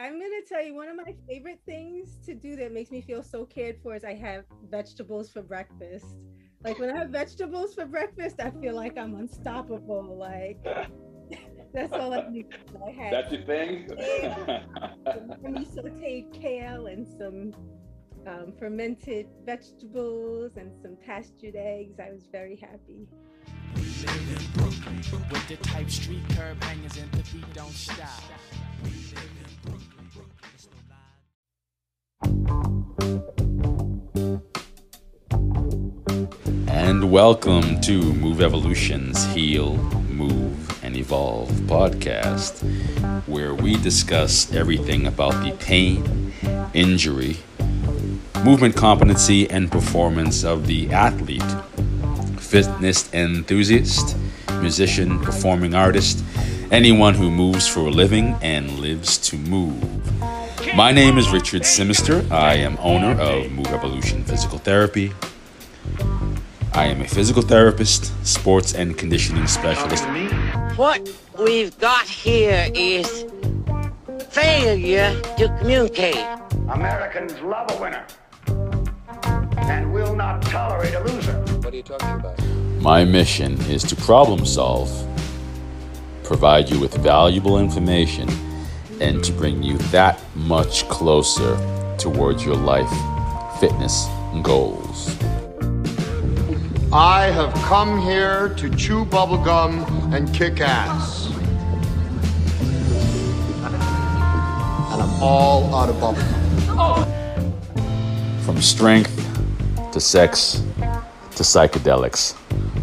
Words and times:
I'm 0.00 0.14
gonna 0.14 0.40
tell 0.48 0.64
you 0.64 0.74
one 0.74 0.88
of 0.88 0.96
my 0.96 1.14
favorite 1.28 1.60
things 1.66 2.16
to 2.24 2.34
do 2.34 2.56
that 2.56 2.72
makes 2.72 2.90
me 2.90 3.02
feel 3.02 3.22
so 3.22 3.44
cared 3.44 3.76
for 3.82 3.94
is 3.94 4.02
I 4.02 4.14
have 4.14 4.44
vegetables 4.70 5.28
for 5.28 5.42
breakfast. 5.42 6.06
Like 6.64 6.78
when 6.78 6.88
I 6.88 6.98
have 6.98 7.10
vegetables 7.10 7.74
for 7.74 7.84
breakfast, 7.84 8.40
I 8.40 8.50
feel 8.50 8.74
like 8.74 8.96
I'm 8.96 9.14
unstoppable. 9.14 10.16
Like 10.16 10.58
that's 11.74 11.92
all 11.92 12.14
I 12.14 12.26
need. 12.30 12.46
I 12.86 12.90
have 12.92 13.10
that's 13.10 13.30
your 13.30 13.42
thing. 13.42 13.90
some 15.42 15.66
sauteed 15.66 16.32
kale 16.32 16.86
and 16.86 17.06
some 17.06 17.52
um, 18.26 18.54
fermented 18.58 19.26
vegetables 19.44 20.56
and 20.56 20.72
some 20.80 20.96
pastured 21.04 21.56
eggs. 21.56 22.00
I 22.00 22.10
was 22.10 22.26
very 22.32 22.56
happy. 22.56 23.06
We 23.76 23.82
live 23.82 24.40
in 24.40 24.50
Brooklyn 24.54 25.28
with 25.30 25.48
the 25.48 25.56
type 25.56 25.90
street 25.90 26.26
curb 26.30 26.62
hangers 26.64 26.96
and 26.96 27.12
the 27.12 27.22
beat 27.30 27.52
don't 27.52 27.70
stop. 27.70 28.22
And 36.68 37.10
welcome 37.10 37.80
to 37.82 38.00
Move 38.14 38.40
Evolution's 38.40 39.24
Heal, 39.32 39.76
Move, 40.08 40.84
and 40.84 40.96
Evolve 40.96 41.50
podcast, 41.68 42.62
where 43.26 43.54
we 43.54 43.76
discuss 43.76 44.52
everything 44.52 45.06
about 45.06 45.32
the 45.44 45.52
pain, 45.60 46.32
injury, 46.74 47.36
movement 48.44 48.76
competency, 48.76 49.48
and 49.50 49.70
performance 49.70 50.44
of 50.44 50.66
the 50.66 50.90
athlete, 50.90 51.42
fitness 52.38 53.12
enthusiast, 53.14 54.16
musician, 54.60 55.18
performing 55.20 55.74
artist, 55.74 56.24
anyone 56.70 57.14
who 57.14 57.30
moves 57.30 57.66
for 57.68 57.80
a 57.80 57.90
living 57.90 58.36
and 58.42 58.78
lives 58.78 59.18
to 59.18 59.36
move. 59.36 59.99
My 60.76 60.92
name 60.92 61.16
is 61.16 61.30
Richard 61.30 61.62
Simister. 61.62 62.30
I 62.30 62.54
am 62.56 62.76
owner 62.80 63.18
of 63.18 63.50
Move 63.50 63.68
Evolution 63.68 64.22
Physical 64.24 64.58
Therapy. 64.58 65.10
I 66.74 66.84
am 66.84 67.00
a 67.00 67.08
physical 67.08 67.40
therapist, 67.40 68.12
sports 68.26 68.74
and 68.74 68.96
conditioning 68.96 69.46
specialist. 69.46 70.04
What 70.76 71.10
we've 71.38 71.76
got 71.78 72.06
here 72.06 72.70
is 72.74 73.24
failure 74.28 75.18
to 75.38 75.56
communicate. 75.58 76.22
Americans 76.68 77.32
love 77.40 77.70
a 77.70 77.80
winner 77.80 78.04
and 79.56 79.90
will 79.94 80.14
not 80.14 80.42
tolerate 80.42 80.94
a 80.94 81.00
loser. 81.04 81.38
What 81.62 81.72
are 81.72 81.76
you 81.76 81.82
talking 81.82 82.20
about? 82.20 82.38
My 82.82 83.02
mission 83.02 83.58
is 83.62 83.82
to 83.84 83.96
problem 83.96 84.44
solve, 84.44 84.90
provide 86.22 86.68
you 86.68 86.78
with 86.78 86.94
valuable 86.98 87.58
information 87.58 88.28
and 89.00 89.24
to 89.24 89.32
bring 89.32 89.62
you 89.62 89.78
that 89.90 90.20
much 90.36 90.88
closer 90.88 91.56
towards 91.98 92.44
your 92.44 92.56
life 92.56 92.90
fitness 93.58 94.06
goals. 94.42 95.16
I 96.92 97.26
have 97.26 97.52
come 97.64 98.00
here 98.00 98.48
to 98.56 98.70
chew 98.70 99.04
bubblegum 99.04 100.14
and 100.14 100.32
kick 100.34 100.60
ass. 100.60 101.28
And 104.92 105.02
I'm 105.02 105.22
all 105.22 105.74
out 105.74 105.88
of 105.88 105.96
bubblegum. 105.96 107.06
From 108.44 108.60
strength 108.60 109.14
to 109.92 110.00
sex 110.00 110.62
to 111.36 111.42
psychedelics, 111.42 112.34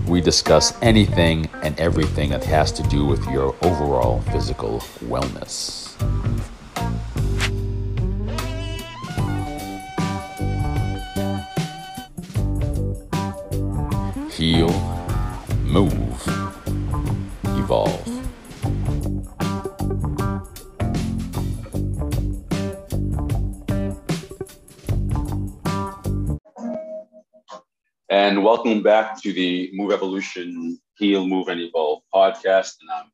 we 0.08 0.22
discuss 0.22 0.74
anything 0.82 1.50
and 1.64 1.78
everything 1.80 2.30
that 2.30 2.44
has 2.46 2.72
to 2.74 2.84
do 2.84 3.06
with 3.06 3.26
your 3.26 3.56
overall 3.62 4.22
physical 4.32 4.80
wellness. 5.04 5.87
Heal, 14.38 14.70
move, 15.64 16.22
evolve. 17.44 18.08
And 28.12 28.44
welcome 28.44 28.84
back 28.84 29.20
to 29.24 29.34
the 29.34 29.72
Move 29.74 29.92
Evolution 29.92 30.80
Heal, 30.98 31.26
Move, 31.26 31.48
and 31.48 31.60
Evolve 31.60 32.04
podcast. 32.14 32.76
And 32.82 32.92
I'm 32.94 33.12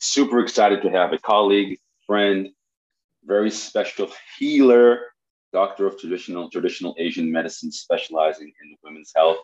super 0.00 0.40
excited 0.40 0.82
to 0.82 0.90
have 0.90 1.14
a 1.14 1.18
colleague, 1.18 1.78
friend, 2.06 2.50
very 3.24 3.50
special 3.50 4.10
healer, 4.38 5.00
doctor 5.50 5.86
of 5.86 5.98
traditional 5.98 6.50
traditional 6.50 6.94
Asian 6.98 7.32
medicine, 7.32 7.72
specializing 7.72 8.52
in 8.62 8.76
women's 8.84 9.12
health, 9.16 9.38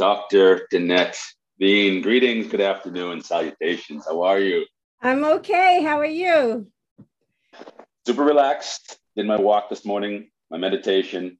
Dr. 0.00 0.66
Danett 0.72 1.14
Bean. 1.58 2.00
Greetings, 2.00 2.46
good 2.46 2.62
afternoon, 2.62 3.20
salutations. 3.20 4.06
How 4.06 4.22
are 4.22 4.38
you? 4.38 4.64
I'm 5.02 5.22
okay. 5.24 5.82
How 5.82 5.98
are 5.98 6.06
you? 6.06 6.66
Super 8.06 8.24
relaxed. 8.24 8.98
Did 9.14 9.26
my 9.26 9.36
walk 9.36 9.68
this 9.68 9.84
morning, 9.84 10.30
my 10.50 10.56
meditation. 10.56 11.38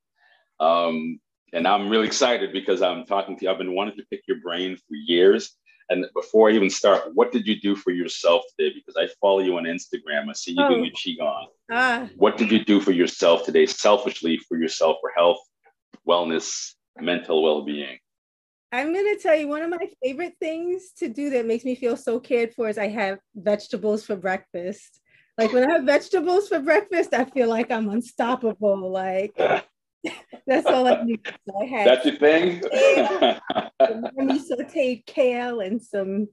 Um, 0.60 1.20
and 1.54 1.66
I'm 1.66 1.88
really 1.88 2.06
excited 2.06 2.53
because 2.53 2.82
I'm 2.82 3.06
talking 3.06 3.38
to 3.38 3.47
you. 3.47 3.50
I've 3.50 3.56
been 3.56 3.75
wanting 3.75 3.97
to 3.97 4.04
pick 4.10 4.25
your 4.28 4.43
brain 4.43 4.76
for 4.76 4.94
years. 4.94 5.56
And 5.88 6.04
before 6.15 6.50
I 6.50 6.53
even 6.53 6.69
start, 6.69 7.15
what 7.15 7.32
did 7.32 7.47
you 7.47 7.59
do 7.59 7.75
for 7.75 7.93
yourself 7.93 8.43
today? 8.59 8.75
Because 8.75 8.94
I 8.99 9.09
follow 9.22 9.38
you 9.38 9.56
on 9.56 9.65
Instagram. 9.65 10.28
I 10.28 10.34
see 10.34 10.50
you 10.50 10.62
oh. 10.62 10.69
doing 10.69 10.93
Qigong. 10.93 11.47
Ah. 11.72 12.10
What 12.16 12.37
did 12.37 12.53
you 12.53 12.62
do 12.62 12.78
for 12.78 12.93
yourself 12.93 13.47
today, 13.47 13.65
selfishly 13.65 14.37
for 14.37 14.59
yourself, 14.59 14.99
for 15.00 15.12
health, 15.16 15.38
wellness, 16.06 16.75
mental 16.99 17.43
well 17.43 17.65
being? 17.65 17.97
I'm 18.72 18.92
going 18.92 19.16
to 19.16 19.20
tell 19.20 19.34
you 19.34 19.48
one 19.48 19.62
of 19.62 19.70
my 19.70 19.88
favorite 20.03 20.34
things 20.38 20.92
to 20.98 21.08
do 21.08 21.31
that 21.31 21.47
makes 21.47 21.64
me 21.64 21.75
feel 21.75 21.97
so 21.97 22.20
cared 22.20 22.54
for 22.54 22.69
is 22.69 22.78
I 22.78 22.88
have 22.88 23.19
vegetables 23.34 24.06
for 24.06 24.14
breakfast. 24.14 25.00
Like 25.36 25.53
when 25.53 25.69
I 25.69 25.72
have 25.72 25.84
vegetables 25.84 26.48
for 26.48 26.60
breakfast, 26.60 27.12
I 27.12 27.25
feel 27.25 27.48
like 27.48 27.70
I'm 27.70 27.88
unstoppable. 27.88 28.91
Like 28.91 29.34
that's 30.47 30.66
all 30.66 30.86
I 30.86 31.03
need. 31.03 31.20
So 31.26 31.60
I 31.60 31.64
had 31.66 31.86
that's 31.86 32.06
your 32.06 32.16
thing. 32.16 32.60
sauteed 33.81 35.04
kale 35.06 35.60
and 35.60 35.82
some 35.82 36.28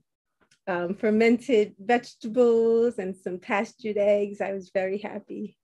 um, 0.68 0.94
fermented 0.94 1.74
vegetables 1.78 2.98
and 2.98 3.16
some 3.16 3.38
pastured 3.38 3.96
eggs. 3.96 4.40
I 4.40 4.52
was 4.52 4.70
very 4.72 4.98
happy. 4.98 5.56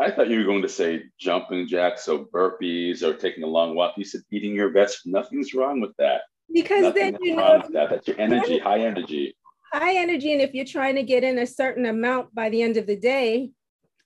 I 0.00 0.10
thought 0.10 0.30
you 0.30 0.38
were 0.38 0.44
going 0.44 0.62
to 0.62 0.68
say 0.68 1.04
jumping 1.18 1.68
jacks, 1.68 2.04
so 2.04 2.24
burpees 2.24 3.02
or 3.02 3.12
taking 3.12 3.44
a 3.44 3.46
long 3.46 3.74
walk. 3.74 3.94
You 3.98 4.04
said 4.04 4.22
eating 4.30 4.54
your 4.54 4.70
vegetables. 4.70 5.12
Nothing's 5.12 5.52
wrong 5.52 5.80
with 5.80 5.94
that. 5.98 6.22
Because 6.52 6.82
Nothing 6.84 7.12
then 7.12 7.22
you 7.22 7.36
know 7.36 7.62
that. 7.70 7.90
that's 7.90 8.08
your 8.08 8.18
energy, 8.18 8.58
high 8.58 8.80
energy. 8.80 9.36
High 9.72 9.96
energy, 9.96 10.32
and 10.32 10.40
if 10.40 10.54
you're 10.54 10.64
trying 10.64 10.96
to 10.96 11.02
get 11.02 11.22
in 11.22 11.38
a 11.38 11.46
certain 11.46 11.84
amount 11.84 12.34
by 12.34 12.48
the 12.48 12.62
end 12.62 12.78
of 12.78 12.86
the 12.86 12.96
day, 12.96 13.50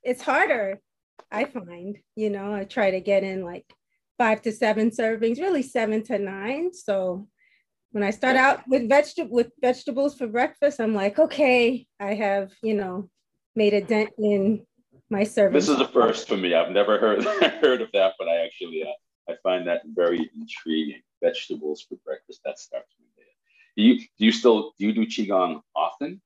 it's 0.03 0.21
harder. 0.21 0.81
I 1.31 1.45
find, 1.45 1.97
you 2.17 2.29
know, 2.29 2.53
I 2.53 2.65
try 2.65 2.91
to 2.91 3.01
get 3.01 3.23
in 3.23 3.45
like 3.45 3.65
five 4.19 4.43
to 4.43 4.53
seven 4.53 4.91
servings, 4.91 5.41
really 5.41 5.63
seven 5.63 6.03
to 6.05 6.19
nine. 6.19 6.75
So 6.75 7.29
when 7.93 8.03
I 8.03 8.11
start 8.11 8.37
out 8.37 8.63
with 8.67 8.89
vegetable 8.89 9.35
with 9.35 9.53
vegetables 9.61 10.17
for 10.17 10.27
breakfast, 10.27 10.81
I'm 10.81 10.95
like, 10.95 11.19
okay, 11.19 11.87
I 12.01 12.15
have, 12.15 12.53
you 12.63 12.75
know, 12.75 13.09
made 13.55 13.75
a 13.75 13.81
dent 13.81 14.11
in 14.19 14.67
my 15.11 15.25
service. 15.25 15.67
This 15.67 15.75
is 15.75 15.81
a 15.81 15.89
first 15.89 16.29
for 16.29 16.37
me. 16.37 16.55
I've 16.55 16.71
never 16.71 16.99
heard 16.99 17.25
heard 17.63 17.83
of 17.83 17.91
that, 17.93 18.15
but 18.19 18.29
I 18.29 18.45
actually 18.45 18.83
uh, 18.83 19.33
I 19.33 19.37
find 19.43 19.67
that 19.67 19.83
very 19.95 20.31
intriguing. 20.35 21.03
Vegetables 21.23 21.87
for 21.89 21.97
breakfast. 22.05 22.41
That 22.45 22.59
starts 22.59 22.95
me 23.01 23.07
there. 23.17 23.27
Do 23.77 23.83
you 23.83 23.99
do 23.99 24.25
you 24.27 24.33
still 24.33 24.73
do 24.79 24.87
you 24.87 24.93
do 24.93 25.07
qigong 25.07 25.61
often? 25.75 26.21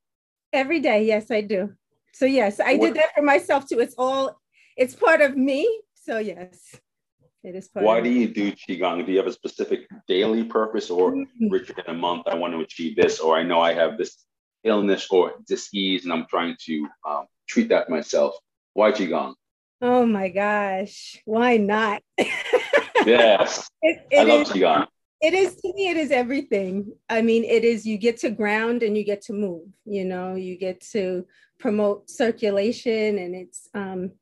Every 0.53 0.81
day, 0.81 1.05
yes, 1.05 1.31
I 1.31 1.43
do. 1.43 1.75
So 2.13 2.25
yes, 2.25 2.59
I 2.59 2.75
what, 2.75 2.87
did 2.87 2.95
that 2.97 3.15
for 3.15 3.23
myself 3.23 3.69
too. 3.69 3.81
It's 3.81 3.95
all 3.97 4.41
it's 4.77 4.95
part 4.95 5.21
of 5.21 5.37
me. 5.37 5.83
So 5.95 6.19
yes. 6.19 6.77
It 7.45 7.55
is 7.55 7.69
part 7.69 7.87
Why 7.87 8.01
do 8.01 8.11
you 8.11 8.27
do 8.27 8.51
qigong? 8.53 9.07
Do 9.07 9.13
you 9.13 9.19
have 9.19 9.29
a 9.29 9.33
specific 9.33 9.87
daily 10.09 10.43
purpose, 10.43 10.91
or. 10.91 11.15
Richard, 11.49 11.81
in 11.87 11.95
a 11.95 11.97
month 11.97 12.27
I 12.27 12.35
want 12.35 12.53
to 12.55 12.61
achieve 12.61 12.97
this, 12.97 13.21
or 13.21 13.37
I 13.37 13.45
know 13.45 13.61
I 13.61 13.73
have 13.75 13.97
this 13.97 14.25
illness 14.65 15.07
or 15.11 15.35
disease 15.47 16.05
and 16.05 16.13
I'm 16.13 16.27
trying 16.29 16.57
to 16.67 16.89
um, 17.09 17.27
treat 17.49 17.69
that 17.69 17.89
myself? 17.89 18.35
Why 18.79 18.93
Qigong? 18.93 19.35
Oh 19.83 20.07
my 20.07 20.29
gosh. 20.29 21.21
Why 21.25 21.57
not? 21.57 22.01
yes. 23.05 23.69
It, 23.83 24.07
it 24.09 24.21
I 24.21 24.23
love 24.23 24.43
is, 24.43 24.51
Qigong. 24.51 24.87
It 25.21 25.35
is 25.35 25.57
to 25.57 25.73
me, 25.75 25.89
it 25.89 25.97
is 25.97 26.13
everything. 26.13 26.93
I 27.11 27.21
mean, 27.23 27.43
it 27.43 27.65
is 27.65 27.85
you 27.85 27.99
get 27.99 28.19
to 28.19 28.31
ground 28.31 28.85
and 28.85 28.97
you 28.97 29.03
get 29.03 29.23
to 29.23 29.33
move, 29.33 29.67
you 29.85 30.05
know, 30.05 30.37
you 30.37 30.57
get 30.57 30.81
to 30.93 31.27
promote 31.59 32.09
circulation 32.09 33.19
and 33.19 33.35
it's 33.35 33.69
um, 33.75 34.13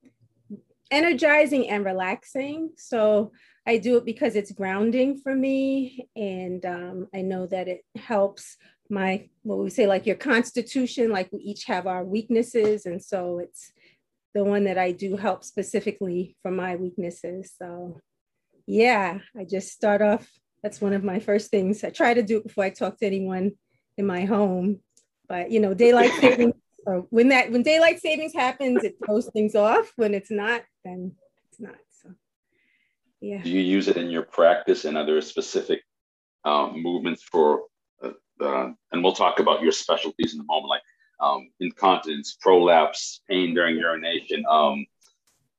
energizing 0.91 1.69
and 1.69 1.85
relaxing. 1.85 2.71
So 2.79 3.33
I 3.67 3.77
do 3.77 3.99
it 3.99 4.07
because 4.07 4.37
it's 4.37 4.53
grounding 4.53 5.21
for 5.21 5.35
me. 5.35 6.09
And 6.17 6.65
um, 6.65 7.09
I 7.15 7.21
know 7.21 7.47
that 7.49 7.69
it 7.69 7.85
helps 7.95 8.57
my, 8.89 9.29
what 9.43 9.59
we 9.59 9.69
say, 9.69 9.87
like 9.87 10.07
your 10.07 10.17
constitution, 10.17 11.11
like 11.11 11.31
we 11.31 11.41
each 11.41 11.65
have 11.65 11.87
our 11.87 12.05
weaknesses. 12.05 12.87
And 12.87 13.05
so 13.05 13.39
it's, 13.39 13.71
the 14.37 14.45
one 14.45 14.65
that 14.65 14.77
I 14.77 14.93
do 14.93 15.17
help 15.17 15.45
specifically 15.45 16.37
for 16.43 16.51
my 16.51 16.77
weaknesses. 16.77 17.55
So 17.59 18.03
yeah, 18.67 19.21
I 19.35 19.45
just 19.45 19.69
start 19.69 20.03
off. 20.03 20.29
That's 20.63 20.79
one 20.79 20.93
of 20.93 21.03
my 21.03 21.21
first 21.21 21.51
things. 21.51 21.83
I 21.83 21.89
try 21.89 22.13
to 22.13 22.23
do 22.23 22.37
it 22.37 22.47
before 22.47 22.65
I 22.65 22.71
talk 22.71 22.99
to 22.99 23.07
anyone 23.07 23.53
in 23.97 24.05
my 24.07 24.27
home. 24.27 24.81
But 25.27 25.51
you 25.51 25.59
know, 25.59 25.73
daylight 25.73 26.13
savings 26.21 26.53
or 26.85 27.07
when 27.09 27.29
that 27.29 27.51
when 27.51 27.63
daylight 27.63 27.99
savings 28.01 28.35
happens, 28.35 28.85
it 28.85 28.97
throws 29.03 29.27
things 29.33 29.55
off. 29.55 29.91
When 29.97 30.13
it's 30.13 30.31
not, 30.31 30.65
then 30.85 31.13
it's 31.49 31.59
not. 31.59 31.79
So 32.03 32.11
yeah. 33.23 33.43
Do 33.43 33.49
you 33.49 33.63
use 33.63 33.89
it 33.89 33.97
in 33.97 34.11
your 34.11 34.25
practice 34.25 34.85
and 34.85 34.99
other 34.99 35.23
specific 35.23 35.81
um, 36.45 36.83
movements 36.83 37.23
for 37.23 37.63
uh, 38.05 38.11
uh, 38.45 38.69
and 38.93 39.03
we'll 39.03 39.15
talk 39.15 39.41
about 39.41 39.63
your 39.63 39.73
specialties 39.73 40.35
in 40.35 40.41
a 40.41 40.45
moment, 40.45 40.69
like 40.69 40.83
um, 41.21 41.51
incontinence, 41.61 42.37
prolapse, 42.41 43.21
pain 43.29 43.55
during 43.55 43.77
urination. 43.77 44.45
Um, 44.49 44.87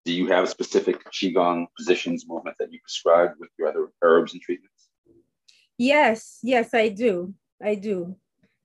do 0.06 0.14
you 0.14 0.28
have 0.28 0.48
specific 0.50 1.04
qigong 1.12 1.68
positions, 1.78 2.26
movement 2.28 2.56
that 2.60 2.72
you 2.72 2.80
prescribe 2.80 3.32
with 3.40 3.50
your 3.60 3.68
other 3.68 3.90
herbs 4.02 4.34
and 4.34 4.42
treatments? 4.42 4.90
Yes, 5.78 6.40
yes, 6.44 6.74
I 6.74 6.90
do. 6.90 7.34
I 7.62 7.76
do. 7.76 8.16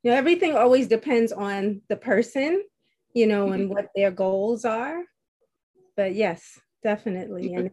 You 0.03 0.11
know, 0.11 0.17
everything 0.17 0.56
always 0.56 0.89
depends 0.89 1.33
on 1.33 1.83
the 1.89 1.97
person, 1.97 2.62
you 3.15 3.27
know, 3.27 3.53
and 3.53 3.69
what 3.69 3.89
their 3.94 4.11
goals 4.11 4.65
are. 4.65 5.03
But 5.97 6.15
yes, 6.15 6.59
definitely. 6.83 7.55
And 7.55 7.71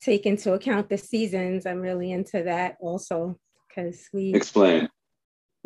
take 0.00 0.26
into 0.26 0.52
account 0.52 0.88
the 0.88 0.98
seasons. 0.98 1.66
I'm 1.66 1.80
really 1.80 2.12
into 2.12 2.42
that 2.44 2.76
also 2.80 3.38
because 3.68 4.08
we 4.12 4.34
explain. 4.34 4.88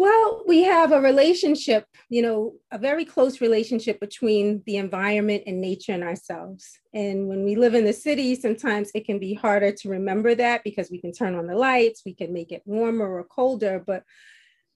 Well, 0.00 0.44
we 0.46 0.62
have 0.62 0.92
a 0.92 1.00
relationship, 1.02 1.84
you 2.08 2.22
know, 2.22 2.54
a 2.72 2.78
very 2.78 3.04
close 3.04 3.42
relationship 3.42 4.00
between 4.00 4.62
the 4.64 4.78
environment 4.78 5.42
and 5.46 5.60
nature 5.60 5.92
and 5.92 6.02
ourselves. 6.02 6.78
And 6.94 7.28
when 7.28 7.44
we 7.44 7.54
live 7.54 7.74
in 7.74 7.84
the 7.84 7.92
city, 7.92 8.34
sometimes 8.34 8.90
it 8.94 9.04
can 9.04 9.18
be 9.18 9.34
harder 9.34 9.72
to 9.72 9.90
remember 9.90 10.34
that 10.34 10.64
because 10.64 10.90
we 10.90 11.02
can 11.02 11.12
turn 11.12 11.34
on 11.34 11.46
the 11.46 11.54
lights, 11.54 12.00
we 12.06 12.14
can 12.14 12.32
make 12.32 12.50
it 12.50 12.62
warmer 12.64 13.14
or 13.14 13.24
colder. 13.24 13.84
But 13.86 14.04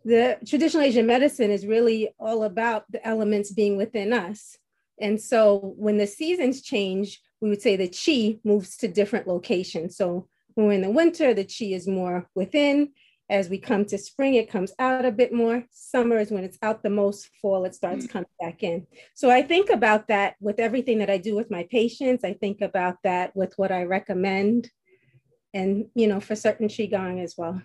the 0.04 0.36
traditional 0.46 0.82
Asian 0.82 1.06
medicine 1.06 1.50
is 1.50 1.66
really 1.66 2.10
all 2.18 2.44
about 2.44 2.84
the 2.92 3.02
elements 3.08 3.50
being 3.50 3.78
within 3.78 4.12
us. 4.12 4.58
And 5.00 5.18
so 5.18 5.72
when 5.78 5.96
the 5.96 6.06
seasons 6.06 6.60
change, 6.60 7.18
we 7.40 7.48
would 7.48 7.62
say 7.62 7.76
the 7.76 7.88
chi 7.88 8.40
moves 8.44 8.76
to 8.76 8.88
different 8.88 9.26
locations. 9.26 9.96
So 9.96 10.28
when 10.52 10.66
we're 10.66 10.72
in 10.74 10.82
the 10.82 10.90
winter, 10.90 11.32
the 11.32 11.44
chi 11.44 11.74
is 11.74 11.88
more 11.88 12.28
within 12.34 12.90
as 13.30 13.48
we 13.48 13.58
come 13.58 13.84
to 13.86 13.96
spring, 13.96 14.34
it 14.34 14.50
comes 14.50 14.72
out 14.78 15.04
a 15.04 15.10
bit 15.10 15.32
more. 15.32 15.64
Summer 15.70 16.18
is 16.18 16.30
when 16.30 16.44
it's 16.44 16.58
out 16.62 16.82
the 16.82 16.90
most. 16.90 17.30
Fall, 17.40 17.64
it 17.64 17.74
starts 17.74 18.06
mm. 18.06 18.10
coming 18.10 18.28
back 18.40 18.62
in. 18.62 18.86
So 19.14 19.30
I 19.30 19.42
think 19.42 19.70
about 19.70 20.08
that 20.08 20.36
with 20.40 20.58
everything 20.58 20.98
that 20.98 21.10
I 21.10 21.16
do 21.16 21.34
with 21.34 21.50
my 21.50 21.66
patients. 21.70 22.24
I 22.24 22.34
think 22.34 22.60
about 22.60 22.96
that 23.04 23.34
with 23.34 23.54
what 23.56 23.72
I 23.72 23.84
recommend, 23.84 24.70
and 25.54 25.86
you 25.94 26.06
know, 26.06 26.20
for 26.20 26.36
certain 26.36 26.68
qigong 26.68 27.22
as 27.22 27.34
well. 27.38 27.62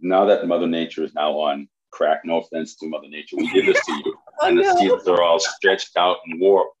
Now 0.00 0.24
that 0.26 0.46
Mother 0.46 0.66
Nature 0.66 1.04
is 1.04 1.14
now 1.14 1.32
on 1.32 1.68
crack, 1.90 2.22
no 2.24 2.38
offense 2.38 2.76
to 2.76 2.88
Mother 2.88 3.08
Nature, 3.08 3.36
we 3.36 3.50
did 3.52 3.66
this 3.66 3.84
to 3.84 3.92
you, 3.92 4.16
oh, 4.40 4.48
and 4.48 4.58
the 4.58 4.76
seeds 4.78 5.06
are 5.08 5.22
all 5.22 5.38
stretched 5.38 5.96
out 5.96 6.16
and 6.26 6.40
warped. 6.40 6.76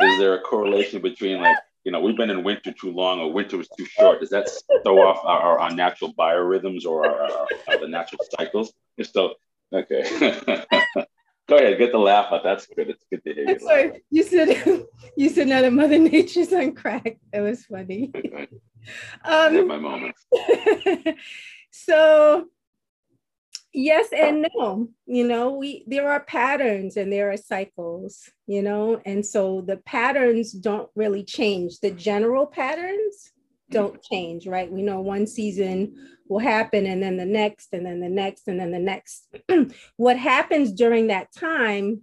Is 0.00 0.18
there 0.18 0.34
a 0.34 0.40
correlation 0.40 1.02
between 1.02 1.40
like 1.40 1.56
you 1.88 1.92
know, 1.92 2.00
we've 2.00 2.18
been 2.18 2.28
in 2.28 2.44
winter 2.44 2.70
too 2.70 2.92
long 2.92 3.18
or 3.18 3.32
winter 3.32 3.56
was 3.56 3.66
too 3.70 3.86
short. 3.86 4.20
Does 4.20 4.28
that 4.28 4.46
throw 4.84 5.08
off 5.08 5.24
our, 5.24 5.58
our, 5.58 5.70
natural 5.70 6.12
biorhythms 6.12 6.84
or 6.84 7.06
our, 7.06 7.46
our, 7.66 7.78
the 7.80 7.88
natural 7.88 8.20
cycles? 8.38 8.74
So, 9.04 9.36
okay. 9.72 10.02
Go 11.48 11.56
ahead, 11.56 11.78
get 11.78 11.92
the 11.92 11.98
laugh 11.98 12.30
out. 12.30 12.44
That's 12.44 12.66
good. 12.66 12.90
It's 12.90 13.02
good 13.10 13.24
to 13.24 13.32
hear 13.32 13.48
you. 13.48 13.58
Sorry, 13.58 14.02
you 14.10 14.22
said 14.22 14.84
you 15.16 15.30
said 15.30 15.48
now 15.48 15.62
that 15.62 15.72
Mother 15.72 15.96
Nature's 15.96 16.52
on 16.52 16.74
crack. 16.74 17.16
That 17.32 17.40
was 17.40 17.64
funny. 17.64 18.12
Um, 19.24 19.66
my 19.66 19.76
moments. 19.76 20.24
so 21.70 22.46
yes 23.72 24.08
and 24.12 24.46
no. 24.54 24.88
You 25.06 25.26
know 25.26 25.52
we 25.52 25.84
there 25.86 26.10
are 26.10 26.20
patterns 26.20 26.96
and 26.96 27.12
there 27.12 27.30
are 27.30 27.36
cycles 27.36 28.30
you 28.46 28.62
know 28.62 29.00
and 29.04 29.24
so 29.24 29.62
the 29.66 29.78
patterns 29.78 30.52
don't 30.52 30.88
really 30.94 31.24
change. 31.24 31.80
The 31.80 31.90
general 31.90 32.46
patterns 32.46 33.32
don't 33.70 34.02
change 34.02 34.46
right? 34.46 34.70
We 34.70 34.82
know 34.82 35.00
one 35.00 35.26
season 35.26 35.94
will 36.28 36.38
happen 36.38 36.86
and 36.86 37.02
then 37.02 37.16
the 37.16 37.26
next 37.26 37.68
and 37.72 37.86
then 37.86 38.00
the 38.00 38.08
next 38.08 38.48
and 38.48 38.60
then 38.60 38.70
the 38.70 38.78
next. 38.78 39.28
What 39.96 40.18
happens 40.18 40.72
during 40.72 41.08
that 41.08 41.32
time 41.32 42.02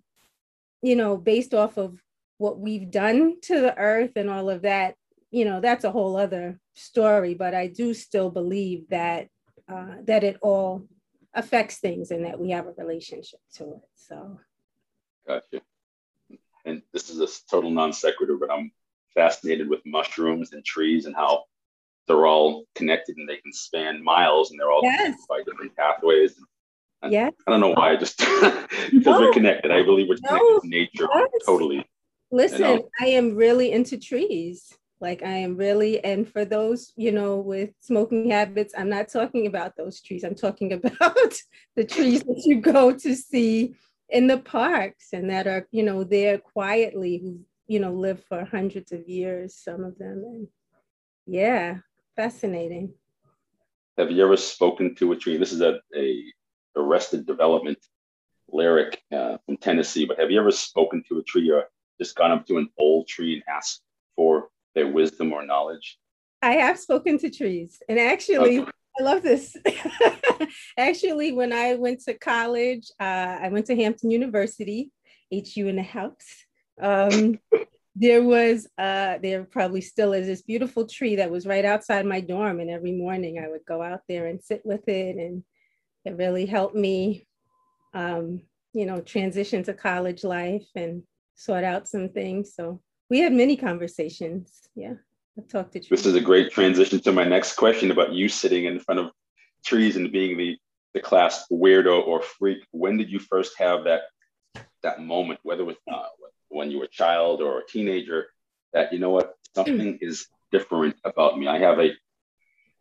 you 0.86 0.96
know 0.96 1.18
based 1.18 1.54
off 1.54 1.78
of 1.78 2.00
what 2.38 2.60
we've 2.60 2.92
done 2.92 3.36
to 3.42 3.60
the 3.60 3.78
earth 3.78 4.12
and 4.16 4.30
all 4.30 4.50
of 4.50 4.62
that 4.62 4.96
you 5.32 5.44
know 5.44 5.60
that's 5.60 5.84
a 5.84 5.92
whole 5.92 6.16
other 6.16 6.60
story 6.76 7.34
but 7.34 7.56
i 7.56 7.66
do 7.68 7.94
still 7.94 8.30
believe 8.30 8.88
that 8.90 9.28
uh, 9.68 9.96
that 10.04 10.24
it 10.24 10.38
all 10.44 10.88
affects 11.36 11.78
things 11.78 12.12
and 12.12 12.26
that 12.26 12.40
we 12.40 12.52
have 12.52 12.66
a 12.66 12.74
relationship 12.78 13.40
to 13.56 13.64
it. 13.74 13.82
So, 13.96 14.40
gotcha. 15.28 15.62
And 16.66 16.82
this 16.94 17.10
is 17.10 17.20
a 17.20 17.28
total 17.50 17.70
non 17.70 17.94
sequitur, 17.94 18.38
but 18.38 18.50
I'm 18.52 18.72
fascinated 19.14 19.70
with 19.70 19.82
mushrooms 19.86 20.54
and 20.54 20.66
trees 20.66 21.06
and 21.06 21.16
how 21.16 21.44
they're 22.08 22.26
all 22.26 22.66
connected 22.76 23.18
and 23.18 23.28
they 23.28 23.38
can 23.38 23.54
span 23.54 24.04
miles 24.04 24.52
and 24.52 24.60
they're 24.60 24.72
all 24.72 24.84
yes. 24.84 25.18
by 25.30 25.42
different 25.44 25.76
pathways. 25.76 26.36
Yeah. 27.08 27.30
I 27.46 27.52
don't 27.52 27.60
know 27.60 27.70
why, 27.70 27.92
I 27.92 27.96
just 27.98 28.18
because 28.18 29.06
no. 29.06 29.20
we're 29.20 29.34
connected. 29.34 29.72
I 29.72 29.84
believe 29.84 30.08
we're 30.10 30.16
connected 30.16 30.40
no. 30.40 30.60
to 30.60 30.68
nature 30.68 31.08
yes. 31.14 31.30
totally. 31.46 31.86
Listen, 32.32 32.60
you 32.60 32.66
know? 32.66 32.90
I 33.00 33.06
am 33.08 33.36
really 33.36 33.72
into 33.72 33.98
trees. 33.98 34.76
Like 35.06 35.22
I 35.22 35.38
am 35.38 35.56
really, 35.56 36.04
and 36.04 36.28
for 36.28 36.46
those, 36.46 36.92
you 36.96 37.12
know, 37.12 37.36
with 37.38 37.70
smoking 37.80 38.32
habits, 38.32 38.74
I'm 38.76 38.90
not 38.90 39.08
talking 39.08 39.46
about 39.46 39.78
those 39.78 40.02
trees. 40.02 40.24
I'm 40.24 40.34
talking 40.34 40.74
about 40.80 41.34
the 41.76 41.86
trees 41.86 42.24
that 42.24 42.42
you 42.44 42.60
go 42.60 42.92
to 42.92 43.16
see 43.16 43.76
in 44.10 44.26
the 44.26 44.40
parks 44.40 45.10
and 45.14 45.30
that 45.30 45.46
are, 45.46 45.68
you 45.70 45.84
know, 45.84 46.04
there 46.04 46.40
quietly 46.40 47.20
who, 47.20 47.40
you 47.68 47.80
know, 47.80 47.94
live 47.94 48.24
for 48.24 48.46
hundreds 48.46 48.92
of 48.92 49.08
years, 49.08 49.54
some 49.54 49.84
of 49.84 49.96
them. 50.00 50.24
And 50.26 50.48
yeah, 51.28 51.78
fascinating. 52.16 52.92
Have 54.00 54.10
you 54.10 54.26
ever 54.26 54.38
spoken 54.38 54.96
to 54.96 55.12
a 55.12 55.16
tree? 55.16 55.38
This 55.38 55.54
is 55.54 55.62
a, 55.62 55.82
a 55.96 56.24
arrested 56.76 57.28
development 57.28 57.78
lyric 58.50 59.04
uh, 59.12 59.38
from 59.46 59.58
Tennessee, 59.58 60.06
but 60.06 60.20
have 60.20 60.32
you 60.32 60.40
ever 60.40 60.50
spoken 60.50 61.04
to 61.10 61.20
a 61.20 61.24
tree 61.24 61.52
or 61.52 61.66
just 62.02 62.16
gone 62.16 62.32
up 62.32 62.48
to 62.48 62.58
an 62.58 62.70
old 62.80 63.08
tree 63.08 63.36
and 63.36 63.44
asked 63.48 63.84
for 64.16 64.50
their 64.76 64.88
wisdom 64.88 65.34
or 65.34 65.46
knowledge? 65.46 65.98
I 66.42 66.54
have 66.54 66.78
spoken 66.78 67.18
to 67.20 67.30
trees, 67.30 67.82
and 67.90 68.00
actually, 68.00 68.60
okay. 68.60 68.72
I 69.00 69.04
love 69.04 69.24
this. 69.24 69.56
actually, 70.78 71.32
when 71.32 71.52
I 71.52 71.76
went 71.76 72.02
to 72.02 72.14
college, 72.14 72.92
uh, 73.00 73.38
I 73.42 73.50
went 73.50 73.66
to 73.68 73.76
Hampton 73.76 74.12
University, 74.12 74.92
HU 75.32 75.68
in 75.68 75.78
the 75.78 75.84
house. 75.84 76.46
Um, 76.82 77.40
there 77.96 78.24
was, 78.24 78.68
uh, 78.78 79.18
there 79.22 79.44
probably 79.46 79.82
still 79.82 80.14
is 80.14 80.28
this 80.28 80.42
beautiful 80.42 80.86
tree 80.86 81.16
that 81.16 81.32
was 81.32 81.46
right 81.46 81.66
outside 81.66 82.06
my 82.06 82.22
dorm, 82.22 82.60
and 82.60 82.70
every 82.70 82.92
morning 82.92 83.40
I 83.40 83.50
would 83.50 83.66
go 83.66 83.82
out 83.82 84.02
there 84.08 84.28
and 84.28 84.44
sit 84.44 84.62
with 84.66 84.88
it, 84.88 85.16
and 85.18 85.44
it 86.06 86.18
really 86.18 86.46
helped 86.46 86.76
me, 86.76 87.28
um, 87.94 88.42
you 88.74 88.86
know, 88.86 89.02
transition 89.02 89.64
to 89.64 89.74
college 89.74 90.24
life 90.24 90.68
and 90.76 91.04
sort 91.36 91.64
out 91.64 91.88
some 91.88 92.10
things. 92.10 92.54
So 92.56 92.82
we 93.10 93.20
had 93.20 93.34
many 93.34 93.56
conversations. 93.56 94.70
Yeah, 94.76 94.94
I've 95.38 95.48
talked 95.48 95.74
to. 95.74 95.80
Trees. 95.80 95.90
This 95.90 96.06
is 96.06 96.16
a 96.16 96.22
great 96.22 96.52
transition 96.52 97.00
to 97.02 97.12
my 97.12 97.24
next 97.24 97.56
question 97.56 97.92
about 97.92 98.14
you 98.14 98.30
sitting 98.30 98.66
in 98.66 98.80
front 98.80 99.00
of 99.00 99.12
trees 99.66 99.96
and 99.96 100.12
being 100.12 100.38
the 100.38 100.58
the 100.94 101.02
class 101.02 101.46
weirdo 101.52 102.08
or 102.08 102.22
freak. 102.22 102.60
When 102.72 102.98
did 102.98 103.10
you 103.10 103.20
first 103.20 103.54
have 103.58 103.84
that 103.84 104.04
that 104.82 105.02
moment, 105.02 105.40
whether 105.44 105.66
with 105.66 105.78
uh, 105.92 106.08
when 106.50 106.72
you 106.72 106.80
were 106.80 106.86
a 106.86 106.90
child 106.90 107.42
or 107.42 107.60
a 107.60 107.66
teenager, 107.68 108.28
that 108.74 108.94
you 108.94 109.00
know 109.00 109.10
what 109.10 109.36
something 109.54 109.98
is 110.02 110.28
different 110.52 110.96
about 111.04 111.38
me. 111.38 111.48
I 111.48 111.60
have 111.60 111.80
a 111.80 111.92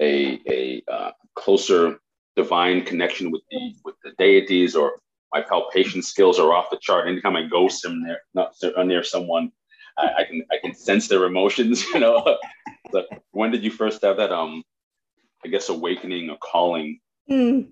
a 0.00 0.40
a 0.48 0.82
uh, 0.90 1.10
closer 1.34 1.98
divine 2.36 2.84
connection 2.84 3.30
with 3.30 3.42
the 3.50 3.74
with 3.84 3.96
the 4.04 4.12
deities 4.18 4.74
or 4.74 4.92
my 5.32 5.40
palpation 5.40 6.00
skills 6.00 6.38
are 6.38 6.52
off 6.52 6.70
the 6.70 6.78
chart. 6.80 7.08
Anytime 7.08 7.34
I 7.34 7.42
go 7.48 7.66
somewhere, 7.66 8.20
not 8.34 8.54
near 8.86 9.02
someone, 9.02 9.50
I, 9.96 10.10
I, 10.18 10.24
can 10.24 10.44
I 10.50 10.56
can 10.60 10.74
sense 10.74 11.08
their 11.08 11.24
emotions. 11.24 11.84
You 11.94 12.00
know, 12.00 12.38
when 13.32 13.50
did 13.50 13.64
you 13.64 13.70
first 13.70 14.02
have 14.02 14.16
that? 14.18 14.32
Um, 14.32 14.62
I 15.44 15.48
guess 15.48 15.68
awakening 15.68 16.30
or 16.30 16.38
calling. 16.38 17.00
Mm. 17.30 17.68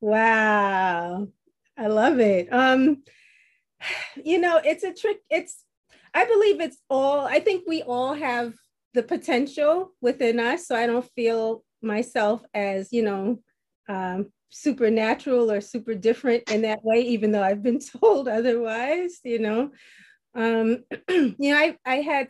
Wow, 0.00 1.28
I 1.76 1.86
love 1.86 2.20
it. 2.20 2.52
Um, 2.52 3.02
you 4.22 4.38
know, 4.38 4.60
it's 4.64 4.84
a 4.84 4.92
trick. 4.92 5.20
It's 5.30 5.64
I 6.14 6.24
believe 6.24 6.60
it's 6.60 6.78
all. 6.88 7.26
I 7.26 7.40
think 7.40 7.64
we 7.66 7.82
all 7.82 8.14
have 8.14 8.54
the 8.94 9.02
potential 9.02 9.92
within 10.00 10.40
us. 10.40 10.66
So 10.66 10.74
I 10.74 10.86
don't 10.86 11.08
feel 11.14 11.64
myself 11.82 12.42
as 12.52 12.92
you 12.92 13.02
know 13.02 13.38
um, 13.88 14.32
supernatural 14.50 15.50
or 15.50 15.60
super 15.60 15.94
different 15.94 16.50
in 16.50 16.62
that 16.62 16.84
way, 16.84 17.00
even 17.02 17.32
though 17.32 17.42
I've 17.42 17.62
been 17.62 17.80
told 18.00 18.28
otherwise. 18.28 19.20
You 19.24 19.38
know, 19.38 19.70
Um, 20.34 20.84
you 21.08 21.36
know, 21.38 21.56
I, 21.56 21.76
I 21.84 21.96
had 21.96 22.28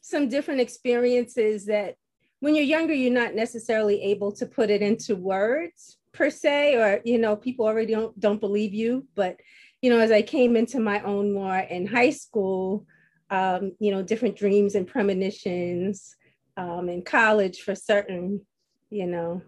some 0.00 0.28
different 0.28 0.60
experiences 0.60 1.66
that 1.66 1.94
when 2.40 2.54
you're 2.54 2.64
younger, 2.64 2.94
you're 2.94 3.12
not 3.12 3.34
necessarily 3.34 4.02
able 4.02 4.32
to 4.32 4.46
put 4.46 4.70
it 4.70 4.82
into 4.82 5.14
words 5.14 5.98
per 6.12 6.30
se, 6.30 6.76
or, 6.76 7.00
you 7.04 7.18
know, 7.18 7.36
people 7.36 7.66
already 7.66 7.92
don't, 7.92 8.18
don't 8.18 8.40
believe 8.40 8.72
you. 8.72 9.06
But, 9.14 9.36
you 9.82 9.90
know, 9.90 9.98
as 9.98 10.10
I 10.10 10.22
came 10.22 10.56
into 10.56 10.80
my 10.80 11.00
own 11.02 11.32
more 11.32 11.58
in 11.58 11.86
high 11.86 12.10
school, 12.10 12.86
um, 13.30 13.72
you 13.78 13.90
know, 13.90 14.02
different 14.02 14.36
dreams 14.36 14.74
and 14.74 14.86
premonitions 14.86 16.16
um, 16.56 16.88
in 16.88 17.02
college 17.02 17.60
for 17.60 17.74
certain, 17.74 18.44
you 18.88 19.06
know, 19.06 19.42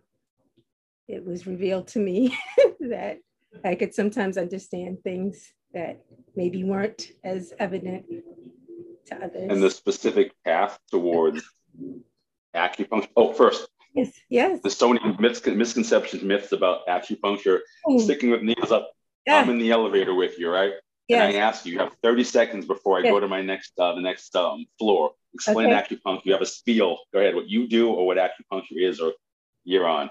it 1.09 1.25
was 1.25 1.47
revealed 1.47 1.89
to 1.89 1.99
me 1.99 2.37
that 2.81 3.19
I 3.65 3.75
could 3.75 3.95
sometimes 3.95 4.37
understand 4.37 4.99
things 5.03 5.53
that 5.75 6.05
maybe 6.37 6.65
weren't 6.65 7.09
as 7.25 7.53
evident 7.59 8.07
to 9.07 9.17
others. 9.17 9.51
And 9.51 9.63
the 9.63 9.71
specific 9.71 10.33
path 10.45 10.79
towards 10.91 11.43
acupuncture. 12.55 13.09
Oh, 13.17 13.33
first, 13.33 13.69
yes, 13.95 14.13
yes. 14.29 14.61
The 14.63 14.71
so 14.71 14.93
many 14.93 15.17
myths, 15.19 15.45
misconceptions, 15.47 16.23
myths 16.23 16.53
about 16.53 16.87
acupuncture. 16.87 17.61
Ooh. 17.91 18.01
Sticking 18.01 18.31
with 18.31 18.43
needles 18.43 18.73
up. 18.73 18.91
Yeah. 19.27 19.37
I'm 19.37 19.51
in 19.51 19.59
the 19.59 19.71
elevator 19.71 20.15
with 20.15 20.39
you, 20.39 20.51
right? 20.51 20.73
Yes. 21.09 21.21
And 21.21 21.37
I 21.37 21.41
ask 21.41 21.67
you, 21.67 21.75
you 21.75 21.79
have 21.81 21.93
30 22.03 22.25
seconds 22.25 22.67
before 22.67 22.99
I 22.99 23.03
yes. 23.03 23.11
go 23.11 23.21
to 23.21 23.29
my 23.29 23.43
next, 23.43 23.73
uh, 23.79 23.95
the 23.95 24.01
next 24.01 24.35
um, 24.35 24.67
floor. 24.79 25.13
Explain 25.35 25.73
okay. 25.73 25.97
acupuncture. 25.97 26.25
You 26.25 26.33
have 26.33 26.43
a 26.43 26.47
spiel. 26.47 26.99
Go 27.13 27.21
ahead. 27.21 27.35
What 27.35 27.49
you 27.49 27.69
do 27.69 27.91
or 27.91 28.07
what 28.07 28.19
acupuncture 28.19 28.79
is, 28.79 29.01
or 29.01 29.13
you're 29.65 29.87
on 29.87 30.11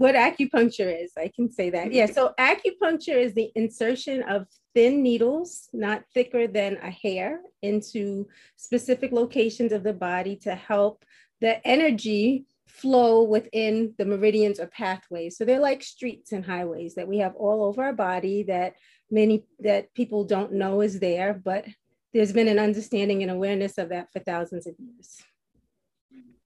what 0.00 0.14
acupuncture 0.14 0.90
is. 1.04 1.12
I 1.18 1.30
can 1.36 1.52
say 1.52 1.68
that. 1.68 1.92
Yeah. 1.92 2.06
So 2.06 2.32
acupuncture 2.40 3.20
is 3.22 3.34
the 3.34 3.52
insertion 3.54 4.22
of 4.22 4.46
thin 4.74 5.02
needles, 5.02 5.68
not 5.74 6.04
thicker 6.14 6.46
than 6.46 6.78
a 6.78 6.90
hair, 6.90 7.40
into 7.60 8.26
specific 8.56 9.12
locations 9.12 9.72
of 9.72 9.82
the 9.82 9.92
body 9.92 10.36
to 10.36 10.54
help 10.54 11.04
the 11.42 11.64
energy 11.68 12.46
flow 12.66 13.24
within 13.24 13.94
the 13.98 14.06
meridians 14.06 14.58
or 14.58 14.68
pathways. 14.68 15.36
So 15.36 15.44
they're 15.44 15.60
like 15.60 15.82
streets 15.82 16.32
and 16.32 16.46
highways 16.46 16.94
that 16.94 17.06
we 17.06 17.18
have 17.18 17.34
all 17.34 17.62
over 17.62 17.84
our 17.84 17.92
body 17.92 18.44
that 18.44 18.76
many 19.10 19.44
that 19.58 19.92
people 19.92 20.24
don't 20.24 20.54
know 20.54 20.80
is 20.80 20.98
there, 20.98 21.34
but 21.34 21.66
there's 22.14 22.32
been 22.32 22.48
an 22.48 22.58
understanding 22.58 23.20
and 23.20 23.30
awareness 23.30 23.76
of 23.76 23.90
that 23.90 24.10
for 24.10 24.20
thousands 24.20 24.66
of 24.66 24.76
years. 24.78 25.18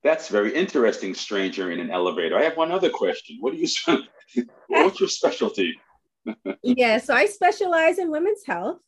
That's 0.04 0.28
very 0.28 0.54
interesting, 0.54 1.14
stranger 1.14 1.73
in 1.73 1.80
an 1.80 1.90
elevator. 1.90 2.37
I 2.38 2.44
have 2.44 2.58
one 2.58 2.70
other 2.70 2.90
question. 2.90 3.38
What 3.40 3.54
do 3.54 3.58
you, 3.58 4.44
what's 4.68 5.00
your 5.00 5.08
specialty? 5.08 5.80
yeah, 6.62 6.99
so 6.99 7.14
I 7.14 7.25
specialize 7.25 7.99
in 7.99 8.11
women's 8.11 8.44
health, 8.46 8.80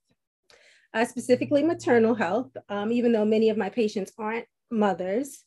uh, 0.93 1.07
specifically 1.07 1.63
maternal 1.63 2.15
health, 2.15 2.55
um, 2.69 2.93
even 2.93 3.13
though 3.13 3.25
many 3.25 3.49
of 3.49 3.57
my 3.57 3.71
patients 3.71 4.13
aren't 4.19 4.45
mothers. 4.71 5.43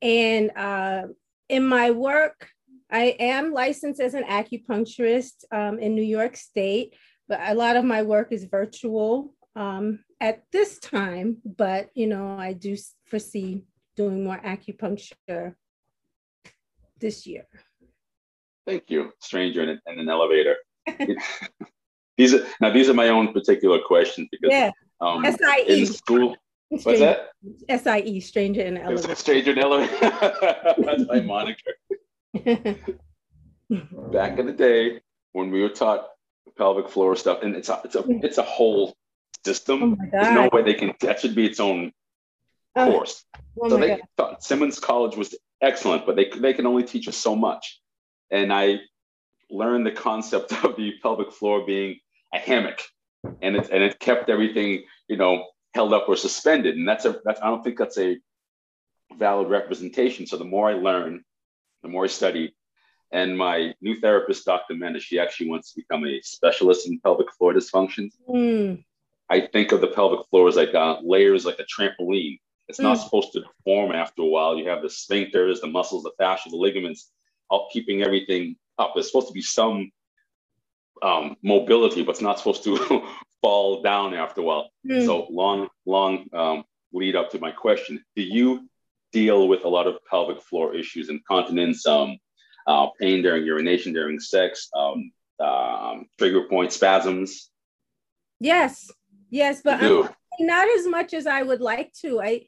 And 0.00 0.50
uh, 0.56 1.02
in 1.50 1.66
my 1.66 1.90
work, 1.90 2.48
I 2.90 3.14
am 3.20 3.52
licensed 3.52 4.00
as 4.00 4.14
an 4.14 4.24
acupuncturist 4.24 5.44
um, 5.52 5.78
in 5.78 5.94
New 5.94 6.02
York 6.02 6.38
State, 6.38 6.96
but 7.28 7.38
a 7.42 7.54
lot 7.54 7.76
of 7.76 7.84
my 7.84 8.02
work 8.02 8.32
is 8.32 8.44
virtual 8.44 9.34
um, 9.56 9.98
at 10.22 10.44
this 10.52 10.78
time. 10.78 11.36
But 11.44 11.90
you 11.94 12.06
know, 12.06 12.36
I 12.38 12.54
do 12.54 12.76
foresee 13.06 13.62
doing 14.02 14.24
more 14.24 14.40
acupuncture 14.44 15.54
this 17.00 17.26
year. 17.26 17.44
Thank 18.66 18.84
you, 18.88 19.12
stranger 19.20 19.62
in, 19.62 19.80
in 19.86 19.98
an 19.98 20.08
elevator. 20.08 20.56
these 22.16 22.34
are 22.34 22.46
now 22.60 22.70
these 22.72 22.88
are 22.88 22.94
my 22.94 23.08
own 23.08 23.32
particular 23.32 23.80
questions 23.86 24.28
because 24.30 24.50
yeah. 24.50 24.70
um, 25.00 25.24
SIE. 25.24 25.64
in 25.66 25.86
school. 25.86 26.36
What's 26.68 27.00
that? 27.00 27.30
SIE, 27.68 28.20
stranger 28.20 28.62
in 28.62 28.78
elevator. 28.78 29.14
Stranger 29.14 29.52
in 29.52 29.58
elevator. 29.58 29.98
That's 30.78 31.04
my 31.06 31.20
moniker. 31.20 31.72
Back 34.12 34.38
in 34.38 34.46
the 34.46 34.52
day 34.52 35.00
when 35.32 35.50
we 35.50 35.60
were 35.62 35.68
taught 35.68 36.08
pelvic 36.56 36.88
floor 36.88 37.14
stuff, 37.16 37.42
and 37.42 37.54
it's 37.56 37.68
a, 37.68 37.80
it's 37.84 37.94
a 37.94 38.04
it's 38.26 38.38
a 38.38 38.42
whole 38.42 38.94
system. 39.44 39.78
Oh 39.82 39.96
There's 40.10 40.34
no 40.34 40.48
way 40.52 40.62
they 40.62 40.74
can. 40.74 40.94
That 41.00 41.20
should 41.20 41.34
be 41.34 41.46
its 41.46 41.60
own 41.60 41.92
oh. 42.76 42.90
course. 42.90 43.24
Oh 43.60 43.68
so 43.68 43.76
they 43.76 43.88
God. 43.88 44.00
thought 44.16 44.44
Simmons 44.44 44.78
College 44.78 45.16
was 45.16 45.34
excellent, 45.60 46.06
but 46.06 46.16
they 46.16 46.30
they 46.36 46.54
can 46.54 46.66
only 46.66 46.84
teach 46.84 47.08
us 47.08 47.16
so 47.16 47.36
much. 47.36 47.80
And 48.30 48.52
I 48.52 48.80
learned 49.50 49.86
the 49.86 49.92
concept 49.92 50.52
of 50.64 50.76
the 50.76 50.94
pelvic 51.02 51.32
floor 51.32 51.64
being 51.66 51.98
a 52.34 52.38
hammock, 52.38 52.80
and 53.42 53.56
it 53.56 53.68
and 53.70 53.82
it 53.82 53.98
kept 53.98 54.30
everything 54.30 54.84
you 55.08 55.16
know 55.16 55.44
held 55.74 55.92
up 55.92 56.08
or 56.08 56.16
suspended. 56.16 56.76
And 56.76 56.88
that's 56.88 57.04
a 57.04 57.20
that's 57.24 57.40
I 57.40 57.46
don't 57.46 57.62
think 57.62 57.78
that's 57.78 57.98
a 57.98 58.18
valid 59.18 59.48
representation. 59.48 60.26
So 60.26 60.36
the 60.36 60.44
more 60.44 60.70
I 60.70 60.74
learn, 60.74 61.24
the 61.82 61.88
more 61.88 62.04
I 62.04 62.08
study. 62.08 62.54
And 63.12 63.36
my 63.36 63.74
new 63.82 64.00
therapist, 64.00 64.46
Dr. 64.46 64.74
Mendes, 64.74 65.02
she 65.02 65.18
actually 65.18 65.50
wants 65.50 65.72
to 65.72 65.82
become 65.82 66.06
a 66.06 66.20
specialist 66.22 66.88
in 66.88 66.98
pelvic 67.00 67.30
floor 67.34 67.52
dysfunctions. 67.52 68.12
Mm. 68.26 68.82
I 69.28 69.48
think 69.52 69.72
of 69.72 69.82
the 69.82 69.88
pelvic 69.88 70.26
floor 70.30 70.48
as 70.48 70.56
like 70.56 70.74
uh, 70.74 70.96
layers, 71.02 71.44
like 71.44 71.58
a 71.58 71.64
trampoline. 71.64 72.38
It's 72.68 72.80
not 72.80 72.96
mm. 72.96 73.02
supposed 73.02 73.32
to 73.32 73.40
deform 73.40 73.92
after 73.92 74.22
a 74.22 74.26
while. 74.26 74.56
You 74.56 74.68
have 74.68 74.82
the 74.82 74.88
sphincters, 74.88 75.60
the 75.60 75.66
muscles, 75.66 76.04
the 76.04 76.12
fascia, 76.18 76.48
the 76.50 76.56
ligaments, 76.56 77.10
all 77.50 77.68
keeping 77.72 78.02
everything 78.02 78.56
up. 78.78 78.92
There's 78.94 79.08
supposed 79.08 79.28
to 79.28 79.34
be 79.34 79.42
some 79.42 79.90
um, 81.02 81.36
mobility, 81.42 82.02
but 82.02 82.12
it's 82.12 82.20
not 82.20 82.38
supposed 82.38 82.64
to 82.64 83.06
fall 83.42 83.82
down 83.82 84.14
after 84.14 84.40
a 84.40 84.44
while. 84.44 84.70
Mm. 84.88 85.04
So 85.04 85.26
long, 85.30 85.68
long 85.86 86.26
um, 86.32 86.64
lead 86.92 87.16
up 87.16 87.30
to 87.30 87.38
my 87.38 87.50
question. 87.50 88.02
Do 88.16 88.22
you 88.22 88.68
deal 89.12 89.48
with 89.48 89.64
a 89.64 89.68
lot 89.68 89.86
of 89.86 89.98
pelvic 90.08 90.42
floor 90.42 90.74
issues, 90.74 91.08
incontinence, 91.08 91.86
um, 91.86 92.16
uh, 92.66 92.88
pain 93.00 93.22
during 93.22 93.44
urination, 93.44 93.92
during 93.92 94.20
sex, 94.20 94.68
um, 94.74 95.12
um, 95.40 96.06
trigger 96.18 96.48
point 96.48 96.72
spasms? 96.72 97.50
Yes, 98.40 98.90
yes, 99.30 99.60
but 99.62 99.80
not 100.42 100.68
as 100.78 100.86
much 100.86 101.14
as 101.14 101.26
I 101.26 101.42
would 101.42 101.60
like 101.60 101.92
to. 102.02 102.20
I 102.20 102.46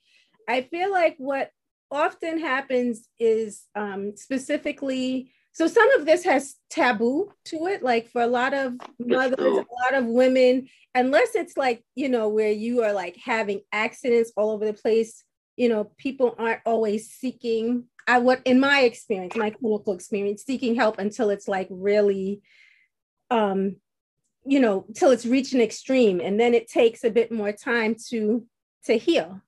I 0.48 0.62
feel 0.62 0.90
like 0.90 1.16
what 1.18 1.50
often 1.90 2.38
happens 2.38 3.08
is 3.18 3.62
um, 3.74 4.16
specifically 4.16 5.32
so 5.52 5.68
some 5.68 5.88
of 5.92 6.04
this 6.04 6.24
has 6.24 6.56
taboo 6.68 7.30
to 7.44 7.66
it 7.66 7.82
like 7.82 8.08
for 8.08 8.22
a 8.22 8.26
lot 8.26 8.52
of 8.52 8.74
mothers 8.98 9.38
a 9.38 9.64
lot 9.84 9.94
of 9.94 10.04
women 10.04 10.68
unless 10.94 11.34
it's 11.34 11.56
like 11.56 11.84
you 11.94 12.08
know 12.08 12.28
where 12.28 12.50
you 12.50 12.82
are 12.82 12.92
like 12.92 13.16
having 13.16 13.60
accidents 13.72 14.32
all 14.36 14.50
over 14.50 14.64
the 14.64 14.72
place 14.72 15.22
you 15.56 15.68
know 15.68 15.84
people 15.96 16.34
aren't 16.38 16.60
always 16.66 17.10
seeking 17.10 17.84
i 18.08 18.18
what 18.18 18.42
in 18.44 18.58
my 18.58 18.80
experience 18.80 19.36
my 19.36 19.50
clinical 19.50 19.94
experience 19.94 20.42
seeking 20.44 20.74
help 20.74 20.98
until 20.98 21.30
it's 21.30 21.46
like 21.46 21.68
really 21.70 22.42
um 23.30 23.76
you 24.46 24.60
know 24.60 24.86
till 24.94 25.10
it's 25.10 25.26
reached 25.26 25.54
an 25.54 25.60
extreme 25.60 26.20
and 26.20 26.38
then 26.38 26.54
it 26.54 26.68
takes 26.68 27.04
a 27.04 27.10
bit 27.10 27.32
more 27.32 27.52
time 27.52 27.96
to 28.10 28.46
to 28.84 28.98
heal. 28.98 29.40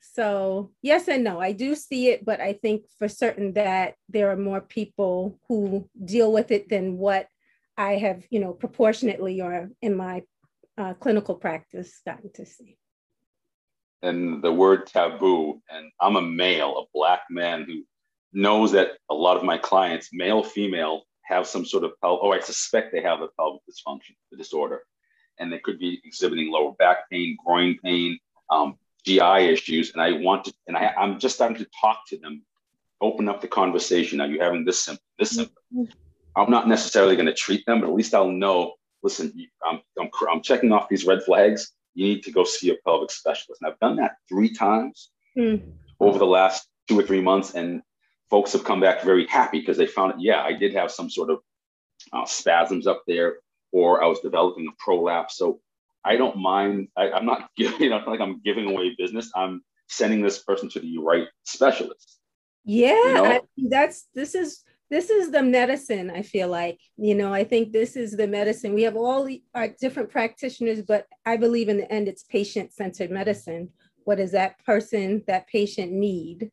So 0.00 0.70
yes 0.82 1.08
and 1.08 1.24
no. 1.24 1.40
I 1.40 1.52
do 1.52 1.74
see 1.74 2.08
it 2.08 2.24
but 2.24 2.40
i 2.40 2.52
think 2.52 2.84
for 2.98 3.08
certain 3.08 3.52
that 3.54 3.94
there 4.08 4.30
are 4.30 4.36
more 4.36 4.60
people 4.60 5.38
who 5.48 5.88
deal 6.04 6.32
with 6.32 6.50
it 6.50 6.68
than 6.68 6.98
what 6.98 7.28
i 7.76 7.92
have 7.92 8.22
you 8.30 8.40
know 8.40 8.52
proportionately 8.52 9.40
or 9.40 9.70
in 9.82 9.96
my 9.96 10.22
uh, 10.76 10.94
clinical 10.94 11.36
practice 11.36 12.00
gotten 12.04 12.32
to 12.32 12.44
see. 12.44 12.76
And 14.02 14.42
the 14.42 14.52
word 14.52 14.86
taboo 14.86 15.62
and 15.70 15.90
i'm 16.00 16.16
a 16.16 16.22
male 16.22 16.78
a 16.78 16.84
black 16.92 17.22
man 17.30 17.64
who 17.64 17.84
knows 18.32 18.72
that 18.72 18.88
a 19.10 19.14
lot 19.14 19.36
of 19.36 19.44
my 19.44 19.56
clients 19.56 20.10
male 20.12 20.42
female 20.42 21.04
have 21.24 21.46
some 21.46 21.64
sort 21.64 21.84
of 21.84 21.92
pel- 22.00 22.20
oh, 22.22 22.32
I 22.32 22.40
suspect 22.40 22.92
they 22.92 23.02
have 23.02 23.20
a 23.20 23.28
pelvic 23.28 23.62
dysfunction, 23.68 24.14
the 24.30 24.36
disorder, 24.36 24.82
and 25.38 25.52
they 25.52 25.58
could 25.58 25.78
be 25.78 26.00
exhibiting 26.04 26.50
lower 26.50 26.72
back 26.72 27.10
pain, 27.10 27.36
groin 27.44 27.78
pain, 27.82 28.18
um, 28.50 28.78
GI 29.04 29.48
issues, 29.50 29.92
and 29.92 30.00
I 30.00 30.12
want 30.12 30.46
to, 30.46 30.54
and 30.66 30.76
I, 30.76 30.92
I'm 30.98 31.18
just 31.18 31.34
starting 31.34 31.58
to 31.58 31.66
talk 31.80 32.00
to 32.08 32.18
them, 32.18 32.42
open 33.00 33.28
up 33.28 33.40
the 33.40 33.48
conversation. 33.48 34.20
Are 34.20 34.26
you 34.26 34.40
having 34.40 34.64
this 34.64 34.82
symptom? 34.82 35.04
This 35.18 35.36
mm-hmm. 35.36 35.82
symptom. 35.82 35.98
I'm 36.36 36.50
not 36.50 36.68
necessarily 36.68 37.14
going 37.14 37.26
to 37.26 37.34
treat 37.34 37.64
them, 37.66 37.80
but 37.80 37.88
at 37.88 37.94
least 37.94 38.14
I'll 38.14 38.30
know. 38.30 38.74
Listen, 39.02 39.32
I'm, 39.64 39.80
I'm, 40.00 40.10
I'm 40.30 40.42
checking 40.42 40.72
off 40.72 40.88
these 40.88 41.04
red 41.04 41.22
flags. 41.22 41.72
You 41.94 42.06
need 42.06 42.24
to 42.24 42.32
go 42.32 42.44
see 42.44 42.70
a 42.70 42.76
pelvic 42.84 43.10
specialist, 43.10 43.62
and 43.62 43.70
I've 43.70 43.78
done 43.78 43.96
that 43.96 44.16
three 44.28 44.52
times 44.52 45.10
mm. 45.38 45.62
over 46.00 46.18
the 46.18 46.26
last 46.26 46.66
two 46.88 46.98
or 46.98 47.02
three 47.02 47.20
months, 47.20 47.54
and 47.54 47.82
folks 48.34 48.52
have 48.52 48.64
come 48.64 48.80
back 48.80 49.04
very 49.04 49.28
happy 49.28 49.60
because 49.60 49.76
they 49.76 49.86
found 49.86 50.10
it. 50.10 50.16
Yeah, 50.18 50.42
I 50.42 50.54
did 50.54 50.74
have 50.74 50.90
some 50.90 51.08
sort 51.08 51.30
of 51.30 51.38
uh, 52.12 52.26
spasms 52.26 52.84
up 52.84 53.04
there, 53.06 53.36
or 53.70 54.02
I 54.02 54.08
was 54.08 54.18
developing 54.18 54.66
a 54.66 54.74
prolapse. 54.76 55.36
So 55.36 55.60
I 56.04 56.16
don't 56.16 56.36
mind. 56.38 56.88
I, 56.96 57.10
am 57.10 57.26
not 57.26 57.48
giving. 57.56 57.80
You 57.80 57.90
know, 57.90 58.02
like 58.04 58.18
I'm 58.18 58.40
giving 58.44 58.68
away 58.68 58.92
business. 58.98 59.30
I'm 59.36 59.62
sending 59.88 60.20
this 60.20 60.40
person 60.40 60.68
to 60.70 60.80
the 60.80 60.98
right 60.98 61.28
specialist. 61.44 62.18
Yeah, 62.64 62.88
you 62.94 63.14
know? 63.14 63.24
I, 63.24 63.40
that's 63.68 64.08
this 64.16 64.34
is 64.34 64.64
this 64.90 65.08
is 65.08 65.30
the 65.30 65.42
medicine 65.42 66.10
i 66.10 66.20
feel 66.20 66.48
like 66.48 66.78
you 66.98 67.14
know 67.14 67.32
i 67.32 67.42
think 67.42 67.72
this 67.72 67.96
is 67.96 68.12
the 68.12 68.26
medicine 68.26 68.74
we 68.74 68.82
have 68.82 68.96
all 68.96 69.26
our 69.54 69.68
different 69.80 70.10
practitioners 70.10 70.82
but 70.82 71.06
i 71.24 71.38
believe 71.38 71.70
in 71.70 71.78
the 71.78 71.90
end 71.90 72.06
it's 72.06 72.22
patient 72.24 72.70
centered 72.70 73.10
medicine 73.10 73.70
what 74.04 74.18
does 74.18 74.32
that 74.32 74.62
person 74.64 75.24
that 75.26 75.48
patient 75.48 75.90
need 75.90 76.50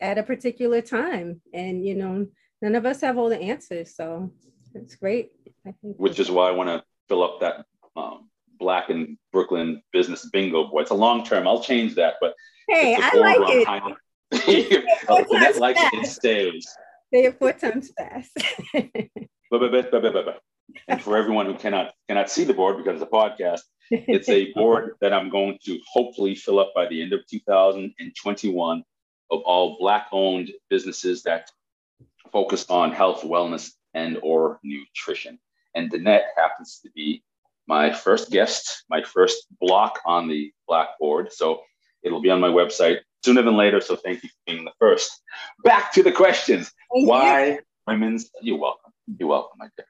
at 0.00 0.18
a 0.18 0.22
particular 0.22 0.80
time. 0.80 1.40
And 1.52 1.84
you 1.84 1.94
know 1.94 2.26
none 2.62 2.74
of 2.74 2.86
us 2.86 3.00
have 3.00 3.18
all 3.18 3.28
the 3.28 3.40
answers. 3.40 3.94
So 3.94 4.32
it's 4.74 4.96
great. 4.96 5.30
I 5.66 5.72
think 5.82 5.96
which 5.96 6.18
is 6.18 6.30
why 6.30 6.48
i 6.48 6.52
want 6.52 6.68
to 6.68 6.82
fill 7.08 7.22
up 7.22 7.40
that 7.40 7.66
um, 7.96 8.28
Black 8.58 8.90
in 8.90 9.18
Brooklyn 9.32 9.82
business 9.92 10.28
bingo 10.30 10.68
board 10.68 10.82
it's 10.82 10.90
a 10.90 10.94
long 10.94 11.24
term. 11.24 11.46
I'll 11.46 11.62
change 11.62 11.94
that 11.96 12.14
but 12.20 12.34
hey 12.68 12.96
i 12.98 13.14
like 13.14 13.38
it. 13.40 13.66
kind 13.66 13.92
of, 14.32 15.26
Danett 15.26 15.58
likes 15.58 15.80
it, 15.82 15.94
it 15.94 16.06
stays 16.06 16.66
Say 17.12 17.24
it 17.24 17.38
four 17.38 17.52
times 17.54 17.90
fast. 17.96 18.36
and 20.88 21.02
for 21.02 21.16
everyone 21.16 21.46
who 21.46 21.54
cannot 21.54 21.94
cannot 22.06 22.30
see 22.30 22.44
the 22.44 22.52
board 22.52 22.76
because 22.76 23.00
it's 23.00 23.10
a 23.10 23.14
podcast, 23.14 23.60
it's 23.90 24.28
a 24.28 24.52
board 24.54 24.96
that 25.00 25.14
I'm 25.14 25.30
going 25.30 25.58
to 25.64 25.78
hopefully 25.90 26.34
fill 26.34 26.58
up 26.58 26.72
by 26.74 26.86
the 26.86 27.02
end 27.02 27.14
of 27.14 27.20
2021 27.30 28.82
of 29.30 29.40
all 29.42 29.76
Black-owned 29.78 30.50
businesses 30.70 31.22
that 31.24 31.50
focus 32.32 32.66
on 32.68 32.92
health, 32.92 33.22
wellness, 33.22 33.72
and 33.94 34.18
or 34.22 34.60
nutrition. 34.62 35.38
And 35.74 35.90
Danett 35.90 36.22
happens 36.36 36.80
to 36.82 36.90
be 36.94 37.22
my 37.66 37.92
first 37.92 38.30
guest, 38.30 38.84
my 38.88 39.02
first 39.02 39.46
block 39.60 40.00
on 40.06 40.28
the 40.28 40.52
Blackboard. 40.66 41.32
So 41.32 41.62
it'll 42.02 42.22
be 42.22 42.30
on 42.30 42.40
my 42.40 42.48
website 42.48 43.00
sooner 43.24 43.42
than 43.42 43.56
later. 43.56 43.80
So 43.80 43.96
thank 43.96 44.22
you 44.22 44.28
for 44.28 44.52
being 44.52 44.64
the 44.64 44.72
first. 44.78 45.20
Back 45.64 45.92
to 45.92 46.02
the 46.02 46.12
questions. 46.12 46.72
Thank 46.94 47.08
Why 47.08 47.46
you. 47.46 47.58
women's? 47.86 48.30
You're 48.40 48.58
welcome. 48.58 48.92
You're 49.18 49.28
welcome, 49.28 49.58
my 49.58 49.68
dear. 49.76 49.86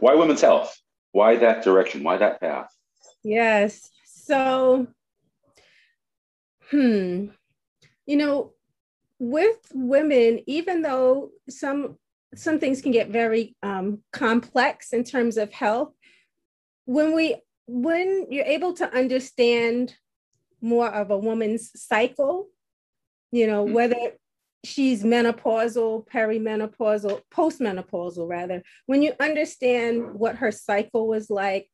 Why 0.00 0.14
women's 0.14 0.40
health? 0.40 0.76
Why 1.12 1.36
that 1.36 1.62
direction? 1.62 2.02
Why 2.02 2.16
that 2.16 2.40
path? 2.40 2.70
Yes. 3.22 3.90
So, 4.04 4.88
hmm, 6.70 7.26
you 8.06 8.16
know, 8.16 8.52
with 9.18 9.56
women, 9.72 10.40
even 10.46 10.82
though 10.82 11.30
some 11.48 11.96
some 12.34 12.58
things 12.58 12.82
can 12.82 12.90
get 12.90 13.10
very 13.10 13.54
um, 13.62 14.02
complex 14.12 14.92
in 14.92 15.04
terms 15.04 15.36
of 15.36 15.52
health, 15.52 15.92
when 16.84 17.14
we 17.14 17.36
when 17.66 18.26
you're 18.30 18.44
able 18.44 18.74
to 18.74 18.92
understand 18.92 19.94
more 20.60 20.88
of 20.88 21.10
a 21.10 21.18
woman's 21.18 21.70
cycle 21.80 22.48
you 23.34 23.48
know, 23.48 23.64
mm-hmm. 23.64 23.74
whether 23.74 23.96
she's 24.62 25.02
menopausal, 25.02 26.06
perimenopausal, 26.06 27.20
postmenopausal, 27.34 28.28
rather, 28.28 28.62
when 28.86 29.02
you 29.02 29.12
understand 29.18 30.14
what 30.14 30.36
her 30.36 30.52
cycle 30.52 31.08
was 31.08 31.28
like, 31.30 31.68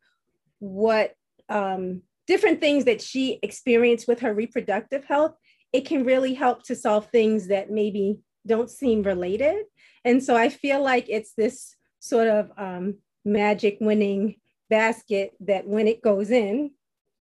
what 0.58 1.12
um, 1.50 2.00
different 2.26 2.62
things 2.62 2.86
that 2.86 3.02
she 3.02 3.38
experienced 3.42 4.08
with 4.08 4.20
her 4.20 4.32
reproductive 4.32 5.04
health, 5.04 5.34
it 5.72 5.86
can 5.86 6.04
really 6.04 6.34
help 6.34 6.62
to 6.64 6.74
solve 6.74 7.06
things 7.06 7.48
that 7.48 7.70
maybe 7.70 8.20
don't 8.46 8.70
seem 8.70 9.02
related. 9.02 9.64
And 10.04 10.22
so 10.22 10.36
I 10.36 10.48
feel 10.48 10.82
like 10.82 11.06
it's 11.08 11.34
this 11.34 11.76
sort 12.00 12.28
of 12.28 12.50
um, 12.56 12.96
magic 13.24 13.78
winning 13.80 14.36
basket 14.68 15.32
that 15.40 15.66
when 15.66 15.86
it 15.86 16.02
goes 16.02 16.30
in, 16.30 16.72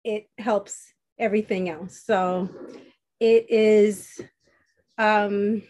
it 0.04 0.28
helps 0.38 0.94
everything 1.18 1.70
else. 1.70 2.04
So 2.06 2.50
it 3.20 3.50
is, 3.50 4.22
um, 4.98 5.64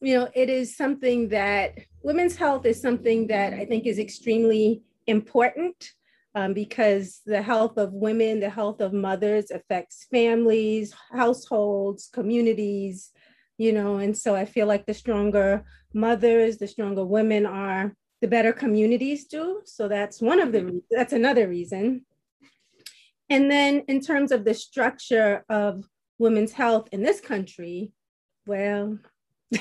you 0.00 0.18
know, 0.18 0.28
it 0.34 0.50
is 0.50 0.76
something 0.76 1.28
that 1.30 1.78
women's 2.02 2.36
health 2.36 2.66
is 2.66 2.80
something 2.80 3.28
that 3.28 3.54
I 3.54 3.64
think 3.64 3.86
is 3.86 3.98
extremely 3.98 4.82
important 5.06 5.92
um, 6.34 6.52
because 6.52 7.20
the 7.26 7.42
health 7.42 7.76
of 7.76 7.92
women, 7.92 8.40
the 8.40 8.50
health 8.50 8.80
of 8.80 8.92
mothers 8.92 9.50
affects 9.50 10.06
families, 10.10 10.94
households, 11.12 12.08
communities, 12.12 13.10
you 13.56 13.72
know, 13.72 13.96
and 13.96 14.16
so 14.16 14.34
I 14.34 14.44
feel 14.44 14.66
like 14.66 14.84
the 14.86 14.94
stronger 14.94 15.64
mothers, 15.92 16.58
the 16.58 16.66
stronger 16.66 17.04
women 17.04 17.46
are, 17.46 17.94
the 18.20 18.28
better 18.28 18.52
communities 18.52 19.26
do. 19.26 19.60
So 19.64 19.86
that's 19.86 20.20
one 20.20 20.40
of 20.40 20.50
the, 20.50 20.82
that's 20.90 21.12
another 21.12 21.48
reason. 21.48 22.04
And 23.30 23.50
then 23.50 23.84
in 23.88 24.00
terms 24.00 24.32
of 24.32 24.44
the 24.44 24.54
structure 24.54 25.44
of 25.48 25.84
women's 26.18 26.52
health 26.52 26.88
in 26.90 27.02
this 27.02 27.20
country, 27.20 27.92
well, 28.46 28.98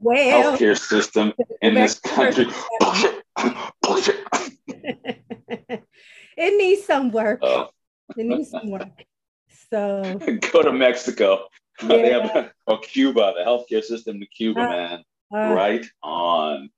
well, 0.00 0.56
healthcare 0.56 0.78
system 0.78 1.32
in 1.62 1.74
this 1.74 1.98
country, 2.00 2.46
bullshit, 2.80 3.22
bullshit. 3.82 4.15
it 6.36 6.58
needs 6.58 6.84
some 6.84 7.10
work. 7.10 7.40
Oh. 7.42 7.68
It 8.16 8.26
needs 8.26 8.50
some 8.50 8.70
work. 8.70 9.04
So 9.70 10.18
go 10.52 10.62
to 10.62 10.72
Mexico. 10.72 11.46
Yeah. 11.82 11.88
They 11.88 12.12
have 12.12 12.52
or 12.66 12.80
Cuba, 12.80 13.34
the 13.36 13.44
healthcare 13.44 13.82
system 13.82 14.16
in 14.16 14.26
Cuba, 14.34 14.60
uh, 14.60 14.68
man. 14.68 15.04
Uh, 15.34 15.54
right 15.54 15.84
on. 16.02 16.70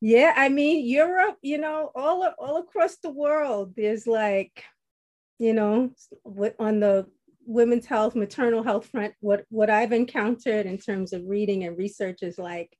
Yeah, 0.00 0.32
I 0.34 0.48
mean 0.48 0.86
Europe, 0.86 1.36
you 1.42 1.58
know, 1.58 1.90
all 1.94 2.26
all 2.38 2.56
across 2.56 2.96
the 2.96 3.10
world, 3.10 3.74
there's 3.76 4.06
like, 4.06 4.64
you 5.38 5.52
know, 5.52 5.90
on 6.58 6.80
the 6.80 7.06
women's 7.50 7.86
health, 7.86 8.14
maternal 8.14 8.62
health 8.62 8.86
front, 8.86 9.14
what, 9.20 9.44
what 9.50 9.70
I've 9.70 9.92
encountered 9.92 10.66
in 10.66 10.78
terms 10.78 11.12
of 11.12 11.26
reading 11.26 11.64
and 11.64 11.76
research 11.76 12.22
is 12.22 12.38
like 12.38 12.76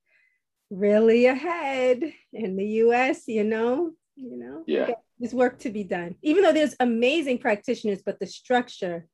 really 0.69 1.25
ahead 1.25 2.01
in 2.31 2.55
the 2.55 2.65
US, 2.65 3.27
you 3.27 3.43
know, 3.43 3.91
you 4.15 4.37
know, 4.37 4.63
yeah. 4.67 4.91
there's 5.19 5.33
work 5.33 5.59
to 5.59 5.69
be 5.69 5.83
done. 5.83 6.15
Even 6.21 6.43
though 6.43 6.53
there's 6.53 6.75
amazing 6.79 7.39
practitioners, 7.39 8.01
but 8.05 8.19
the 8.19 8.27
structure 8.27 9.05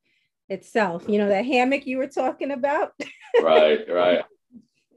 itself, 0.48 1.04
you 1.08 1.18
know, 1.18 1.28
that 1.28 1.44
hammock 1.44 1.86
you 1.86 1.98
were 1.98 2.08
talking 2.08 2.50
about. 2.50 2.92
right, 3.42 3.88
right. 3.88 4.24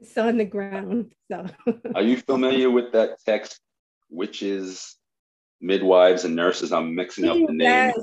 It's 0.00 0.16
on 0.18 0.36
the 0.36 0.44
ground. 0.44 1.12
So 1.30 1.46
are 1.94 2.02
you 2.02 2.16
familiar 2.16 2.70
with 2.70 2.92
that 2.92 3.20
text, 3.24 3.60
witches, 4.10 4.96
midwives, 5.60 6.24
and 6.24 6.34
nurses? 6.34 6.72
I'm 6.72 6.94
mixing 6.94 7.28
up 7.28 7.36
the 7.36 7.52
name. 7.52 7.58
Yes. 7.58 7.98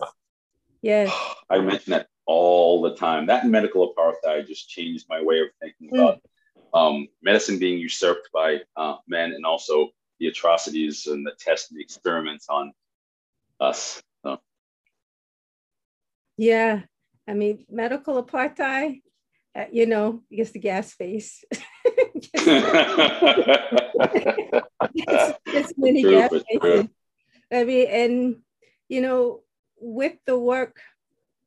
Yes. 0.82 1.36
I 1.50 1.60
mentioned 1.60 1.94
that 1.94 2.08
all 2.26 2.82
the 2.82 2.96
time. 2.96 3.26
That 3.26 3.48
medical 3.48 3.94
apartheid 3.94 4.48
just 4.48 4.70
changed 4.70 5.06
my 5.10 5.22
way 5.22 5.40
of 5.40 5.48
thinking 5.62 5.90
about 5.98 6.22
mm. 6.74 6.80
um, 6.80 7.08
medicine 7.22 7.60
being 7.60 7.80
usurped 7.80 8.30
by 8.34 8.60
uh, 8.78 8.98
men 9.08 9.34
and 9.34 9.46
also 9.46 9.90
the 10.20 10.28
atrocities 10.28 11.08
and 11.08 11.26
the 11.26 11.32
tests 11.40 11.72
and 11.72 11.80
the 11.80 11.84
experiments 11.84 12.48
on 12.50 12.74
us. 13.60 14.02
So. 14.24 14.38
Yeah, 16.38 16.82
I 17.28 17.34
mean, 17.34 17.66
medical 17.70 18.24
apartheid, 18.24 19.02
uh, 19.56 19.66
you 19.72 19.86
know, 19.86 20.22
I 20.32 20.36
guess 20.36 20.52
the 20.52 20.60
gas 20.60 20.94
face. 20.94 21.44
it's, 24.94 25.40
it's 25.46 25.74
many 25.78 26.02
true, 26.02 26.12
gas 26.12 26.32
faces. 26.32 26.88
I 27.52 27.64
mean, 27.64 27.88
and, 27.88 28.36
you 28.88 29.02
know, 29.02 29.42
with 29.80 30.14
the 30.26 30.38
work 30.38 30.80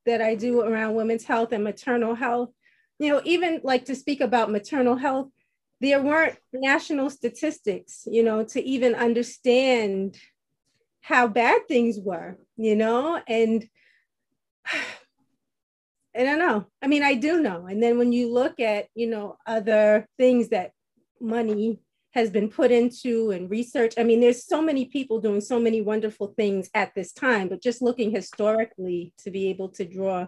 that 0.06 0.20
I 0.20 0.34
do 0.34 0.62
around 0.62 0.94
women's 0.94 1.24
health 1.24 1.52
and 1.52 1.62
maternal 1.64 2.14
health, 2.14 2.50
you 2.98 3.10
know, 3.10 3.20
even 3.24 3.60
like 3.62 3.86
to 3.86 3.94
speak 3.94 4.20
about 4.20 4.50
maternal 4.50 4.96
health, 4.96 5.28
there 5.82 6.00
weren't 6.00 6.38
national 6.52 7.10
statistics, 7.10 8.06
you 8.06 8.22
know, 8.22 8.44
to 8.44 8.62
even 8.62 8.94
understand 8.94 10.16
how 11.00 11.26
bad 11.26 11.66
things 11.66 11.98
were, 11.98 12.38
you 12.56 12.76
know, 12.76 13.20
and 13.26 13.68
I 16.14 16.24
don't 16.24 16.38
know. 16.38 16.66
I 16.82 16.86
mean, 16.86 17.02
I 17.02 17.14
do 17.14 17.40
know. 17.40 17.66
And 17.66 17.82
then 17.82 17.98
when 17.98 18.12
you 18.12 18.32
look 18.32 18.60
at, 18.60 18.86
you 18.94 19.08
know, 19.08 19.38
other 19.46 20.06
things 20.18 20.50
that 20.50 20.72
money 21.20 21.80
has 22.14 22.30
been 22.30 22.50
put 22.50 22.70
into 22.70 23.30
and 23.30 23.50
research. 23.50 23.94
I 23.96 24.04
mean, 24.04 24.20
there's 24.20 24.44
so 24.44 24.60
many 24.60 24.84
people 24.84 25.20
doing 25.20 25.40
so 25.40 25.58
many 25.58 25.80
wonderful 25.80 26.34
things 26.36 26.68
at 26.74 26.94
this 26.94 27.12
time, 27.12 27.48
but 27.48 27.62
just 27.62 27.80
looking 27.80 28.10
historically 28.10 29.14
to 29.24 29.30
be 29.30 29.48
able 29.48 29.70
to 29.70 29.86
draw 29.86 30.26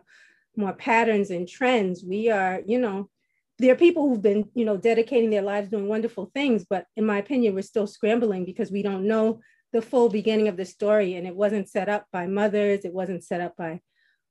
more 0.57 0.73
patterns 0.73 1.31
and 1.31 1.47
trends, 1.47 2.03
we 2.03 2.31
are, 2.31 2.63
you 2.67 2.79
know, 2.79 3.11
there 3.59 3.73
are 3.73 3.77
people 3.77 4.09
who've 4.09 4.23
been, 4.23 4.49
you 4.55 4.65
know, 4.65 4.77
dedicating 4.77 5.31
their 5.31 5.43
lives 5.43 5.69
doing 5.69 5.89
wonderful 5.89 6.31
things, 6.35 6.65
but 6.69 6.87
in 6.97 7.07
my 7.07 7.19
opinion, 7.19 7.55
we're 7.55 7.63
still 7.63 7.87
scrambling 7.87 8.45
because 8.45 8.71
we 8.71 8.83
don't 8.83 9.07
know 9.07 9.41
the 9.73 9.83
full 9.83 10.09
beginning 10.09 10.49
of 10.49 10.57
the 10.57 10.65
story 10.65 11.15
and 11.15 11.27
it 11.27 11.35
wasn't 11.35 11.69
set 11.69 11.89
up 11.89 12.07
by 12.13 12.27
mothers, 12.27 12.85
it 12.85 12.93
wasn't 12.93 13.23
set 13.23 13.41
up 13.41 13.57
by 13.57 13.81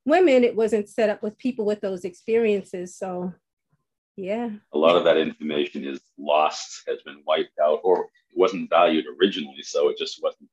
women, 0.06 0.44
it 0.44 0.56
wasn't 0.56 0.90
set 0.90 1.10
up 1.10 1.24
with 1.24 1.38
people 1.38 1.66
with 1.66 1.82
those 1.82 2.04
experiences. 2.04 2.98
So 2.98 3.34
yeah. 4.16 4.50
A 4.74 4.78
lot 4.78 4.96
of 4.96 5.04
that 5.06 5.18
information 5.18 5.86
is 5.86 6.00
lost, 6.18 6.84
has 6.88 7.02
been 7.04 7.24
wiped 7.26 7.58
out, 7.62 7.80
or 7.84 8.06
it 8.32 8.38
wasn't 8.38 8.70
valued 8.70 9.06
originally, 9.20 9.64
so 9.64 9.90
it 9.90 9.98
just 9.98 10.22
wasn't 10.22 10.50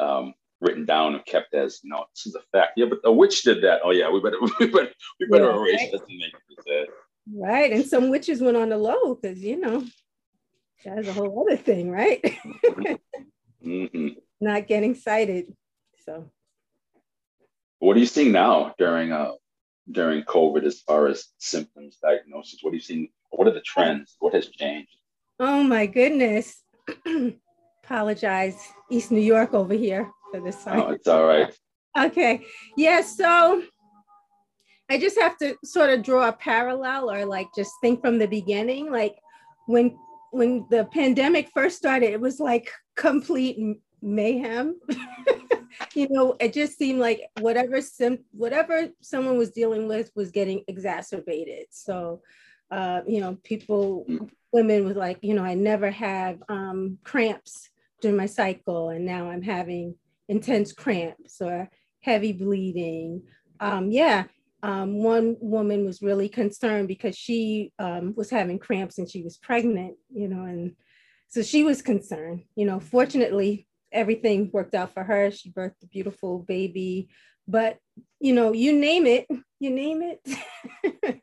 um, 0.00 0.34
written 0.60 0.86
down 0.86 1.14
and 1.14 1.24
kept 1.26 1.54
as 1.54 1.80
you 1.82 1.90
know 1.90 2.04
this 2.14 2.26
is 2.26 2.34
a 2.34 2.40
fact. 2.56 2.72
Yeah, 2.76 2.86
but 2.86 3.02
the 3.02 3.12
witch 3.12 3.42
did 3.42 3.62
that. 3.64 3.80
Oh 3.84 3.90
yeah, 3.90 4.10
we 4.10 4.20
better 4.20 4.38
we 4.60 4.66
better 4.66 4.92
we 5.20 5.26
better 5.26 5.50
yeah, 5.50 5.56
erase 5.56 5.80
right. 5.80 5.92
this 5.92 6.00
and 6.08 6.18
make 6.18 6.32
it 6.34 6.88
Right, 7.30 7.72
and 7.72 7.86
some 7.86 8.10
witches 8.10 8.40
went 8.40 8.56
on 8.56 8.70
the 8.70 8.78
low 8.78 9.14
because 9.14 9.38
you 9.38 9.60
know 9.60 9.84
that's 10.84 11.06
a 11.06 11.12
whole 11.12 11.46
other 11.46 11.56
thing, 11.56 11.90
right? 11.90 12.38
hmm 13.62 14.08
Not 14.40 14.66
getting 14.66 14.94
sighted. 14.96 15.54
So 16.04 16.30
What 17.78 17.96
are 17.96 18.00
you 18.00 18.06
seeing 18.06 18.32
now 18.32 18.74
during 18.78 19.12
uh 19.12 19.32
during 19.90 20.24
COVID 20.24 20.64
as 20.64 20.80
far 20.80 21.06
as 21.06 21.26
symptoms, 21.38 21.98
diagnosis? 22.02 22.58
What 22.62 22.72
are 22.72 22.76
you 22.76 22.80
seeing? 22.80 23.08
What 23.30 23.46
are 23.46 23.54
the 23.54 23.60
trends? 23.60 24.16
What 24.18 24.34
has 24.34 24.48
changed? 24.48 24.96
Oh 25.38 25.62
my 25.62 25.86
goodness. 25.86 26.62
Apologize, 27.84 28.56
East 28.90 29.10
New 29.12 29.20
York 29.20 29.54
over 29.54 29.74
here 29.74 30.10
for 30.30 30.40
this 30.40 30.64
Oh, 30.66 30.90
it's 30.90 31.08
all 31.08 31.26
right. 31.26 31.56
Okay. 31.98 32.46
Yeah. 32.74 33.02
So 33.02 33.62
I 34.92 34.98
just 34.98 35.18
have 35.18 35.38
to 35.38 35.56
sort 35.64 35.88
of 35.88 36.02
draw 36.02 36.28
a 36.28 36.32
parallel 36.34 37.10
or 37.10 37.24
like 37.24 37.48
just 37.56 37.72
think 37.80 38.02
from 38.02 38.18
the 38.18 38.28
beginning. 38.28 38.92
Like 38.92 39.16
when 39.66 39.96
when 40.32 40.66
the 40.68 40.84
pandemic 40.92 41.48
first 41.54 41.78
started, 41.78 42.10
it 42.10 42.20
was 42.20 42.38
like 42.38 42.70
complete 42.94 43.78
mayhem. 44.02 44.78
you 45.94 46.08
know, 46.10 46.36
it 46.40 46.52
just 46.52 46.76
seemed 46.76 47.00
like 47.00 47.22
whatever 47.40 47.80
sim- 47.80 48.26
whatever 48.32 48.88
someone 49.00 49.38
was 49.38 49.50
dealing 49.52 49.88
with 49.88 50.10
was 50.14 50.30
getting 50.30 50.62
exacerbated. 50.68 51.68
So 51.70 52.20
uh, 52.70 53.00
you 53.06 53.20
know, 53.20 53.38
people, 53.44 54.06
women 54.52 54.84
was 54.84 54.96
like, 54.96 55.20
you 55.22 55.32
know, 55.32 55.44
I 55.44 55.54
never 55.54 55.90
have 55.90 56.42
um, 56.50 56.98
cramps 57.02 57.70
during 58.02 58.18
my 58.18 58.26
cycle, 58.26 58.90
and 58.90 59.06
now 59.06 59.30
I'm 59.30 59.42
having 59.42 59.94
intense 60.28 60.74
cramps 60.74 61.40
or 61.40 61.70
heavy 62.00 62.32
bleeding. 62.34 63.22
Um, 63.58 63.90
yeah, 63.90 64.24
um, 64.62 65.02
one 65.02 65.36
woman 65.40 65.84
was 65.84 66.02
really 66.02 66.28
concerned 66.28 66.88
because 66.88 67.16
she 67.16 67.72
um, 67.78 68.14
was 68.16 68.30
having 68.30 68.58
cramps 68.58 68.98
and 68.98 69.10
she 69.10 69.22
was 69.22 69.36
pregnant, 69.36 69.96
you 70.14 70.28
know, 70.28 70.44
and 70.44 70.76
so 71.28 71.42
she 71.42 71.64
was 71.64 71.82
concerned. 71.82 72.44
You 72.54 72.66
know, 72.66 72.78
fortunately, 72.78 73.66
everything 73.90 74.50
worked 74.52 74.74
out 74.74 74.94
for 74.94 75.02
her. 75.02 75.30
She 75.30 75.50
birthed 75.50 75.82
a 75.82 75.86
beautiful 75.86 76.40
baby, 76.40 77.08
but 77.48 77.78
you 78.20 78.34
know, 78.34 78.52
you 78.52 78.72
name 78.72 79.06
it, 79.06 79.26
you 79.58 79.70
name 79.70 80.02
it. 80.02 81.20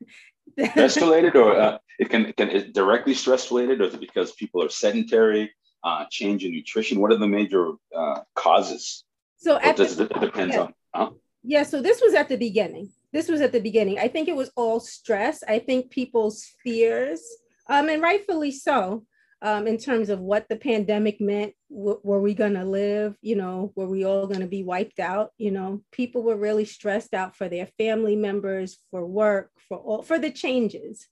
Stress 0.71 0.97
related, 0.97 1.38
or 1.38 1.56
uh, 1.56 1.78
it 1.97 2.10
can 2.10 2.34
can 2.34 2.49
it 2.49 2.73
directly 2.73 3.13
stress 3.13 3.49
related, 3.49 3.80
or 3.80 3.86
is 3.86 3.93
it 3.93 4.02
because 4.02 4.34
people 4.34 4.62
are 4.62 4.67
sedentary, 4.67 5.54
uh, 5.86 6.04
change 6.12 6.43
in 6.43 6.52
nutrition? 6.52 6.99
What 6.99 7.13
are 7.13 7.17
the 7.17 7.28
major 7.28 7.71
uh, 7.95 8.21
causes? 8.36 9.06
so 9.38 9.58
at 9.58 9.78
the- 9.78 9.84
it, 9.84 9.99
it 9.99 10.19
depends 10.19 10.56
yeah. 10.56 10.62
on? 10.62 10.73
Huh? 10.93 11.10
Yeah, 11.43 11.63
so 11.63 11.82
this 11.82 12.02
was 12.02 12.13
at 12.13 12.28
the 12.28 12.36
beginning. 12.36 12.89
This 13.12 13.28
was 13.28 13.41
at 13.41 13.52
the 13.52 13.60
beginning. 13.60 14.00
I 14.00 14.08
think 14.08 14.28
it 14.28 14.36
was 14.36 14.52
all 14.56 14.80
stress. 14.80 15.43
I 15.48 15.60
think 15.60 15.89
people's 15.89 16.45
fears, 16.63 17.22
um, 17.67 17.89
and 17.89 18.02
rightfully 18.02 18.52
so, 18.52 19.06
um, 19.41 19.67
in 19.67 19.78
terms 19.78 20.10
of 20.10 20.19
what 20.19 20.48
the 20.50 20.56
pandemic 20.56 21.19
meant. 21.19 21.54
W- 21.72 22.00
were 22.04 22.22
we 22.22 22.34
going 22.34 22.56
to 22.56 22.65
live? 22.65 23.15
You 23.22 23.36
know, 23.36 23.72
were 23.76 23.88
we 23.88 24.04
all 24.06 24.28
going 24.28 24.41
to 24.41 24.48
be 24.48 24.63
wiped 24.63 25.00
out? 25.00 25.32
You 25.38 25.52
know, 25.52 25.82
people 25.91 26.24
were 26.24 26.36
really 26.36 26.65
stressed 26.65 27.13
out 27.13 27.36
for 27.36 27.50
their 27.50 27.67
family 27.78 28.15
members, 28.15 28.78
for 28.91 29.06
work, 29.06 29.52
for 29.67 29.78
all, 29.78 30.02
for 30.04 30.19
the 30.19 30.32
changes. 30.32 31.08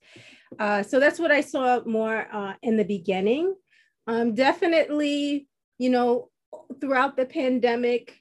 Uh, 0.58 0.82
so 0.82 1.00
that's 1.00 1.18
what 1.18 1.30
I 1.30 1.40
saw 1.40 1.80
more 1.84 2.26
uh, 2.32 2.54
in 2.62 2.76
the 2.76 2.84
beginning. 2.84 3.54
Um, 4.06 4.34
definitely, 4.34 5.48
you 5.78 5.90
know, 5.90 6.30
throughout 6.80 7.16
the 7.16 7.26
pandemic, 7.26 8.14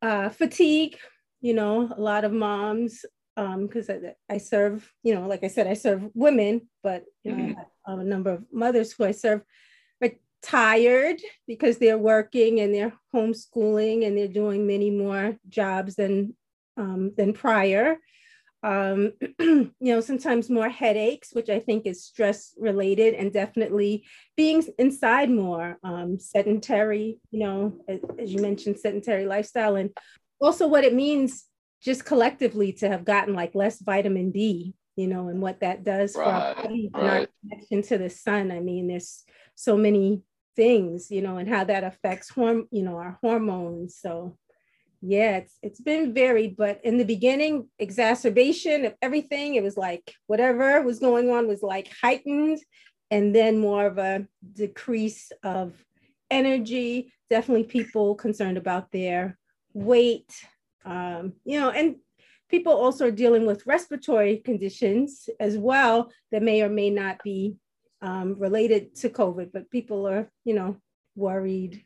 uh, 0.00 0.28
fatigue, 0.30 0.96
you 1.40 1.54
know, 1.54 1.92
a 1.96 2.00
lot 2.00 2.24
of 2.24 2.32
moms, 2.32 3.04
because 3.36 3.88
I, 3.88 4.14
I 4.28 4.38
serve, 4.38 4.90
you 5.02 5.14
know, 5.14 5.28
like 5.28 5.44
I 5.44 5.48
said, 5.48 5.66
I 5.66 5.74
serve 5.74 6.08
women, 6.14 6.68
but 6.82 7.04
you 7.22 7.36
know, 7.36 7.54
I 7.86 7.90
have 7.90 8.00
a 8.00 8.04
number 8.04 8.32
of 8.32 8.44
mothers 8.52 8.92
who 8.92 9.04
I 9.04 9.12
serve 9.12 9.42
are 10.02 10.10
tired 10.42 11.20
because 11.46 11.78
they're 11.78 11.98
working 11.98 12.60
and 12.60 12.74
they're 12.74 12.94
homeschooling 13.14 14.06
and 14.06 14.16
they're 14.16 14.28
doing 14.28 14.66
many 14.66 14.90
more 14.90 15.36
jobs 15.48 15.94
than 15.94 16.34
um, 16.76 17.12
than 17.16 17.32
prior. 17.32 17.98
Um, 18.62 19.12
you 19.38 19.72
know, 19.80 20.00
sometimes 20.00 20.50
more 20.50 20.68
headaches, 20.68 21.30
which 21.32 21.48
I 21.48 21.60
think 21.60 21.86
is 21.86 22.04
stress 22.04 22.54
related, 22.58 23.14
and 23.14 23.32
definitely 23.32 24.04
being 24.36 24.64
inside 24.78 25.30
more, 25.30 25.78
um, 25.84 26.18
sedentary, 26.18 27.18
you 27.30 27.40
know, 27.40 27.80
as, 27.86 28.00
as 28.18 28.32
you 28.32 28.42
mentioned, 28.42 28.78
sedentary 28.78 29.26
lifestyle, 29.26 29.76
and 29.76 29.90
also 30.40 30.66
what 30.66 30.84
it 30.84 30.94
means 30.94 31.44
just 31.82 32.04
collectively 32.04 32.72
to 32.72 32.88
have 32.88 33.04
gotten 33.04 33.34
like 33.34 33.54
less 33.54 33.80
vitamin 33.80 34.30
D, 34.30 34.74
you 34.96 35.06
know, 35.06 35.28
and 35.28 35.40
what 35.40 35.60
that 35.60 35.84
does 35.84 36.12
for 36.14 36.32
our 36.32 36.40
Right, 36.40 36.56
body 36.62 36.90
and 36.94 37.08
our 37.08 37.26
connection 37.40 37.82
to 37.82 37.98
the 37.98 38.10
sun. 38.10 38.50
I 38.50 38.60
mean, 38.60 38.88
there's 38.88 39.24
so 39.54 39.76
many 39.76 40.22
things, 40.56 41.10
you 41.10 41.22
know, 41.22 41.36
and 41.36 41.48
how 41.48 41.64
that 41.64 41.84
affects 41.84 42.32
horm, 42.32 42.64
you 42.70 42.82
know, 42.82 42.96
our 42.96 43.18
hormones. 43.22 43.96
So 43.96 44.36
yeah, 45.00 45.36
it's 45.36 45.56
it's 45.62 45.80
been 45.80 46.12
varied, 46.12 46.56
but 46.56 46.80
in 46.82 46.98
the 46.98 47.04
beginning, 47.04 47.68
exacerbation 47.78 48.84
of 48.84 48.94
everything, 49.00 49.54
it 49.54 49.62
was 49.62 49.76
like 49.76 50.12
whatever 50.26 50.82
was 50.82 50.98
going 50.98 51.30
on 51.30 51.46
was 51.46 51.62
like 51.62 51.88
heightened, 52.02 52.58
and 53.10 53.32
then 53.34 53.58
more 53.58 53.86
of 53.86 53.98
a 53.98 54.26
decrease 54.54 55.30
of 55.44 55.72
energy. 56.30 57.12
Definitely 57.30 57.64
people 57.64 58.16
concerned 58.16 58.58
about 58.58 58.90
their 58.90 59.38
weight, 59.72 60.32
um, 60.84 61.34
you 61.44 61.60
know, 61.60 61.70
and 61.70 61.96
people 62.48 62.72
also 62.72 63.06
are 63.06 63.12
dealing 63.12 63.46
with 63.46 63.66
respiratory 63.66 64.38
conditions 64.38 65.28
as 65.38 65.58
well 65.58 66.10
that 66.32 66.42
may 66.42 66.62
or 66.62 66.68
may 66.68 66.90
not 66.90 67.22
be 67.22 67.56
um, 68.00 68.36
related 68.38 68.94
to 68.96 69.10
COVID, 69.10 69.50
but 69.52 69.70
people 69.70 70.06
are, 70.08 70.30
you 70.44 70.54
know, 70.54 70.76
worried, 71.14 71.84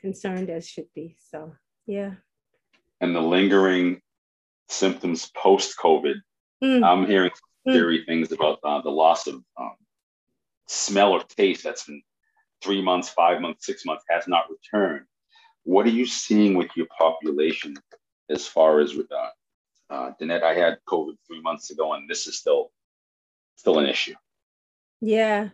concerned 0.00 0.50
as 0.50 0.68
should 0.68 0.88
be. 0.94 1.16
So, 1.30 1.54
yeah. 1.86 2.12
And 3.00 3.16
the 3.16 3.20
lingering 3.20 4.00
symptoms 4.68 5.30
post 5.36 5.76
COVID. 5.78 6.16
Mm, 6.62 6.84
I'm 6.84 7.06
hearing 7.06 7.30
Mm. 7.66 7.72
scary 7.72 8.04
things 8.04 8.30
about 8.32 8.58
uh, 8.62 8.80
the 8.82 8.90
loss 8.90 9.26
of 9.26 9.36
um, 9.58 9.76
smell 10.68 11.12
or 11.12 11.22
taste 11.22 11.64
that's 11.64 11.84
been 11.84 12.02
three 12.62 12.82
months, 12.82 13.08
five 13.08 13.40
months, 13.40 13.66
six 13.66 13.84
months 13.86 14.04
has 14.10 14.28
not 14.28 14.44
returned. 14.50 15.06
What 15.64 15.86
are 15.86 15.90
you 15.90 16.06
seeing 16.06 16.54
with 16.54 16.70
your 16.76 16.86
population 16.96 17.74
as 18.30 18.46
far 18.46 18.80
as 18.80 18.94
with 18.94 19.10
uh, 19.10 19.30
uh, 19.92 20.12
Danette? 20.20 20.42
I 20.42 20.54
had 20.54 20.78
COVID 20.86 21.16
three 21.26 21.40
months 21.40 21.70
ago, 21.70 21.94
and 21.94 22.08
this 22.08 22.26
is 22.26 22.38
still 22.38 22.70
still 23.56 23.78
an 23.78 23.86
issue. 23.86 24.14
yeah. 25.00 25.50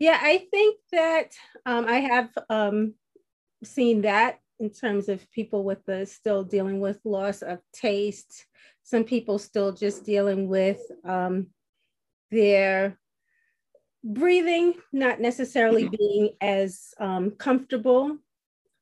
Yeah, 0.00 0.18
I 0.20 0.46
think 0.52 0.76
that 0.92 1.32
um, 1.66 1.86
I 1.88 1.96
have 1.96 2.30
um, 2.48 2.94
seen 3.64 4.02
that 4.02 4.38
in 4.60 4.70
terms 4.70 5.08
of 5.08 5.28
people 5.32 5.64
with 5.64 5.84
the 5.86 6.06
still 6.06 6.44
dealing 6.44 6.80
with 6.80 7.00
loss 7.04 7.42
of 7.42 7.58
taste. 7.72 8.46
Some 8.84 9.04
people 9.04 9.38
still 9.38 9.72
just 9.72 10.04
dealing 10.04 10.48
with 10.48 10.80
um, 11.04 11.48
their 12.30 12.98
breathing, 14.04 14.74
not 14.92 15.20
necessarily 15.20 15.88
being 15.88 16.30
as 16.40 16.94
um, 17.00 17.32
comfortable 17.32 18.18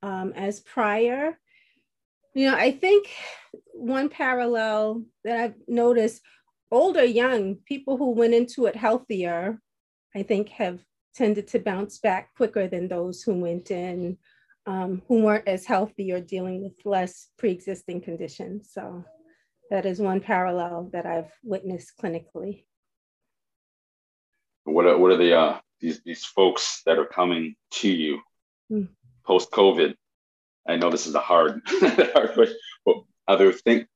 um, 0.07 0.33
as 0.37 0.61
prior. 0.61 1.37
You 2.35 2.51
know, 2.51 2.57
I 2.57 2.71
think 2.71 3.09
one 3.73 4.09
parallel 4.09 5.03
that 5.25 5.38
I've 5.38 5.57
noticed 5.66 6.23
older, 6.71 7.05
young 7.05 7.57
people 7.66 7.97
who 7.97 8.12
went 8.12 8.35
into 8.35 8.66
it 8.66 8.77
healthier, 8.77 9.61
I 10.14 10.23
think 10.23 10.51
have 10.51 10.79
tended 11.14 11.49
to 11.49 11.59
bounce 11.59 11.99
back 11.99 12.35
quicker 12.37 12.69
than 12.69 12.87
those 12.87 13.23
who 13.23 13.35
went 13.35 13.71
in 13.71 14.19
um, 14.66 15.03
who 15.09 15.23
weren't 15.23 15.49
as 15.49 15.64
healthy 15.64 16.12
or 16.12 16.21
dealing 16.21 16.62
with 16.62 16.75
less 16.85 17.29
pre-existing 17.38 18.01
conditions. 18.01 18.71
So 18.73 19.05
that 19.71 19.87
is 19.87 20.01
one 20.01 20.21
parallel 20.21 20.90
that 20.92 21.07
I've 21.07 21.33
witnessed 21.42 21.92
clinically. 22.01 22.64
What 24.64 24.87
are, 24.87 24.99
what 24.99 25.12
are 25.12 25.16
the 25.16 25.37
uh, 25.37 25.61
these 25.81 26.01
these 26.05 26.25
folks 26.25 26.83
that 26.87 26.99
are 26.99 27.07
coming 27.07 27.55
to 27.73 27.88
you 27.88 28.21
Mm. 28.71 28.88
Post 29.26 29.50
COVID? 29.50 29.94
I 30.68 30.76
know 30.76 30.90
this 30.90 31.06
is 31.06 31.14
a 31.14 31.20
hard 31.20 31.62
hard 31.66 32.34
question, 32.34 32.56
but 32.84 32.96
are 33.28 33.36
there 33.36 33.52
things? 33.52 33.86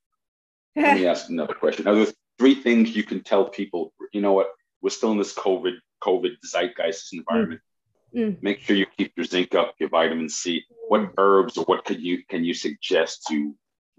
Let 0.76 0.96
me 0.96 1.06
ask 1.12 1.28
another 1.28 1.54
question. 1.54 1.88
Are 1.88 1.94
there 1.94 2.12
three 2.38 2.54
things 2.54 2.94
you 2.94 3.02
can 3.02 3.22
tell 3.22 3.44
people? 3.44 3.92
You 4.12 4.20
know 4.20 4.32
what? 4.32 4.48
We're 4.82 4.90
still 4.90 5.12
in 5.12 5.18
this 5.18 5.34
COVID 5.34 5.74
COVID 6.02 6.36
zeitgeist 6.44 7.12
environment. 7.12 7.60
Mm. 8.14 8.42
Make 8.42 8.60
sure 8.60 8.76
you 8.76 8.86
keep 8.96 9.12
your 9.16 9.24
zinc 9.24 9.54
up, 9.54 9.74
your 9.78 9.88
vitamin 9.88 10.28
C. 10.28 10.64
What 10.88 11.12
herbs 11.16 11.56
or 11.56 11.64
what 11.64 11.84
could 11.84 12.00
you 12.00 12.24
can 12.28 12.44
you 12.44 12.54
suggest 12.54 13.26
to 13.28 13.54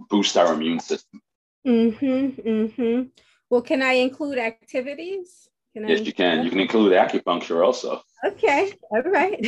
boost 0.09 0.37
our 0.37 0.53
immune 0.53 0.79
system? 0.79 1.21
Mm-hmm, 1.65 2.41
mm-hmm. 2.49 3.01
Well, 3.49 3.61
can 3.61 3.81
I 3.81 3.93
include 3.93 4.37
activities? 4.37 5.49
Can 5.73 5.87
Yes, 5.87 6.01
you 6.01 6.13
can. 6.13 6.43
You 6.43 6.49
can 6.49 6.59
include 6.59 6.93
acupuncture 6.93 7.65
also. 7.65 8.01
Okay, 8.25 8.73
all 8.91 9.03
right. 9.03 9.39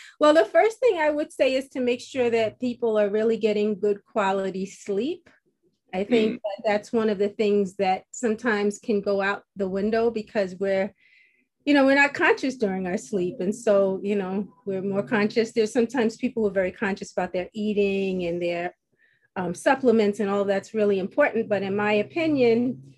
well, 0.20 0.32
the 0.32 0.44
first 0.44 0.78
thing 0.78 0.98
I 0.98 1.10
would 1.10 1.32
say 1.32 1.54
is 1.54 1.68
to 1.70 1.80
make 1.80 2.00
sure 2.00 2.30
that 2.30 2.60
people 2.60 2.98
are 2.98 3.10
really 3.10 3.36
getting 3.36 3.78
good 3.78 4.04
quality 4.04 4.64
sleep. 4.64 5.28
I 5.92 6.04
think 6.04 6.40
that 6.40 6.62
that's 6.64 6.92
one 6.92 7.10
of 7.10 7.18
the 7.18 7.30
things 7.30 7.74
that 7.76 8.04
sometimes 8.12 8.78
can 8.78 9.00
go 9.00 9.20
out 9.20 9.42
the 9.56 9.68
window 9.68 10.10
because 10.10 10.54
we're 10.54 10.94
you 11.64 11.74
know, 11.74 11.84
we're 11.84 11.94
not 11.94 12.14
conscious 12.14 12.56
during 12.56 12.86
our 12.86 12.96
sleep. 12.96 13.36
And 13.40 13.54
so, 13.54 14.00
you 14.02 14.16
know, 14.16 14.48
we're 14.64 14.82
more 14.82 15.02
conscious. 15.02 15.52
There's 15.52 15.72
sometimes 15.72 16.16
people 16.16 16.42
who 16.42 16.48
are 16.48 16.52
very 16.52 16.72
conscious 16.72 17.12
about 17.12 17.32
their 17.32 17.48
eating 17.52 18.24
and 18.24 18.42
their 18.42 18.74
um, 19.36 19.54
supplements 19.54 20.20
and 20.20 20.30
all 20.30 20.44
that's 20.44 20.74
really 20.74 20.98
important. 20.98 21.48
But 21.48 21.62
in 21.62 21.76
my 21.76 21.92
opinion, 21.94 22.94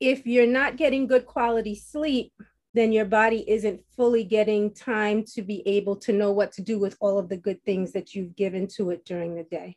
if 0.00 0.26
you're 0.26 0.46
not 0.46 0.76
getting 0.76 1.06
good 1.06 1.26
quality 1.26 1.74
sleep, 1.74 2.32
then 2.72 2.92
your 2.92 3.04
body 3.04 3.44
isn't 3.48 3.84
fully 3.96 4.24
getting 4.24 4.72
time 4.72 5.24
to 5.24 5.42
be 5.42 5.66
able 5.66 5.96
to 5.96 6.12
know 6.12 6.32
what 6.32 6.52
to 6.52 6.62
do 6.62 6.78
with 6.78 6.96
all 7.00 7.18
of 7.18 7.28
the 7.28 7.36
good 7.36 7.62
things 7.64 7.92
that 7.92 8.14
you've 8.14 8.36
given 8.36 8.66
to 8.66 8.90
it 8.90 9.04
during 9.04 9.34
the 9.34 9.42
day. 9.44 9.76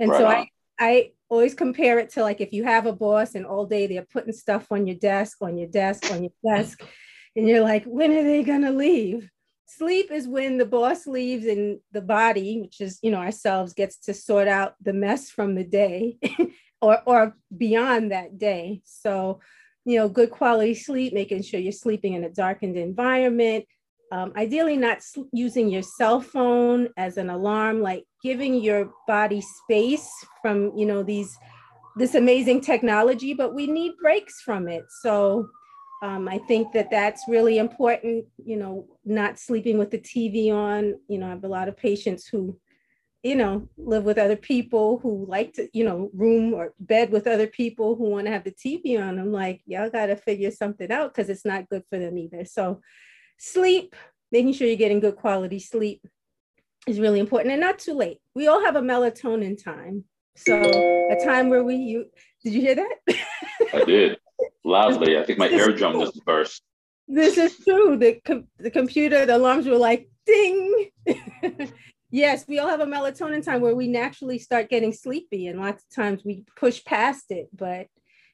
And 0.00 0.10
right 0.10 0.18
so 0.18 0.26
I, 0.26 0.48
I 0.78 1.12
always 1.28 1.54
compare 1.54 1.98
it 1.98 2.10
to 2.10 2.22
like 2.22 2.40
if 2.40 2.52
you 2.52 2.64
have 2.64 2.86
a 2.86 2.92
boss 2.92 3.34
and 3.34 3.46
all 3.46 3.66
day 3.66 3.86
they're 3.86 4.02
putting 4.02 4.32
stuff 4.32 4.66
on 4.70 4.86
your 4.86 4.96
desk, 4.96 5.38
on 5.40 5.56
your 5.58 5.68
desk, 5.68 6.10
on 6.10 6.22
your 6.22 6.56
desk, 6.56 6.82
and 7.34 7.46
you're 7.46 7.62
like, 7.62 7.84
when 7.84 8.12
are 8.12 8.24
they 8.24 8.42
gonna 8.42 8.72
leave? 8.72 9.30
Sleep 9.66 10.10
is 10.10 10.28
when 10.28 10.58
the 10.58 10.64
boss 10.64 11.06
leaves 11.06 11.44
and 11.44 11.80
the 11.92 12.00
body, 12.00 12.60
which 12.60 12.80
is 12.80 12.98
you 13.02 13.10
know 13.10 13.18
ourselves, 13.18 13.74
gets 13.74 13.98
to 13.98 14.14
sort 14.14 14.48
out 14.48 14.74
the 14.80 14.92
mess 14.92 15.30
from 15.30 15.54
the 15.54 15.64
day, 15.64 16.18
or 16.80 17.00
or 17.06 17.36
beyond 17.56 18.12
that 18.12 18.38
day. 18.38 18.82
So, 18.84 19.40
you 19.84 19.98
know, 19.98 20.08
good 20.08 20.30
quality 20.30 20.74
sleep, 20.74 21.12
making 21.12 21.42
sure 21.42 21.60
you're 21.60 21.72
sleeping 21.72 22.14
in 22.14 22.24
a 22.24 22.30
darkened 22.30 22.76
environment. 22.76 23.64
Um, 24.12 24.32
ideally, 24.36 24.76
not 24.76 24.98
using 25.32 25.68
your 25.68 25.82
cell 25.82 26.20
phone 26.20 26.88
as 26.96 27.16
an 27.16 27.28
alarm, 27.28 27.82
like 27.82 28.04
giving 28.22 28.54
your 28.62 28.92
body 29.06 29.40
space 29.40 30.08
from 30.42 30.72
you 30.76 30.86
know 30.86 31.02
these 31.02 31.36
this 31.96 32.14
amazing 32.14 32.60
technology, 32.60 33.32
but 33.34 33.54
we 33.54 33.66
need 33.66 33.96
breaks 34.00 34.42
from 34.42 34.68
it. 34.68 34.84
So 35.00 35.48
um, 36.02 36.28
I 36.28 36.38
think 36.38 36.72
that 36.72 36.90
that's 36.90 37.24
really 37.26 37.58
important, 37.58 38.26
you 38.44 38.56
know, 38.56 38.86
not 39.04 39.38
sleeping 39.38 39.78
with 39.78 39.90
the 39.90 39.98
TV 39.98 40.52
on. 40.52 40.94
You 41.08 41.18
know, 41.18 41.26
I 41.26 41.30
have 41.30 41.44
a 41.44 41.48
lot 41.48 41.68
of 41.68 41.76
patients 41.76 42.28
who, 42.28 42.58
you 43.26 43.34
know, 43.34 43.68
live 43.76 44.04
with 44.04 44.18
other 44.18 44.36
people 44.36 44.98
who 44.98 45.26
like 45.28 45.54
to, 45.54 45.68
you 45.72 45.84
know, 45.84 46.10
room 46.14 46.54
or 46.54 46.74
bed 46.78 47.10
with 47.10 47.26
other 47.26 47.48
people 47.48 47.96
who 47.96 48.04
want 48.04 48.26
to 48.26 48.32
have 48.32 48.44
the 48.44 48.52
TV 48.52 49.00
on. 49.00 49.18
I'm 49.18 49.32
like, 49.32 49.62
y'all 49.66 49.90
got 49.90 50.06
to 50.06 50.16
figure 50.16 50.52
something 50.52 50.92
out 50.92 51.12
because 51.12 51.28
it's 51.28 51.44
not 51.44 51.68
good 51.68 51.82
for 51.90 51.98
them 51.98 52.16
either. 52.18 52.44
So, 52.44 52.80
sleep, 53.36 53.96
making 54.30 54.52
sure 54.52 54.68
you're 54.68 54.76
getting 54.76 55.00
good 55.00 55.16
quality 55.16 55.58
sleep 55.58 56.06
is 56.86 57.00
really 57.00 57.18
important 57.18 57.50
and 57.50 57.60
not 57.60 57.80
too 57.80 57.94
late. 57.94 58.18
We 58.36 58.46
all 58.46 58.64
have 58.64 58.76
a 58.76 58.80
melatonin 58.80 59.62
time. 59.62 60.04
So, 60.36 60.54
a 60.54 61.24
time 61.24 61.50
where 61.50 61.64
we, 61.64 61.74
you, 61.74 62.06
did 62.44 62.52
you 62.52 62.60
hear 62.60 62.76
that? 62.76 62.96
I 63.74 63.84
did 63.84 64.18
loudly. 64.64 65.18
I 65.18 65.24
think 65.24 65.40
my 65.40 65.48
eardrum 65.48 65.98
just 65.98 66.24
burst. 66.24 66.62
This 67.08 67.38
is 67.38 67.58
true. 67.64 67.96
The, 67.96 68.20
com- 68.24 68.46
the 68.58 68.70
computer, 68.70 69.26
the 69.26 69.36
alarms 69.36 69.66
were 69.66 69.78
like 69.78 70.08
ding. 70.26 70.90
yes, 72.10 72.44
we 72.46 72.58
all 72.58 72.68
have 72.68 72.80
a 72.80 72.86
melatonin 72.86 73.44
time 73.44 73.60
where 73.60 73.74
we 73.74 73.88
naturally 73.88 74.38
start 74.38 74.70
getting 74.70 74.92
sleepy, 74.92 75.46
and 75.46 75.60
lots 75.60 75.84
of 75.84 75.94
times 75.94 76.22
we 76.24 76.44
push 76.56 76.84
past 76.84 77.26
it. 77.30 77.48
But 77.56 77.88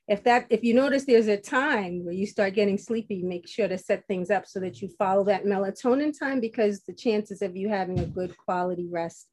if 0.08 0.24
that, 0.24 0.46
if 0.50 0.64
you 0.64 0.74
notice 0.74 1.04
there's 1.04 1.28
a 1.28 1.36
time 1.36 2.04
where 2.04 2.14
you 2.14 2.26
start 2.26 2.54
getting 2.54 2.76
sleepy, 2.76 3.22
make 3.22 3.48
sure 3.48 3.68
to 3.68 3.78
set 3.78 4.06
things 4.06 4.30
up 4.30 4.46
so 4.46 4.60
that 4.60 4.82
you 4.82 4.88
follow 4.98 5.24
that 5.24 5.44
melatonin 5.44 6.16
time 6.18 6.40
because 6.40 6.82
the 6.82 6.92
chances 6.92 7.40
of 7.40 7.56
you 7.56 7.68
having 7.68 7.98
a 8.00 8.06
good 8.06 8.36
quality 8.36 8.88
rest 8.90 9.28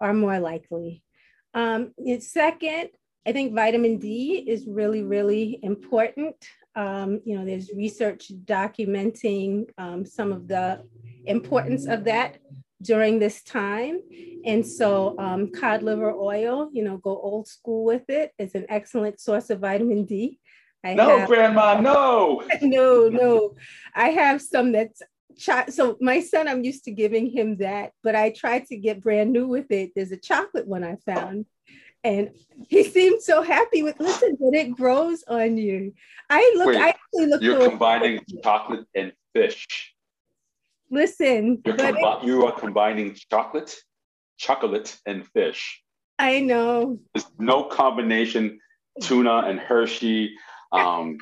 are 0.00 0.14
more 0.14 0.38
likely. 0.38 1.02
Um, 1.54 1.92
second, 2.20 2.90
I 3.26 3.32
think 3.32 3.54
vitamin 3.54 3.98
D 3.98 4.44
is 4.46 4.66
really, 4.66 5.02
really 5.02 5.58
important. 5.62 6.36
Um, 6.76 7.20
you 7.24 7.36
know, 7.36 7.44
there's 7.44 7.70
research 7.74 8.30
documenting 8.44 9.66
um, 9.78 10.06
some 10.06 10.32
of 10.32 10.46
the 10.46 10.84
importance 11.26 11.86
of 11.86 12.04
that 12.04 12.38
during 12.82 13.18
this 13.18 13.42
time. 13.42 14.00
And 14.44 14.66
so 14.66 15.16
um, 15.18 15.50
cod 15.52 15.82
liver 15.82 16.12
oil, 16.12 16.70
you 16.72 16.82
know, 16.82 16.98
go 16.98 17.10
old 17.10 17.46
school 17.46 17.84
with 17.84 18.08
it 18.08 18.32
is 18.38 18.54
an 18.54 18.66
excellent 18.68 19.20
source 19.20 19.50
of 19.50 19.60
vitamin 19.60 20.04
D. 20.04 20.38
I 20.82 20.94
no, 20.94 21.18
have, 21.18 21.28
grandma, 21.28 21.80
no. 21.80 22.42
no, 22.62 23.08
no. 23.08 23.54
I 23.94 24.08
have 24.10 24.40
some 24.40 24.72
that's 24.72 25.02
so 25.70 25.96
my 26.02 26.20
son, 26.20 26.48
I'm 26.48 26.64
used 26.64 26.84
to 26.84 26.90
giving 26.90 27.30
him 27.30 27.56
that, 27.58 27.92
but 28.02 28.14
I 28.14 28.30
tried 28.30 28.66
to 28.66 28.76
get 28.76 29.00
brand 29.00 29.32
new 29.32 29.46
with 29.46 29.70
it. 29.70 29.92
There's 29.96 30.12
a 30.12 30.18
chocolate 30.18 30.66
one 30.66 30.84
I 30.84 30.96
found 30.96 31.46
and 32.04 32.30
he 32.68 32.84
seemed 32.84 33.22
so 33.22 33.42
happy 33.42 33.82
with 33.82 33.98
listen 34.00 34.36
but 34.40 34.54
it 34.54 34.74
grows 34.74 35.22
on 35.28 35.56
you 35.56 35.92
i 36.30 36.54
look 36.56 36.68
Wait, 36.68 36.76
i 36.76 36.88
actually 36.88 37.26
look 37.26 37.42
you're 37.42 37.68
combining 37.68 38.20
chocolate 38.42 38.86
and 38.94 39.12
fish 39.34 39.94
listen 40.90 41.62
you're 41.64 41.76
combi- 41.76 42.22
it, 42.22 42.26
you 42.26 42.46
are 42.46 42.52
combining 42.52 43.14
chocolate 43.30 43.74
chocolate 44.40 44.96
and 45.06 45.26
fish. 45.28 45.82
I 46.18 46.40
know. 46.40 46.98
There's 47.14 47.30
no 47.38 47.64
combination 47.64 48.58
tuna 49.00 49.44
and 49.46 49.60
hershey 49.60 50.34
um 50.72 51.18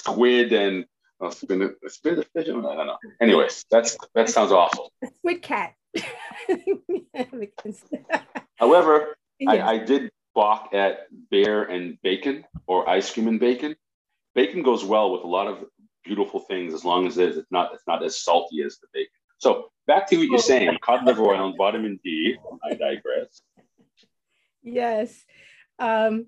squid 0.00 0.52
and 0.52 0.84
oh, 1.20 1.30
spin, 1.30 1.74
spin 1.88 2.16
the 2.16 2.22
fish 2.22 2.46
i 2.46 2.52
don't 2.52 2.62
know 2.62 2.96
anyways 3.20 3.64
that's 3.70 3.96
that 4.14 4.28
sounds 4.28 4.52
awful. 4.52 4.92
Squid 5.18 5.42
cat. 5.42 5.74
However 8.56 9.16
I, 9.48 9.60
I 9.60 9.78
did 9.78 10.10
balk 10.34 10.72
at 10.72 11.06
bear 11.30 11.64
and 11.64 11.98
bacon 12.02 12.44
or 12.66 12.88
ice 12.88 13.12
cream 13.12 13.28
and 13.28 13.40
bacon. 13.40 13.74
Bacon 14.34 14.62
goes 14.62 14.84
well 14.84 15.10
with 15.12 15.24
a 15.24 15.26
lot 15.26 15.48
of 15.48 15.64
beautiful 16.04 16.40
things 16.40 16.74
as 16.74 16.84
long 16.84 17.06
as 17.06 17.18
it's 17.18 17.38
not 17.50 17.72
it's 17.74 17.86
not 17.86 18.02
as 18.02 18.20
salty 18.20 18.62
as 18.62 18.78
the 18.78 18.86
bacon. 18.92 19.10
So 19.38 19.70
back 19.86 20.08
to 20.08 20.16
what 20.18 20.26
you're 20.26 20.38
saying, 20.38 20.76
cod 20.82 21.04
liver 21.04 21.22
oil 21.22 21.46
and 21.48 21.56
vitamin 21.56 21.98
D. 22.04 22.36
I 22.64 22.74
digress. 22.74 23.42
Yes. 24.62 25.24
Um, 25.78 26.26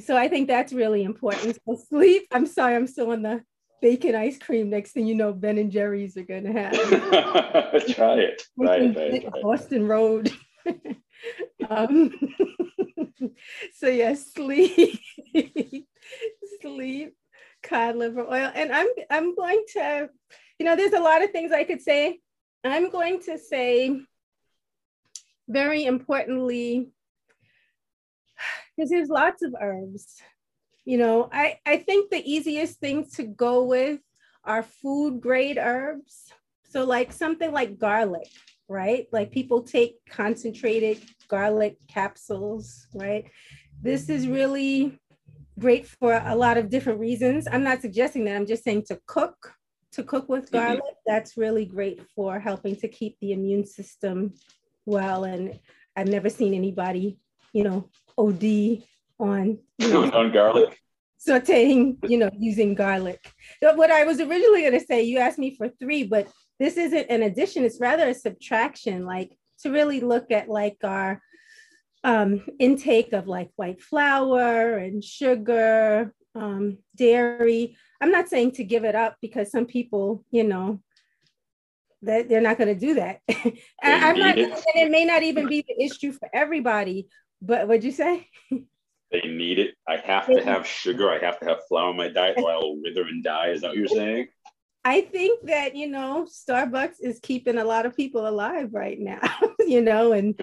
so 0.00 0.16
I 0.16 0.28
think 0.28 0.48
that's 0.48 0.72
really 0.72 1.02
important. 1.02 1.58
So 1.66 1.76
sleep. 1.88 2.28
I'm 2.30 2.46
sorry, 2.46 2.76
I'm 2.76 2.86
still 2.86 3.10
on 3.10 3.22
the 3.22 3.42
bacon 3.82 4.14
ice 4.14 4.38
cream. 4.38 4.70
Next 4.70 4.92
thing 4.92 5.06
you 5.06 5.14
know, 5.14 5.32
Ben 5.32 5.58
and 5.58 5.70
Jerry's 5.70 6.16
are 6.16 6.22
going 6.22 6.44
to 6.44 6.52
have. 6.52 6.72
try 7.94 8.14
it. 8.14 8.42
Try 8.58 8.76
it. 8.76 8.94
Try 8.94 9.02
it. 9.02 9.32
Boston 9.42 9.86
Road. 9.86 10.32
um, 11.68 12.12
so 13.74 13.88
yes, 13.88 14.32
sleep, 14.32 14.98
sleep, 16.60 17.16
cod 17.62 17.96
liver 17.96 18.22
oil, 18.22 18.50
and 18.54 18.72
I'm 18.72 18.88
I'm 19.10 19.34
going 19.34 19.64
to, 19.74 20.10
you 20.58 20.66
know, 20.66 20.76
there's 20.76 20.92
a 20.92 21.00
lot 21.00 21.22
of 21.22 21.30
things 21.30 21.52
I 21.52 21.64
could 21.64 21.80
say. 21.80 22.20
I'm 22.64 22.90
going 22.90 23.20
to 23.22 23.38
say, 23.38 24.00
very 25.48 25.84
importantly, 25.84 26.90
because 28.76 28.90
there's 28.90 29.08
lots 29.08 29.42
of 29.42 29.54
herbs. 29.60 30.20
You 30.84 30.98
know, 30.98 31.28
I 31.32 31.58
I 31.66 31.78
think 31.78 32.10
the 32.10 32.22
easiest 32.30 32.78
things 32.80 33.12
to 33.16 33.24
go 33.24 33.64
with 33.64 34.00
are 34.44 34.62
food 34.62 35.20
grade 35.20 35.58
herbs. 35.58 36.32
So 36.70 36.84
like 36.84 37.12
something 37.12 37.52
like 37.52 37.78
garlic 37.78 38.28
right? 38.72 39.06
Like 39.12 39.30
people 39.30 39.62
take 39.62 39.96
concentrated 40.08 41.02
garlic 41.28 41.76
capsules, 41.88 42.86
right? 42.94 43.26
This 43.80 44.08
is 44.08 44.26
really 44.26 44.98
great 45.58 45.86
for 45.86 46.22
a 46.24 46.34
lot 46.34 46.58
of 46.58 46.70
different 46.70 47.00
reasons. 47.00 47.46
I'm 47.50 47.62
not 47.62 47.80
suggesting 47.80 48.24
that, 48.24 48.36
I'm 48.36 48.46
just 48.46 48.64
saying 48.64 48.84
to 48.88 49.00
cook, 49.06 49.52
to 49.92 50.02
cook 50.02 50.28
with 50.28 50.46
mm-hmm. 50.46 50.56
garlic, 50.56 50.82
mm-hmm. 50.82 51.12
that's 51.12 51.36
really 51.36 51.64
great 51.64 52.00
for 52.14 52.38
helping 52.38 52.76
to 52.76 52.88
keep 52.88 53.18
the 53.20 53.32
immune 53.32 53.66
system 53.66 54.34
well. 54.86 55.24
And 55.24 55.58
I've 55.96 56.08
never 56.08 56.30
seen 56.30 56.54
anybody, 56.54 57.18
you 57.52 57.64
know, 57.64 57.90
OD 58.18 58.82
on, 59.18 59.58
you 59.78 59.88
know, 59.88 60.04
on 60.12 60.32
garlic 60.32 60.78
sauteing, 61.26 61.96
you 62.08 62.18
know, 62.18 62.30
using 62.36 62.74
garlic. 62.74 63.32
What 63.60 63.90
I 63.90 64.04
was 64.04 64.20
originally 64.20 64.62
going 64.62 64.78
to 64.78 64.84
say, 64.84 65.02
you 65.02 65.18
asked 65.18 65.38
me 65.38 65.54
for 65.54 65.68
three, 65.68 66.04
but 66.04 66.28
this 66.58 66.76
isn't 66.76 67.10
an 67.10 67.22
addition, 67.22 67.64
it's 67.64 67.80
rather 67.80 68.08
a 68.08 68.14
subtraction, 68.14 69.04
like 69.04 69.36
to 69.60 69.70
really 69.70 70.00
look 70.00 70.30
at 70.30 70.48
like 70.48 70.78
our 70.82 71.20
um, 72.04 72.44
intake 72.58 73.12
of 73.12 73.26
like 73.26 73.50
white 73.56 73.82
flour 73.82 74.76
and 74.76 75.02
sugar, 75.02 76.14
um, 76.34 76.78
dairy. 76.96 77.76
I'm 78.00 78.10
not 78.10 78.28
saying 78.28 78.52
to 78.52 78.64
give 78.64 78.84
it 78.84 78.94
up 78.94 79.16
because 79.20 79.50
some 79.50 79.66
people, 79.66 80.24
you 80.30 80.44
know, 80.44 80.80
that 82.02 82.28
they're 82.28 82.40
not 82.40 82.58
going 82.58 82.74
to 82.74 82.80
do 82.80 82.94
that. 82.94 83.20
I'm 83.82 84.18
not, 84.18 84.36
it. 84.36 84.50
and 84.50 84.62
it 84.74 84.90
may 84.90 85.04
not 85.04 85.22
even 85.22 85.48
be 85.48 85.64
the 85.66 85.84
issue 85.84 86.12
for 86.12 86.28
everybody. 86.32 87.08
But 87.40 87.66
what'd 87.66 87.84
you 87.84 87.92
say? 87.92 88.28
They 89.10 89.20
need 89.22 89.58
it. 89.58 89.74
I 89.86 89.98
have 89.98 90.26
to 90.26 90.42
have 90.42 90.66
sugar. 90.66 91.10
I 91.10 91.18
have 91.18 91.38
to 91.40 91.44
have 91.44 91.58
flour 91.68 91.90
in 91.90 91.96
my 91.96 92.08
diet, 92.08 92.38
or 92.38 92.50
I'll 92.50 92.80
wither 92.80 93.02
and 93.02 93.22
die. 93.22 93.48
Is 93.48 93.60
that 93.60 93.68
what 93.68 93.76
you're 93.76 93.86
saying? 93.86 94.28
I 94.84 95.02
think 95.02 95.46
that, 95.46 95.76
you 95.76 95.86
know, 95.88 96.26
Starbucks 96.28 96.96
is 97.00 97.20
keeping 97.20 97.58
a 97.58 97.64
lot 97.64 97.86
of 97.86 97.96
people 97.96 98.26
alive 98.26 98.70
right 98.72 98.98
now, 98.98 99.20
you 99.60 99.80
know, 99.80 100.12
and 100.12 100.34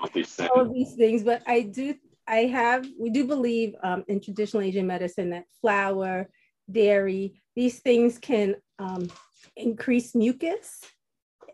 all 0.49 0.62
of 0.62 0.73
these 0.73 0.93
things. 0.95 1.23
But 1.23 1.43
I 1.45 1.62
do, 1.62 1.95
I 2.28 2.45
have, 2.45 2.88
we 2.97 3.10
do 3.10 3.25
believe 3.25 3.75
um, 3.84 4.06
in 4.08 4.21
traditional 4.21 4.63
Asian 4.63 4.88
medicine 4.88 5.32
that 5.32 5.45
flour, 5.60 6.30
dairy. 6.71 7.41
These 7.56 7.80
things 7.80 8.17
can 8.17 8.56
um, 8.78 9.10
increase 9.58 10.15
mucus, 10.15 10.84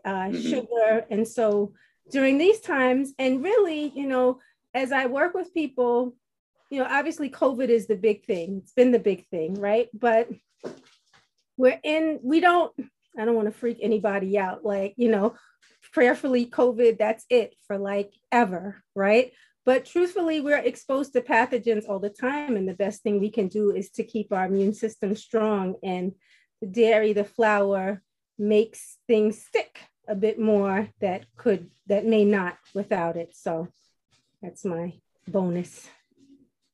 uh, 0.04 0.10
mm-hmm. 0.10 0.48
sugar. 0.48 1.06
And 1.10 1.26
so 1.26 1.72
during 2.12 2.38
these 2.38 2.60
times, 2.60 3.12
and 3.18 3.42
really, 3.42 3.92
you 3.96 4.06
know, 4.06 4.38
as 4.74 4.92
I 4.92 5.06
work 5.06 5.34
with 5.34 5.52
people, 5.52 6.14
you 6.70 6.80
know, 6.80 6.86
obviously 6.88 7.30
COVID 7.30 7.68
is 7.68 7.86
the 7.86 7.96
big 7.96 8.24
thing. 8.24 8.60
It's 8.62 8.72
been 8.72 8.92
the 8.92 8.98
big 8.98 9.26
thing, 9.26 9.54
right? 9.54 9.88
But 9.92 10.28
we're 11.56 11.80
in, 11.82 12.20
we 12.22 12.40
don't, 12.40 12.72
I 13.18 13.24
don't 13.24 13.34
want 13.34 13.46
to 13.46 13.58
freak 13.58 13.78
anybody 13.80 14.38
out. 14.38 14.64
Like, 14.64 14.94
you 14.96 15.10
know, 15.10 15.34
prayerfully, 15.92 16.46
COVID, 16.46 16.98
that's 16.98 17.24
it 17.30 17.54
for 17.66 17.78
like 17.78 18.12
ever, 18.30 18.82
right? 18.94 19.32
But 19.64 19.84
truthfully, 19.84 20.40
we're 20.40 20.58
exposed 20.58 21.12
to 21.14 21.20
pathogens 21.20 21.88
all 21.88 21.98
the 21.98 22.10
time. 22.10 22.56
And 22.56 22.68
the 22.68 22.74
best 22.74 23.02
thing 23.02 23.18
we 23.18 23.30
can 23.30 23.48
do 23.48 23.74
is 23.74 23.90
to 23.92 24.04
keep 24.04 24.32
our 24.32 24.46
immune 24.46 24.74
system 24.74 25.16
strong. 25.16 25.74
And 25.82 26.12
the 26.60 26.68
dairy, 26.68 27.12
the 27.12 27.24
flour 27.24 28.02
makes 28.38 28.98
things 29.06 29.42
stick 29.42 29.80
a 30.06 30.14
bit 30.14 30.38
more 30.38 30.88
that 31.00 31.26
could, 31.36 31.70
that 31.88 32.04
may 32.06 32.24
not 32.24 32.58
without 32.74 33.16
it. 33.16 33.34
So 33.34 33.68
that's 34.40 34.64
my 34.64 34.92
bonus. 35.26 35.88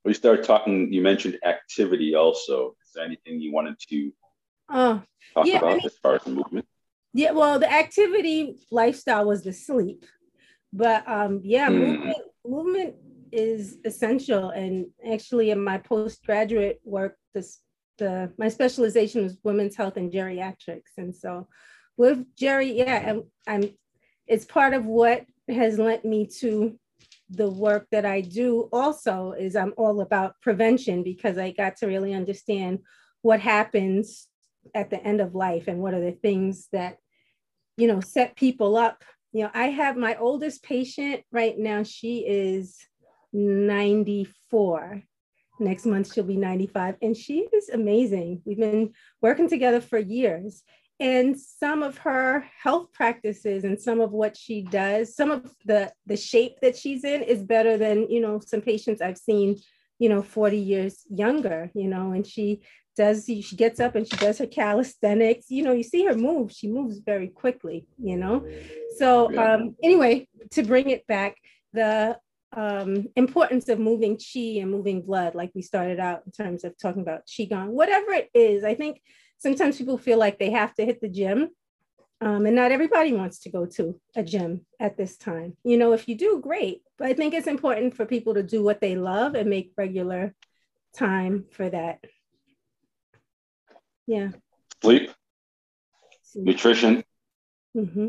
We 0.05 0.12
started 0.12 0.45
talking, 0.45 0.92
you 0.92 1.01
mentioned 1.01 1.38
activity 1.45 2.14
also. 2.14 2.75
Is 2.85 2.92
there 2.95 3.05
anything 3.05 3.40
you 3.40 3.53
wanted 3.53 3.79
to 3.88 4.12
uh, 4.73 5.01
talk 5.35 5.47
yeah, 5.47 5.59
about 5.59 5.71
I 5.71 5.77
mean, 5.77 5.87
as 5.87 5.99
far 5.99 6.15
as 6.17 6.27
movement? 6.27 6.67
Yeah, 7.15 7.33
well, 7.33 7.59
the 7.59 7.71
activity 7.71 8.57
lifestyle 8.71 9.27
was 9.27 9.43
the 9.43 9.53
sleep. 9.53 10.07
But 10.73 11.07
um, 11.07 11.41
yeah, 11.45 11.69
mm. 11.69 11.79
movement 11.79 12.19
movement 12.47 12.95
is 13.31 13.79
essential. 13.85 14.51
And 14.51 14.87
actually, 15.07 15.51
in 15.51 15.63
my 15.63 15.79
postgraduate 15.79 16.81
work, 16.85 17.17
this 17.35 17.61
the 17.99 18.33
my 18.39 18.49
specialization 18.49 19.23
was 19.23 19.37
women's 19.45 19.77
health 19.77 19.97
and 19.97 20.13
geriatrics, 20.13 20.97
and 20.97 21.15
so 21.15 21.47
with 21.97 22.25
Jerry, 22.37 22.73
yeah, 22.73 23.11
I'm, 23.11 23.23
I'm 23.47 23.71
it's 24.27 24.45
part 24.45 24.73
of 24.73 24.87
what 24.87 25.27
has 25.49 25.79
led 25.79 26.05
me 26.05 26.27
to 26.39 26.79
the 27.31 27.51
work 27.51 27.87
that 27.91 28.05
I 28.05 28.21
do 28.21 28.69
also 28.73 29.33
is 29.33 29.57
I'm 29.57 29.75
all 29.77 30.01
about 30.01 30.41
prevention 30.41 31.03
because 31.03 31.39
I 31.39 31.51
got 31.51 31.77
to 31.79 31.87
really 31.87 32.15
understand 32.15 32.81
what 33.23 33.41
happens 33.41 34.29
at 34.75 34.90
the 34.90 35.03
end 35.03 35.20
of 35.20 35.35
life 35.35 35.68
and 35.68 35.79
what 35.79 35.94
are 35.94 36.01
the 36.01 36.12
things 36.12 36.68
that 36.72 36.96
you 37.77 37.87
know 37.87 38.01
set 38.01 38.37
people 38.37 38.77
up 38.77 39.03
you 39.33 39.44
know, 39.44 39.51
I 39.55 39.68
have 39.68 39.96
my 39.96 40.14
oldest 40.16 40.62
patient 40.62 41.22
right 41.33 41.59
now, 41.59 41.83
she 41.83 42.18
is 42.18 42.79
94. 43.33 45.03
Next 45.59 45.87
month, 45.87 46.12
she'll 46.12 46.25
be 46.25 46.37
95. 46.37 46.96
And 47.01 47.16
she 47.16 47.46
is 47.53 47.70
amazing. 47.70 48.42
We've 48.44 48.59
been 48.59 48.92
working 49.22 49.48
together 49.48 49.81
for 49.81 49.98
years. 49.98 50.62
And 51.01 51.38
some 51.40 51.83
of 51.83 51.98
her 51.98 52.44
health 52.62 52.92
practices 52.92 53.64
and 53.64 53.81
some 53.81 54.01
of 54.01 54.12
what 54.12 54.37
she 54.37 54.62
does, 54.62 55.16
some 55.16 55.31
of 55.31 55.51
the, 55.64 55.92
the 56.07 56.16
shape 56.16 56.61
that 56.61 56.77
she's 56.77 57.03
in 57.03 57.22
is 57.22 57.42
better 57.42 57.79
than, 57.79 58.11
you 58.11 58.20
know, 58.20 58.38
some 58.38 58.61
patients 58.61 59.01
I've 59.01 59.18
seen, 59.18 59.59
you 59.98 60.11
know, 60.11 60.22
40 60.22 60.59
years 60.59 61.03
younger, 61.09 61.70
you 61.75 61.88
know, 61.88 62.12
and 62.12 62.27
she 62.27 62.61
does 62.96 63.24
she 63.24 63.57
gets 63.57 63.81
up 63.81 63.94
and 63.94 64.07
she 64.07 64.16
does 64.16 64.38
her 64.38 64.46
calisthenics. 64.46 65.46
You 65.50 65.64
know 65.64 65.72
you 65.72 65.83
see 65.83 66.05
her 66.05 66.14
move. 66.14 66.52
She 66.52 66.68
moves 66.68 66.98
very 66.98 67.28
quickly 67.28 67.87
you 67.98 68.16
know? 68.16 68.46
So 68.98 69.37
um, 69.38 69.76
anyway 69.83 70.28
to 70.50 70.62
bring 70.62 70.90
it 70.90 71.07
back 71.07 71.37
the 71.72 72.18
um, 72.55 73.09
importance 73.16 73.68
of 73.68 73.78
moving 73.78 74.18
chi 74.18 74.61
and 74.61 74.70
moving 74.70 75.02
blood 75.02 75.35
like 75.35 75.50
we 75.55 75.62
started 75.62 75.98
out 75.98 76.22
in 76.26 76.33
terms 76.33 76.64
of 76.64 76.76
talking 76.76 77.00
about 77.00 77.26
qigong 77.26 77.68
whatever 77.68 78.12
it 78.12 78.28
is 78.35 78.62
i 78.62 78.74
think 78.74 79.00
sometimes 79.38 79.78
people 79.78 79.96
feel 79.96 80.18
like 80.18 80.38
they 80.38 80.50
have 80.50 80.74
to 80.74 80.85
hit 80.85 81.00
the 81.00 81.09
gym 81.09 81.48
um, 82.20 82.46
and 82.46 82.55
not 82.55 82.70
everybody 82.70 83.12
wants 83.12 83.40
to 83.40 83.50
go 83.50 83.66
to 83.66 83.98
a 84.14 84.22
gym 84.22 84.64
at 84.78 84.96
this 84.96 85.16
time. 85.16 85.57
You 85.64 85.76
know 85.76 85.92
if 85.92 86.07
you 86.07 86.14
do 86.14 86.40
great 86.40 86.83
but 86.98 87.09
i 87.09 87.14
think 87.14 87.35
it's 87.35 87.46
important 87.46 87.96
for 87.96 88.07
people 88.07 88.35
to 88.35 88.42
do 88.42 88.62
what 88.62 88.81
they 88.81 88.96
love 88.96 89.35
and 89.35 89.48
make 89.48 89.72
regular 89.76 90.35
time 90.94 91.46
for 91.50 91.68
that 91.70 91.98
yeah. 94.07 94.31
Sleep, 94.83 95.11
nutrition, 96.35 97.05
mm-hmm. 97.77 98.09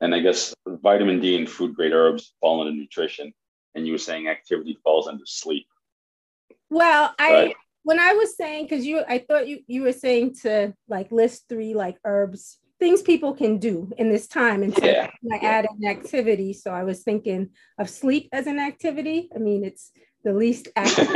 and 0.00 0.14
I 0.14 0.20
guess 0.20 0.54
vitamin 0.66 1.20
D 1.20 1.36
and 1.36 1.48
food 1.48 1.74
grade 1.74 1.92
herbs 1.92 2.34
fall 2.40 2.66
into 2.66 2.78
nutrition. 2.78 3.32
And 3.74 3.86
you 3.86 3.92
were 3.92 3.98
saying 3.98 4.28
activity 4.28 4.78
falls 4.84 5.08
under 5.08 5.24
sleep. 5.26 5.66
Well, 6.70 7.12
I 7.18 7.32
right? 7.32 7.56
when 7.82 7.98
I 7.98 8.12
was 8.12 8.36
saying 8.36 8.66
because 8.66 8.86
you, 8.86 9.02
I 9.08 9.18
thought 9.18 9.48
you 9.48 9.60
you 9.66 9.82
were 9.82 9.92
saying 9.92 10.36
to 10.42 10.74
like 10.88 11.10
list 11.10 11.44
three 11.48 11.74
like 11.74 11.96
herbs 12.04 12.58
things 12.80 13.02
people 13.02 13.34
can 13.34 13.58
do 13.58 13.90
in 13.96 14.10
this 14.10 14.26
time 14.26 14.62
and 14.62 14.74
so 14.76 14.84
yeah. 14.84 15.10
I 15.32 15.36
add 15.36 15.66
an 15.78 15.88
activity. 15.88 16.52
So 16.52 16.70
I 16.70 16.82
was 16.84 17.02
thinking 17.02 17.50
of 17.78 17.88
sleep 17.88 18.28
as 18.32 18.46
an 18.46 18.58
activity. 18.58 19.30
I 19.34 19.38
mean, 19.38 19.64
it's 19.64 19.90
the 20.24 20.32
least 20.32 20.68
active. 20.76 21.08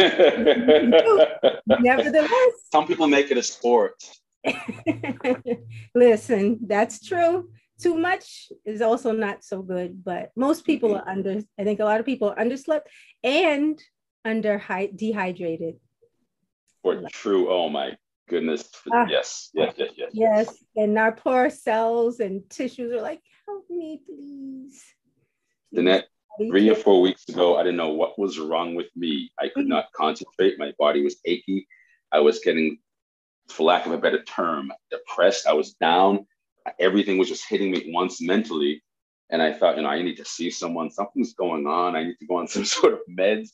Nevertheless, 1.67 2.53
some 2.71 2.87
people 2.87 3.09
make 3.09 3.31
it 3.31 3.39
a 3.39 3.43
sport. 3.43 3.95
Listen, 5.95 6.61
that's 6.67 7.05
true. 7.05 7.51
Too 7.81 7.97
much 7.97 8.51
is 8.65 8.83
also 8.83 9.13
not 9.13 9.45
so 9.45 9.63
good, 9.63 10.05
but 10.05 10.31
most 10.37 10.65
people 10.67 10.97
are 10.97 11.09
under, 11.09 11.41
I 11.59 11.65
think 11.65 11.81
a 11.81 11.85
lot 11.85 12.01
of 12.01 12.07
people 12.07 12.29
are 12.31 12.37
underslept 12.37 12.83
and 13.23 13.81
under 14.25 14.59
high, 14.59 14.91
dehydrated. 14.95 15.77
For 16.83 17.03
true. 17.11 17.51
Oh 17.51 17.69
my 17.69 17.97
goodness. 18.29 18.69
Uh, 18.91 19.07
yes, 19.09 19.51
yes, 19.55 19.75
yes, 19.77 19.91
yes. 19.97 20.11
Yes. 20.13 20.65
And 20.77 20.99
our 20.99 21.13
poor 21.13 21.51
cells 21.51 22.21
and 22.21 22.49
tissues 22.51 22.93
are 22.93 23.01
like, 23.01 23.23
help 23.47 23.65
me, 23.71 24.03
please. 24.05 24.83
Danett, 25.75 26.05
three 26.39 26.71
or 26.71 26.75
four 26.75 27.01
weeks 27.01 27.29
ago, 27.29 27.57
I 27.57 27.63
didn't 27.63 27.77
know 27.77 27.91
what 27.91 28.19
was 28.19 28.39
wrong 28.39 28.75
with 28.75 28.89
me. 28.97 29.31
I 29.39 29.49
could 29.49 29.65
mm-hmm. 29.65 29.71
not 29.71 29.93
concentrate. 29.95 30.59
My 30.59 30.73
body 30.79 31.03
was 31.03 31.17
achy. 31.25 31.67
I 32.13 32.21
was 32.21 32.41
getting, 32.41 32.79
for 33.49 33.65
lack 33.65 33.87
of 33.87 33.93
a 33.93 33.99
better 33.99 34.23
term, 34.23 34.73
depressed. 34.91 35.47
I 35.47 35.53
was 35.53 35.75
down. 35.75 36.27
Everything 36.79 37.19
was 37.19 37.29
just 37.29 37.49
hitting 37.49 37.71
me 37.71 37.91
once 37.93 38.21
mentally. 38.21 38.83
And 39.31 39.43
I 39.43 39.53
thought, 39.53 39.77
you 39.77 39.83
know, 39.83 39.89
I 39.89 40.03
need 40.03 40.17
to 40.17 40.25
see 40.25 40.51
someone. 40.51 40.91
Something's 40.91 41.35
going 41.35 41.67
on. 41.67 41.97
I 41.97 42.05
need 42.05 42.19
to 42.21 42.27
go 42.27 42.37
on 42.37 42.49
some 42.49 42.65
sort 42.65 42.95
of 42.95 43.01
meds. 43.11 43.51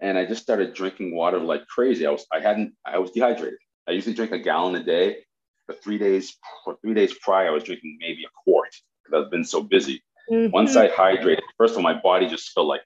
And 0.00 0.16
I 0.16 0.24
just 0.24 0.42
started 0.42 0.74
drinking 0.74 1.14
water 1.14 1.38
like 1.38 1.66
crazy. 1.66 2.06
I 2.06 2.10
was, 2.10 2.26
I 2.32 2.40
hadn't, 2.40 2.74
I 2.86 2.98
was 2.98 3.10
dehydrated. 3.10 3.58
I 3.88 3.92
usually 3.92 4.14
drink 4.14 4.32
a 4.32 4.38
gallon 4.38 4.76
a 4.76 4.82
day. 4.82 5.24
For 5.66 5.74
three 5.74 5.98
days, 5.98 6.36
for 6.64 6.76
three 6.82 6.94
days 6.94 7.14
prior, 7.22 7.48
I 7.48 7.50
was 7.50 7.62
drinking 7.62 7.98
maybe 8.00 8.24
a 8.24 8.28
quart 8.42 8.74
because 9.04 9.24
I've 9.24 9.30
been 9.30 9.44
so 9.44 9.62
busy. 9.62 10.02
Mm-hmm. 10.30 10.52
Once 10.52 10.76
I 10.76 10.88
hydrated, 10.88 11.40
first 11.56 11.72
of 11.72 11.78
all, 11.78 11.82
my 11.82 12.00
body 12.00 12.28
just 12.28 12.52
felt 12.52 12.66
like, 12.66 12.82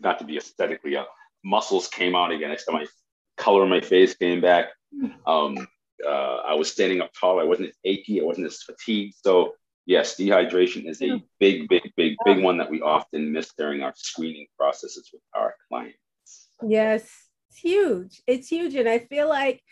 not 0.00 0.18
to 0.18 0.24
be 0.24 0.36
aesthetically, 0.36 0.96
uh, 0.96 1.04
muscles 1.44 1.88
came 1.88 2.14
out 2.14 2.30
again. 2.30 2.50
I 2.50 2.56
saw 2.56 2.72
my 2.72 2.86
color 3.36 3.64
in 3.64 3.70
my 3.70 3.80
face 3.80 4.14
came 4.14 4.40
back. 4.40 4.66
Um, 5.26 5.66
uh, 6.06 6.36
I 6.46 6.54
was 6.54 6.70
standing 6.70 7.00
up 7.00 7.10
tall. 7.18 7.40
I 7.40 7.44
wasn't 7.44 7.70
as 7.70 7.74
achy. 7.84 8.20
I 8.20 8.24
wasn't 8.24 8.46
as 8.46 8.62
fatigued. 8.62 9.14
So 9.24 9.54
yes, 9.86 10.16
dehydration 10.16 10.88
is 10.88 11.02
a 11.02 11.22
big, 11.40 11.68
big, 11.68 11.90
big, 11.96 12.16
big 12.24 12.42
one 12.42 12.58
that 12.58 12.70
we 12.70 12.80
often 12.80 13.32
miss 13.32 13.52
during 13.56 13.82
our 13.82 13.92
screening 13.96 14.46
processes 14.56 15.10
with 15.12 15.22
our 15.34 15.54
clients. 15.68 15.96
Yes, 16.62 17.10
it's 17.48 17.58
huge. 17.58 18.22
It's 18.26 18.48
huge. 18.48 18.74
And 18.74 18.88
I 18.88 18.98
feel 18.98 19.28
like 19.28 19.62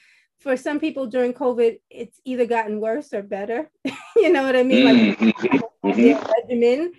for 0.40 0.56
some 0.56 0.80
people 0.80 1.06
during 1.06 1.34
COVID, 1.34 1.78
it's 1.90 2.20
either 2.24 2.46
gotten 2.46 2.80
worse 2.80 3.12
or 3.12 3.22
better. 3.22 3.70
you 4.16 4.32
know 4.32 4.42
what 4.42 4.56
I 4.56 4.62
mean? 4.62 5.16
Like 5.20 5.62
mm-hmm. 5.94 6.32
regimen. 6.42 6.92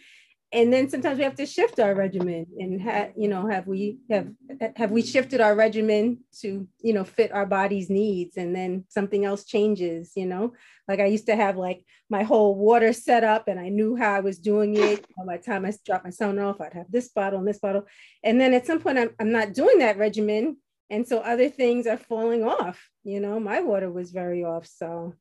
And 0.53 0.71
then 0.71 0.89
sometimes 0.89 1.17
we 1.17 1.25
have 1.25 1.35
to 1.35 1.45
shift 1.45 1.77
our 1.77 1.93
regimen 1.93 2.45
and 2.57 2.81
have, 2.81 3.11
you 3.17 3.27
know, 3.27 3.47
have 3.47 3.67
we 3.67 3.97
have 4.09 4.29
have 4.77 4.91
we 4.91 5.01
shifted 5.01 5.41
our 5.41 5.53
regimen 5.53 6.19
to, 6.39 6.65
you 6.79 6.93
know, 6.93 7.03
fit 7.03 7.33
our 7.33 7.45
body's 7.45 7.89
needs 7.89 8.37
and 8.37 8.55
then 8.55 8.85
something 8.87 9.25
else 9.25 9.43
changes, 9.43 10.13
you 10.15 10.25
know? 10.25 10.53
Like 10.87 11.01
I 11.01 11.07
used 11.07 11.25
to 11.25 11.35
have 11.35 11.57
like 11.57 11.83
my 12.09 12.23
whole 12.23 12.55
water 12.55 12.93
set 12.93 13.25
up 13.25 13.49
and 13.49 13.59
I 13.59 13.67
knew 13.67 13.97
how 13.97 14.13
I 14.13 14.21
was 14.21 14.39
doing 14.39 14.77
it. 14.77 15.05
By 15.25 15.35
the 15.35 15.43
time 15.43 15.65
I 15.65 15.73
dropped 15.85 16.05
my 16.05 16.11
son 16.11 16.39
off, 16.39 16.61
I'd 16.61 16.73
have 16.73 16.89
this 16.89 17.09
bottle 17.09 17.39
and 17.39 17.47
this 17.47 17.59
bottle. 17.59 17.85
And 18.23 18.39
then 18.39 18.53
at 18.53 18.65
some 18.65 18.79
point 18.79 18.99
I'm, 18.99 19.09
I'm 19.19 19.33
not 19.33 19.53
doing 19.53 19.79
that 19.79 19.97
regimen 19.97 20.55
and 20.89 21.07
so 21.07 21.19
other 21.19 21.49
things 21.49 21.87
are 21.87 21.97
falling 21.97 22.43
off 22.43 22.89
you 23.03 23.19
know 23.19 23.39
my 23.39 23.61
water 23.61 23.91
was 23.91 24.11
very 24.11 24.43
off 24.43 24.65
so 24.65 25.13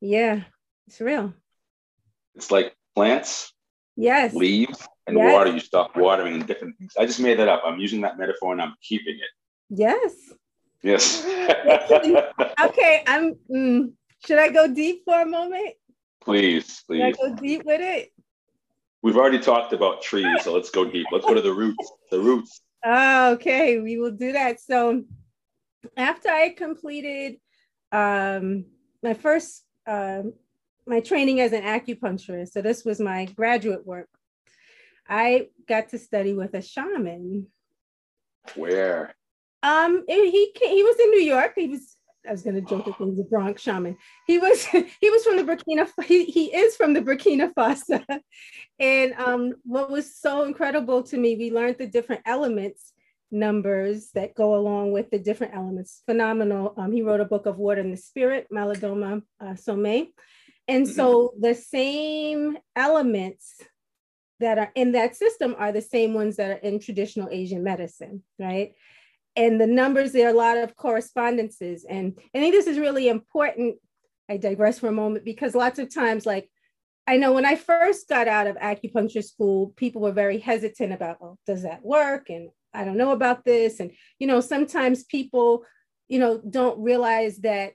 yeah 0.00 0.42
it's 0.86 1.00
real 1.00 1.32
it's 2.34 2.50
like 2.50 2.74
plants 2.98 3.52
yes. 3.94 4.34
leaves 4.34 4.84
and 5.06 5.16
yes. 5.16 5.32
water. 5.32 5.52
You 5.52 5.60
stop 5.60 5.96
watering 5.96 6.34
and 6.34 6.46
different 6.48 6.76
things. 6.78 6.94
I 6.98 7.06
just 7.06 7.20
made 7.20 7.38
that 7.38 7.46
up. 7.46 7.62
I'm 7.64 7.78
using 7.78 8.00
that 8.00 8.18
metaphor 8.18 8.52
and 8.52 8.60
i'm 8.60 8.74
keeping 8.82 9.14
it. 9.14 9.32
Yes. 9.70 10.12
Yes. 10.82 11.24
Okay 12.68 13.02
i'm 13.06 13.34
mm, 13.48 13.92
should 14.26 14.38
i 14.38 14.48
go 14.48 14.66
deep 14.72 15.02
for 15.04 15.22
a 15.22 15.26
moment? 15.26 15.74
Please 16.20 16.82
please 16.86 16.98
should 16.98 17.26
I 17.26 17.28
go 17.30 17.36
deep 17.36 17.62
with 17.64 17.80
it? 17.80 18.10
We've 19.02 19.16
already 19.16 19.38
talked 19.38 19.72
about 19.72 20.02
trees 20.02 20.42
so 20.42 20.52
let's 20.52 20.70
go 20.70 20.84
deep. 20.84 21.06
Let's 21.12 21.24
go 21.24 21.34
to 21.34 21.40
the 21.40 21.52
roots 21.52 21.92
the 22.10 22.18
roots. 22.18 22.60
Oh, 22.84 23.32
okay, 23.34 23.78
we 23.78 23.98
will 23.98 24.16
do 24.26 24.32
that. 24.32 24.60
So 24.60 25.04
after 25.96 26.30
I 26.30 26.50
completed 26.50 27.36
um, 27.92 28.64
my 29.04 29.14
first 29.14 29.64
uh, 29.86 30.22
my 30.88 31.00
training 31.00 31.40
as 31.40 31.52
an 31.52 31.62
acupuncturist, 31.62 32.52
so 32.52 32.62
this 32.62 32.84
was 32.84 33.00
my 33.00 33.26
graduate 33.26 33.86
work. 33.86 34.08
I 35.08 35.48
got 35.66 35.90
to 35.90 35.98
study 35.98 36.34
with 36.34 36.54
a 36.54 36.62
shaman. 36.62 37.46
Where? 38.54 39.14
Um, 39.62 40.04
he 40.06 40.52
he 40.54 40.82
was 40.82 40.96
in 40.98 41.10
New 41.10 41.20
York. 41.20 41.52
He 41.56 41.68
was. 41.68 41.96
I 42.26 42.32
was 42.32 42.42
gonna 42.42 42.60
joke 42.60 42.84
that 42.84 42.94
he 42.96 43.04
was 43.04 43.18
a 43.18 43.24
Bronx 43.24 43.62
shaman. 43.62 43.96
He 44.26 44.38
was 44.38 44.64
he 45.00 45.10
was 45.10 45.24
from 45.24 45.36
the 45.36 45.44
Burkina. 45.44 45.88
He 46.04 46.24
he 46.24 46.54
is 46.54 46.76
from 46.76 46.92
the 46.92 47.00
Burkina 47.00 47.52
Faso, 47.54 48.04
and 48.78 49.12
um, 49.14 49.54
what 49.64 49.90
was 49.90 50.16
so 50.16 50.44
incredible 50.44 51.02
to 51.04 51.16
me, 51.16 51.36
we 51.36 51.50
learned 51.50 51.78
the 51.78 51.86
different 51.86 52.22
elements 52.26 52.92
numbers 53.30 54.10
that 54.14 54.34
go 54.34 54.54
along 54.54 54.92
with 54.92 55.10
the 55.10 55.18
different 55.18 55.54
elements. 55.54 56.02
Phenomenal. 56.06 56.74
Um, 56.76 56.92
he 56.92 57.02
wrote 57.02 57.20
a 57.20 57.26
book 57.26 57.46
of 57.46 57.58
Water 57.58 57.80
and 57.80 57.92
the 57.92 57.96
Spirit, 57.96 58.46
Malidoma 58.52 59.22
uh, 59.40 59.52
Somé. 59.52 60.08
And 60.68 60.84
mm-hmm. 60.84 60.94
so 60.94 61.32
the 61.40 61.54
same 61.54 62.58
elements 62.76 63.60
that 64.40 64.58
are 64.58 64.70
in 64.74 64.92
that 64.92 65.16
system 65.16 65.56
are 65.58 65.72
the 65.72 65.82
same 65.82 66.14
ones 66.14 66.36
that 66.36 66.50
are 66.50 66.60
in 66.68 66.78
traditional 66.78 67.28
Asian 67.30 67.64
medicine, 67.64 68.22
right? 68.38 68.74
And 69.34 69.60
the 69.60 69.66
numbers, 69.66 70.12
there 70.12 70.28
are 70.28 70.32
a 70.32 70.36
lot 70.36 70.58
of 70.58 70.76
correspondences. 70.76 71.84
And 71.88 72.18
I 72.34 72.38
think 72.38 72.54
this 72.54 72.66
is 72.66 72.78
really 72.78 73.08
important. 73.08 73.76
I 74.28 74.36
digress 74.36 74.78
for 74.78 74.88
a 74.88 74.92
moment 74.92 75.24
because 75.24 75.54
lots 75.54 75.78
of 75.78 75.92
times, 75.92 76.26
like, 76.26 76.50
I 77.06 77.16
know 77.16 77.32
when 77.32 77.46
I 77.46 77.56
first 77.56 78.08
got 78.08 78.28
out 78.28 78.46
of 78.46 78.56
acupuncture 78.56 79.24
school, 79.24 79.72
people 79.76 80.02
were 80.02 80.12
very 80.12 80.38
hesitant 80.38 80.92
about, 80.92 81.16
oh, 81.22 81.38
does 81.46 81.62
that 81.62 81.82
work? 81.82 82.28
And 82.28 82.50
I 82.74 82.84
don't 82.84 82.98
know 82.98 83.12
about 83.12 83.44
this. 83.44 83.80
And, 83.80 83.92
you 84.18 84.26
know, 84.26 84.40
sometimes 84.40 85.04
people, 85.04 85.64
you 86.08 86.18
know, 86.18 86.38
don't 86.38 86.78
realize 86.82 87.38
that 87.38 87.72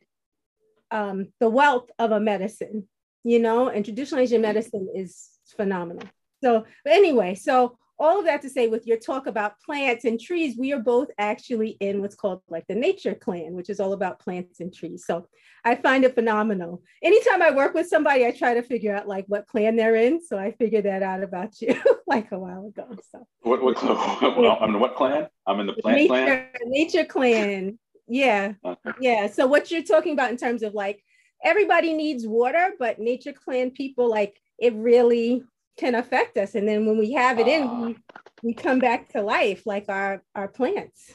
um, 0.93 1.27
the 1.39 1.49
wealth 1.49 1.89
of 1.99 2.11
a 2.11 2.19
medicine, 2.19 2.87
you 3.23 3.39
know, 3.39 3.67
and 3.67 3.83
traditional 3.83 4.21
Asian 4.21 4.41
medicine 4.41 4.87
is 4.95 5.27
phenomenal. 5.57 6.07
So, 6.43 6.65
but 6.83 6.93
anyway, 6.93 7.35
so 7.35 7.77
all 7.99 8.19
of 8.19 8.25
that 8.25 8.41
to 8.41 8.49
say 8.49 8.67
with 8.67 8.85
your 8.85 8.97
talk 8.97 9.27
about 9.27 9.59
plants 9.61 10.05
and 10.05 10.19
trees, 10.19 10.57
we 10.57 10.73
are 10.73 10.79
both 10.79 11.09
actually 11.17 11.77
in 11.79 12.01
what's 12.01 12.15
called 12.15 12.41
like 12.49 12.67
the 12.67 12.75
nature 12.75 13.15
clan, 13.15 13.53
which 13.53 13.69
is 13.69 13.79
all 13.79 13.93
about 13.93 14.19
plants 14.19 14.59
and 14.59 14.73
trees. 14.73 15.05
So 15.05 15.27
I 15.63 15.75
find 15.75 16.03
it 16.03 16.13
phenomenal. 16.13 16.83
Anytime 17.01 17.41
I 17.41 17.51
work 17.51 17.73
with 17.73 17.87
somebody, 17.87 18.25
I 18.25 18.31
try 18.31 18.53
to 18.53 18.61
figure 18.61 18.95
out 18.95 19.07
like 19.07 19.25
what 19.27 19.47
clan 19.47 19.75
they're 19.75 19.95
in. 19.95 20.23
So 20.23 20.37
I 20.37 20.51
figured 20.51 20.85
that 20.85 21.01
out 21.01 21.23
about 21.23 21.59
you 21.61 21.79
like 22.07 22.31
a 22.31 22.37
while 22.37 22.67
ago. 22.67 22.87
So 23.11 23.25
what, 23.41 23.63
what, 23.63 23.81
well, 24.37 24.57
I'm 24.59 24.75
in 24.75 24.79
what 24.79 24.95
clan? 24.95 25.27
I'm 25.47 25.59
in 25.59 25.67
the 25.67 25.73
plant 25.73 25.97
nature, 25.97 26.09
clan? 26.09 26.49
Nature 26.65 27.05
clan. 27.05 27.79
Yeah. 28.07 28.53
Yeah. 28.99 29.27
So 29.27 29.47
what 29.47 29.71
you're 29.71 29.83
talking 29.83 30.13
about 30.13 30.31
in 30.31 30.37
terms 30.37 30.63
of 30.63 30.73
like 30.73 31.03
everybody 31.43 31.93
needs 31.93 32.27
water, 32.27 32.71
but 32.79 32.99
nature 32.99 33.33
clan 33.33 33.71
people 33.71 34.09
like 34.09 34.39
it 34.59 34.73
really 34.75 35.43
can 35.77 35.95
affect 35.95 36.37
us. 36.37 36.55
And 36.55 36.67
then 36.67 36.85
when 36.85 36.97
we 36.97 37.13
have 37.13 37.39
it 37.39 37.47
in, 37.47 37.81
we, 37.81 37.97
we 38.43 38.53
come 38.53 38.79
back 38.79 39.09
to 39.13 39.21
life 39.21 39.63
like 39.65 39.85
our, 39.89 40.23
our 40.35 40.47
plants. 40.47 41.13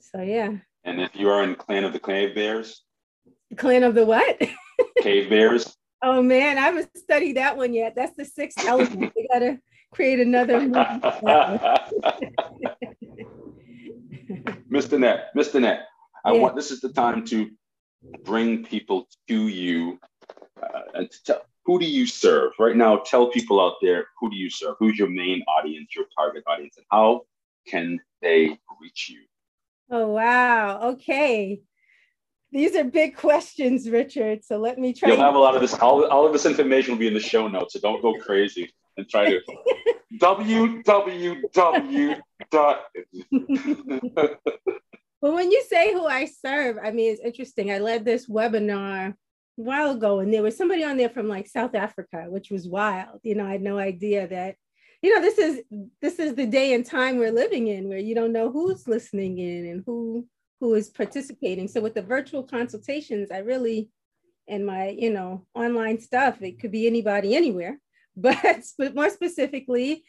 So 0.00 0.20
yeah. 0.20 0.54
And 0.84 1.00
if 1.00 1.10
you 1.14 1.28
are 1.30 1.42
in 1.42 1.56
clan 1.56 1.84
of 1.84 1.92
the 1.92 1.98
cave 1.98 2.34
bears? 2.34 2.82
Clan 3.56 3.82
of 3.82 3.94
the 3.94 4.06
what? 4.06 4.40
cave 5.02 5.28
bears. 5.28 5.76
Oh 6.02 6.22
man, 6.22 6.58
I 6.58 6.62
haven't 6.62 6.96
studied 6.96 7.36
that 7.36 7.56
one 7.56 7.74
yet. 7.74 7.94
That's 7.96 8.16
the 8.16 8.24
sixth 8.24 8.64
element. 8.66 9.12
we 9.16 9.26
gotta 9.32 9.58
create 9.92 10.20
another 10.20 10.60
Mr. 14.70 14.98
Net, 14.98 15.30
Mr. 15.34 15.60
Net, 15.60 15.86
I 16.26 16.32
yeah. 16.32 16.40
want 16.40 16.56
this 16.56 16.72
is 16.72 16.80
the 16.80 16.92
time 16.92 17.24
to 17.26 17.48
bring 18.24 18.64
people 18.64 19.06
to 19.28 19.46
you 19.46 20.00
uh, 20.60 20.80
and 20.94 21.10
to 21.10 21.24
tell 21.24 21.42
who 21.64 21.78
do 21.78 21.86
you 21.86 22.06
serve? 22.06 22.52
Right 22.58 22.76
now 22.76 22.98
tell 22.98 23.30
people 23.30 23.60
out 23.60 23.76
there 23.80 24.06
who 24.18 24.28
do 24.30 24.36
you 24.36 24.50
serve? 24.50 24.74
Who's 24.80 24.98
your 24.98 25.08
main 25.08 25.42
audience 25.42 25.94
your 25.94 26.06
target 26.18 26.42
audience 26.46 26.76
and 26.76 26.86
how 26.90 27.22
can 27.66 28.00
they 28.20 28.58
reach 28.80 29.08
you? 29.08 29.20
Oh 29.90 30.08
wow. 30.08 30.90
Okay. 30.90 31.60
These 32.50 32.74
are 32.74 32.84
big 32.84 33.16
questions 33.16 33.88
richard 33.88 34.44
so 34.44 34.56
let 34.56 34.78
me 34.78 34.92
try 34.94 35.10
you'll 35.10 35.18
have 35.18 35.34
a 35.34 35.38
lot 35.38 35.54
of 35.54 35.60
this 35.60 35.74
all, 35.74 36.06
all 36.06 36.26
of 36.26 36.32
this 36.32 36.46
information 36.46 36.92
will 36.92 36.98
be 36.98 37.08
in 37.08 37.12
the 37.12 37.20
show 37.20 37.48
notes 37.48 37.74
so 37.74 37.80
don't 37.80 38.00
go 38.00 38.14
crazy 38.14 38.72
and 38.96 39.08
try 39.08 39.28
to 39.28 39.40
www 40.20 41.42
dot 42.52 42.84
well 45.20 45.34
when 45.34 45.50
you 45.50 45.62
say 45.68 45.92
who 45.92 46.06
i 46.06 46.24
serve 46.24 46.76
i 46.82 46.90
mean 46.90 47.12
it's 47.12 47.20
interesting 47.22 47.70
i 47.70 47.78
led 47.78 48.04
this 48.04 48.28
webinar 48.28 49.14
a 49.58 49.62
while 49.62 49.90
ago 49.90 50.20
and 50.20 50.32
there 50.32 50.42
was 50.42 50.56
somebody 50.56 50.84
on 50.84 50.96
there 50.96 51.08
from 51.08 51.28
like 51.28 51.46
South 51.46 51.74
Africa, 51.74 52.26
which 52.28 52.50
was 52.50 52.68
wild. 52.68 53.20
You 53.22 53.34
know, 53.34 53.46
I 53.46 53.52
had 53.52 53.62
no 53.62 53.78
idea 53.78 54.28
that, 54.28 54.56
you 55.02 55.14
know, 55.14 55.20
this 55.20 55.38
is 55.38 55.62
this 56.02 56.18
is 56.18 56.34
the 56.34 56.46
day 56.46 56.74
and 56.74 56.84
time 56.84 57.16
we're 57.16 57.32
living 57.32 57.68
in 57.68 57.88
where 57.88 57.98
you 57.98 58.14
don't 58.14 58.32
know 58.32 58.50
who's 58.50 58.86
listening 58.86 59.38
in 59.38 59.66
and 59.66 59.82
who 59.86 60.26
who 60.60 60.74
is 60.74 60.88
participating. 60.88 61.68
So 61.68 61.80
with 61.80 61.94
the 61.94 62.02
virtual 62.02 62.42
consultations, 62.42 63.30
I 63.30 63.38
really 63.38 63.90
and 64.48 64.64
my, 64.64 64.90
you 64.90 65.10
know, 65.10 65.46
online 65.54 66.00
stuff, 66.00 66.40
it 66.40 66.60
could 66.60 66.70
be 66.70 66.86
anybody 66.86 67.34
anywhere, 67.34 67.78
but, 68.16 68.62
but 68.78 68.94
more 68.94 69.10
specifically, 69.10 70.04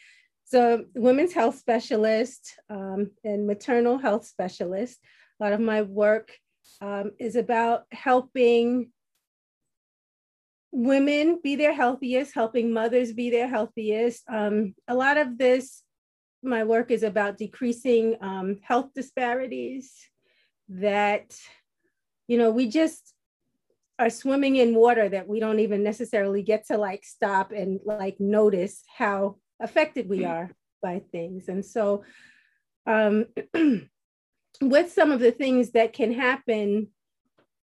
so 0.48 0.86
women's 0.96 1.34
health 1.34 1.58
specialist 1.58 2.54
um, 2.70 3.12
and 3.26 3.46
maternal 3.46 3.98
health 3.98 4.26
specialist. 4.26 4.98
A 5.40 5.44
lot 5.44 5.52
of 5.52 5.60
my 5.60 5.82
work 5.82 6.32
um, 6.80 7.12
is 7.20 7.36
about 7.36 7.84
helping 7.92 8.92
women 10.72 11.42
be 11.44 11.58
their 11.58 11.74
healthiest, 11.74 12.34
helping 12.34 12.72
mothers 12.72 13.12
be 13.12 13.30
their 13.30 13.50
healthiest. 13.50 14.24
Um, 14.30 14.74
a 14.88 14.96
lot 14.96 15.18
of 15.18 15.38
this, 15.38 15.84
my 16.42 16.64
work 16.64 16.92
is 16.92 17.04
about 17.04 17.38
decreasing 17.38 18.16
um, 18.22 18.60
health 18.64 18.92
disparities 18.96 19.92
that, 20.70 21.38
you 22.30 22.38
know, 22.38 22.52
we 22.52 22.70
just 22.70 23.14
are 24.00 24.10
swimming 24.10 24.56
in 24.56 24.76
water 24.76 25.10
that 25.10 25.28
we 25.28 25.42
don't 25.42 25.60
even 25.60 25.84
necessarily 25.84 26.42
get 26.42 26.68
to 26.68 26.78
like 26.78 27.04
stop 27.04 27.52
and 27.52 27.82
like 27.84 28.16
notice 28.22 28.84
how 28.98 29.36
affected 29.60 30.10
we 30.10 30.26
are 30.26 30.52
by 30.82 31.02
things. 31.12 31.50
And 31.50 31.66
so, 31.66 32.04
um, 32.86 33.26
with 34.62 34.92
some 34.92 35.12
of 35.12 35.20
the 35.20 35.32
things 35.32 35.72
that 35.72 35.94
can 35.94 36.14
happen 36.14 36.88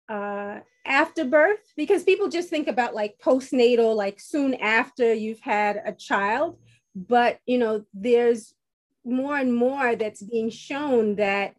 uh, 0.08 0.60
after 0.84 1.24
birth 1.24 1.72
because 1.76 2.02
people 2.02 2.28
just 2.28 2.48
think 2.48 2.66
about 2.66 2.94
like 2.94 3.16
postnatal 3.22 3.94
like 3.94 4.18
soon 4.18 4.54
after 4.54 5.12
you've 5.14 5.40
had 5.40 5.80
a 5.86 5.92
child 5.92 6.58
but 6.94 7.38
you 7.46 7.56
know 7.56 7.84
there's 7.94 8.54
more 9.04 9.36
and 9.36 9.54
more 9.54 9.94
that's 9.94 10.22
being 10.22 10.50
shown 10.50 11.14
that 11.16 11.54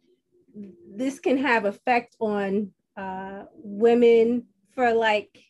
this 0.94 1.18
can 1.18 1.38
have 1.38 1.64
effect 1.64 2.16
on 2.20 2.70
uh, 2.96 3.44
women 3.54 4.44
for 4.74 4.92
like 4.92 5.42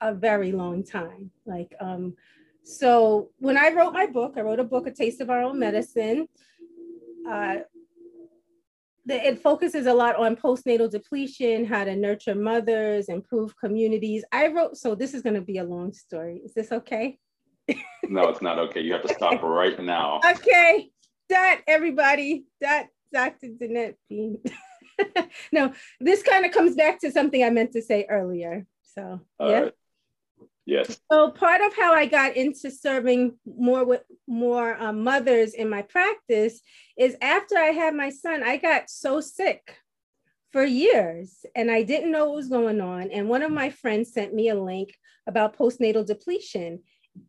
a 0.00 0.14
very 0.14 0.52
long 0.52 0.84
time 0.84 1.30
like 1.44 1.74
um 1.80 2.14
so 2.64 3.30
when 3.38 3.56
i 3.56 3.72
wrote 3.72 3.92
my 3.92 4.06
book 4.06 4.34
i 4.36 4.40
wrote 4.40 4.60
a 4.60 4.64
book 4.64 4.86
a 4.86 4.90
taste 4.90 5.20
of 5.20 5.30
our 5.30 5.42
own 5.42 5.58
medicine 5.58 6.26
uh, 7.28 7.56
the, 9.04 9.26
it 9.26 9.40
focuses 9.40 9.86
a 9.86 9.94
lot 9.94 10.16
on 10.16 10.36
postnatal 10.36 10.90
depletion, 10.90 11.64
how 11.64 11.84
to 11.84 11.96
nurture 11.96 12.34
mothers, 12.34 13.08
improve 13.08 13.56
communities. 13.56 14.24
I 14.30 14.48
wrote, 14.48 14.76
so 14.76 14.94
this 14.94 15.14
is 15.14 15.22
going 15.22 15.34
to 15.34 15.42
be 15.42 15.58
a 15.58 15.64
long 15.64 15.92
story. 15.92 16.40
Is 16.44 16.54
this 16.54 16.70
okay? 16.70 17.18
no, 18.08 18.28
it's 18.28 18.42
not 18.42 18.58
okay. 18.58 18.80
You 18.80 18.92
have 18.92 19.02
to 19.02 19.14
stop 19.14 19.42
right 19.42 19.78
now. 19.80 20.20
Okay. 20.30 20.90
That 21.28 21.62
everybody, 21.66 22.44
that 22.60 22.88
Dr. 23.12 23.48
Danett 23.48 23.94
Bean. 24.08 24.38
no, 25.52 25.72
this 26.00 26.22
kind 26.22 26.44
of 26.44 26.52
comes 26.52 26.76
back 26.76 27.00
to 27.00 27.10
something 27.10 27.42
I 27.42 27.50
meant 27.50 27.72
to 27.72 27.82
say 27.82 28.06
earlier. 28.08 28.66
So, 28.82 29.20
All 29.40 29.50
yeah. 29.50 29.60
Right. 29.60 29.72
Yes. 30.64 31.00
So 31.10 31.30
part 31.30 31.60
of 31.60 31.74
how 31.74 31.92
I 31.92 32.06
got 32.06 32.36
into 32.36 32.70
serving 32.70 33.36
more 33.44 33.84
with 33.84 34.02
more 34.28 34.80
um, 34.80 35.02
mothers 35.02 35.54
in 35.54 35.68
my 35.68 35.82
practice 35.82 36.60
is 36.96 37.16
after 37.20 37.56
I 37.56 37.68
had 37.68 37.94
my 37.94 38.10
son, 38.10 38.42
I 38.42 38.58
got 38.58 38.88
so 38.88 39.20
sick 39.20 39.76
for 40.52 40.64
years 40.64 41.44
and 41.56 41.70
I 41.70 41.82
didn't 41.82 42.12
know 42.12 42.26
what 42.26 42.36
was 42.36 42.48
going 42.48 42.80
on. 42.80 43.10
And 43.10 43.28
one 43.28 43.42
of 43.42 43.50
my 43.50 43.70
friends 43.70 44.12
sent 44.12 44.34
me 44.34 44.50
a 44.50 44.54
link 44.54 44.96
about 45.26 45.56
postnatal 45.56 46.06
depletion. 46.06 46.80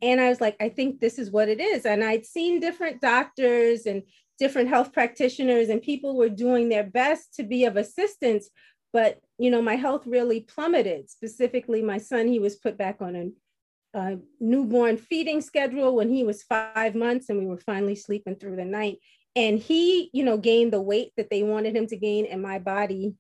And 0.02 0.22
I 0.22 0.30
was 0.30 0.40
like, 0.40 0.56
I 0.62 0.70
think 0.70 1.00
this 1.00 1.18
is 1.18 1.32
what 1.32 1.50
it 1.50 1.60
is. 1.60 1.86
And 1.86 2.04
I'd 2.04 2.26
seen 2.26 2.60
different 2.60 3.02
doctors 3.02 3.86
and 3.86 4.04
different 4.40 4.70
health 4.70 4.94
practitioners, 4.94 5.70
and 5.70 5.82
people 5.82 6.18
were 6.18 6.30
doing 6.30 6.68
their 6.68 6.84
best 6.84 7.36
to 7.36 7.44
be 7.44 7.66
of 7.66 7.78
assistance 7.78 8.50
but 8.94 9.20
you 9.44 9.52
know 9.52 9.62
my 9.62 9.76
health 9.76 10.04
really 10.06 10.40
plummeted 10.40 11.10
specifically 11.10 11.82
my 11.82 11.98
son 11.98 12.28
he 12.28 12.40
was 12.40 12.56
put 12.56 12.78
back 12.78 12.98
on 13.02 13.16
a, 13.16 14.00
a, 14.00 14.18
newborn 14.40 14.98
feeding 14.98 15.42
schedule 15.42 15.96
when 15.96 16.10
he 16.10 16.24
was 16.24 16.44
five 16.44 16.96
months 16.96 17.30
and 17.30 17.40
we 17.40 17.46
were 17.46 17.58
finally 17.58 17.96
sleeping 17.96 18.36
through 18.36 18.56
the 18.56 18.66
night 18.66 18.98
and 19.36 19.60
he 19.60 20.10
you 20.14 20.24
know 20.24 20.38
gained 20.38 20.72
the 20.72 20.82
weight 20.82 21.12
that 21.18 21.30
they 21.30 21.44
wanted 21.44 21.76
him 21.76 21.88
to 21.88 21.98
gain 21.98 22.26
and 22.26 22.42
my 22.42 22.60
body 22.60 23.14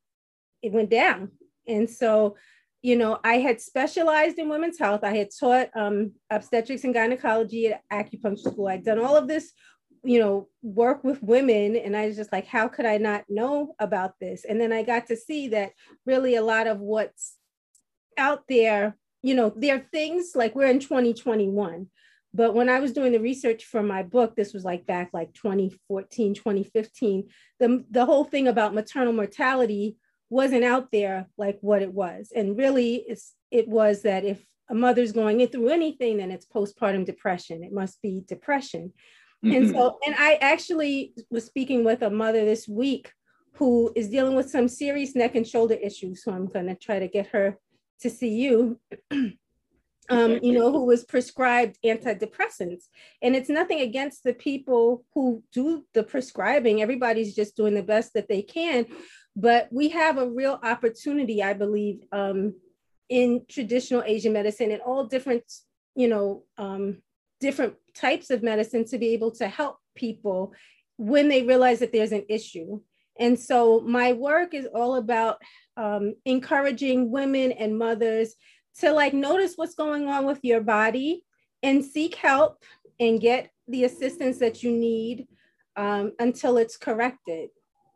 it 0.63 0.71
went 0.71 0.89
down. 0.89 1.29
And 1.67 1.87
so, 1.87 2.37
you 2.81 2.95
know, 2.95 3.19
I 3.23 3.35
had 3.35 3.61
specialized 3.61 4.39
in 4.39 4.49
women's 4.49 4.79
health. 4.79 5.01
I 5.03 5.15
had 5.15 5.29
taught 5.37 5.69
um, 5.75 6.13
obstetrics 6.29 6.85
and 6.85 6.93
gynecology 6.93 7.67
at 7.67 7.81
acupuncture 7.91 8.39
school. 8.39 8.67
I'd 8.67 8.83
done 8.83 8.99
all 8.99 9.15
of 9.15 9.27
this, 9.27 9.51
you 10.03 10.19
know, 10.19 10.49
work 10.61 11.03
with 11.03 11.23
women. 11.23 11.75
And 11.75 11.95
I 11.95 12.07
was 12.07 12.15
just 12.15 12.31
like, 12.31 12.45
how 12.45 12.67
could 12.67 12.85
I 12.85 12.97
not 12.97 13.25
know 13.29 13.73
about 13.79 14.19
this? 14.19 14.45
And 14.45 14.59
then 14.59 14.73
I 14.73 14.83
got 14.83 15.07
to 15.07 15.15
see 15.15 15.49
that 15.49 15.71
really 16.05 16.35
a 16.35 16.43
lot 16.43 16.67
of 16.67 16.79
what's 16.79 17.37
out 18.17 18.43
there, 18.49 18.97
you 19.21 19.33
know, 19.33 19.53
there 19.55 19.77
are 19.77 19.87
things 19.91 20.31
like 20.35 20.55
we're 20.55 20.67
in 20.67 20.79
2021. 20.79 21.87
But 22.33 22.55
when 22.55 22.67
I 22.67 22.79
was 22.79 22.93
doing 22.93 23.11
the 23.11 23.19
research 23.19 23.63
for 23.63 23.83
my 23.83 24.03
book, 24.03 24.35
this 24.35 24.53
was 24.53 24.65
like 24.65 24.85
back 24.85 25.11
like 25.13 25.33
2014, 25.33 26.33
2015, 26.33 27.29
the, 27.59 27.85
the 27.91 28.05
whole 28.05 28.23
thing 28.23 28.47
about 28.47 28.73
maternal 28.73 29.13
mortality 29.13 29.97
wasn't 30.29 30.63
out 30.63 30.91
there 30.91 31.27
like 31.37 31.59
what 31.61 31.83
it 31.83 31.93
was. 31.93 32.31
And 32.35 32.57
really, 32.57 32.95
it's, 33.07 33.35
it 33.51 33.67
was 33.67 34.01
that 34.01 34.25
if 34.25 34.43
a 34.69 34.73
mother's 34.73 35.11
going 35.11 35.45
through 35.47 35.69
anything, 35.69 36.17
then 36.17 36.31
it's 36.31 36.47
postpartum 36.47 37.05
depression. 37.05 37.63
It 37.63 37.71
must 37.71 38.01
be 38.01 38.23
depression. 38.27 38.93
Mm-hmm. 39.43 39.55
And 39.55 39.69
so, 39.71 39.97
and 40.05 40.15
I 40.17 40.35
actually 40.35 41.13
was 41.29 41.45
speaking 41.45 41.83
with 41.83 42.01
a 42.01 42.09
mother 42.09 42.45
this 42.45 42.67
week 42.67 43.11
who 43.55 43.91
is 43.95 44.09
dealing 44.09 44.35
with 44.35 44.49
some 44.49 44.67
serious 44.67 45.15
neck 45.15 45.35
and 45.35 45.47
shoulder 45.47 45.75
issues. 45.75 46.23
So 46.23 46.31
I'm 46.31 46.47
going 46.47 46.67
to 46.67 46.75
try 46.75 46.99
to 46.99 47.07
get 47.07 47.27
her 47.27 47.57
to 48.01 48.09
see 48.09 48.29
you. 48.29 48.79
um, 50.09 50.39
you 50.41 50.53
know, 50.53 50.71
who 50.71 50.85
was 50.85 51.03
prescribed 51.03 51.77
antidepressants. 51.85 52.83
And 53.21 53.35
it's 53.35 53.49
nothing 53.49 53.81
against 53.81 54.23
the 54.23 54.33
people 54.33 55.05
who 55.13 55.43
do 55.51 55.85
the 55.93 56.03
prescribing. 56.03 56.81
Everybody's 56.81 57.35
just 57.35 57.55
doing 57.55 57.73
the 57.73 57.83
best 57.83 58.13
that 58.13 58.27
they 58.27 58.41
can. 58.41 58.85
But 59.35 59.69
we 59.71 59.89
have 59.89 60.17
a 60.17 60.29
real 60.29 60.59
opportunity, 60.61 61.41
I 61.41 61.53
believe, 61.53 62.01
um, 62.11 62.55
in 63.09 63.45
traditional 63.49 64.03
Asian 64.05 64.33
medicine 64.33 64.71
and 64.71 64.81
all 64.81 65.05
different, 65.05 65.43
you 65.95 66.07
know, 66.07 66.43
um, 66.57 67.01
different 67.39 67.75
types 67.95 68.29
of 68.29 68.43
medicine 68.43 68.85
to 68.85 68.97
be 68.97 69.09
able 69.09 69.31
to 69.31 69.47
help 69.47 69.77
people 69.95 70.53
when 70.97 71.27
they 71.27 71.43
realize 71.43 71.79
that 71.79 71.91
there's 71.91 72.11
an 72.11 72.25
issue. 72.29 72.79
And 73.19 73.39
so 73.39 73.81
my 73.81 74.13
work 74.13 74.53
is 74.53 74.67
all 74.73 74.95
about 74.95 75.37
um, 75.77 76.15
encouraging 76.25 77.11
women 77.11 77.51
and 77.51 77.77
mothers 77.77 78.35
to 78.79 78.91
like 78.91 79.13
notice 79.13 79.53
what's 79.55 79.75
going 79.75 80.07
on 80.07 80.25
with 80.25 80.39
your 80.43 80.61
body 80.61 81.23
and 81.61 81.83
seek 81.83 82.15
help 82.15 82.63
and 82.99 83.21
get 83.21 83.49
the 83.67 83.83
assistance 83.83 84.39
that 84.39 84.63
you 84.63 84.71
need 84.71 85.27
um, 85.75 86.11
until 86.19 86.57
it's 86.57 86.77
corrected 86.77 87.49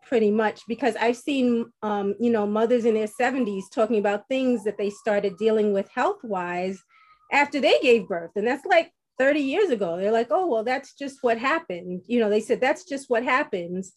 pretty 0.06 0.32
much 0.32 0.62
because 0.68 0.96
i've 0.96 1.18
seen 1.18 1.66
um, 1.82 2.16
you 2.20 2.32
know 2.32 2.48
mothers 2.48 2.86
in 2.86 2.94
their 2.94 3.08
70s 3.08 3.64
talking 3.74 4.00
about 4.00 4.28
things 4.30 4.64
that 4.64 4.78
they 4.78 4.90
started 4.90 5.38
dealing 5.38 5.74
with 5.74 5.90
health 5.90 6.20
wise 6.24 6.82
after 7.34 7.60
they 7.60 7.78
gave 7.82 8.08
birth 8.08 8.32
and 8.36 8.48
that's 8.48 8.66
like 8.66 8.92
30 9.18 9.40
years 9.40 9.70
ago 9.70 9.98
they're 9.98 10.12
like 10.12 10.28
oh 10.32 10.48
well 10.48 10.64
that's 10.64 10.94
just 10.94 11.20
what 11.22 11.38
happened 11.38 12.02
you 12.08 12.20
know 12.20 12.30
they 12.30 12.40
said 12.40 12.62
that's 12.62 12.84
just 12.84 13.10
what 13.10 13.24
happens 13.24 13.94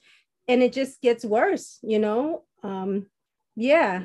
and 0.49 0.62
it 0.62 0.73
just 0.73 1.01
gets 1.01 1.25
worse 1.25 1.79
you 1.83 1.99
know 1.99 2.45
um, 2.62 3.07
yeah 3.57 4.03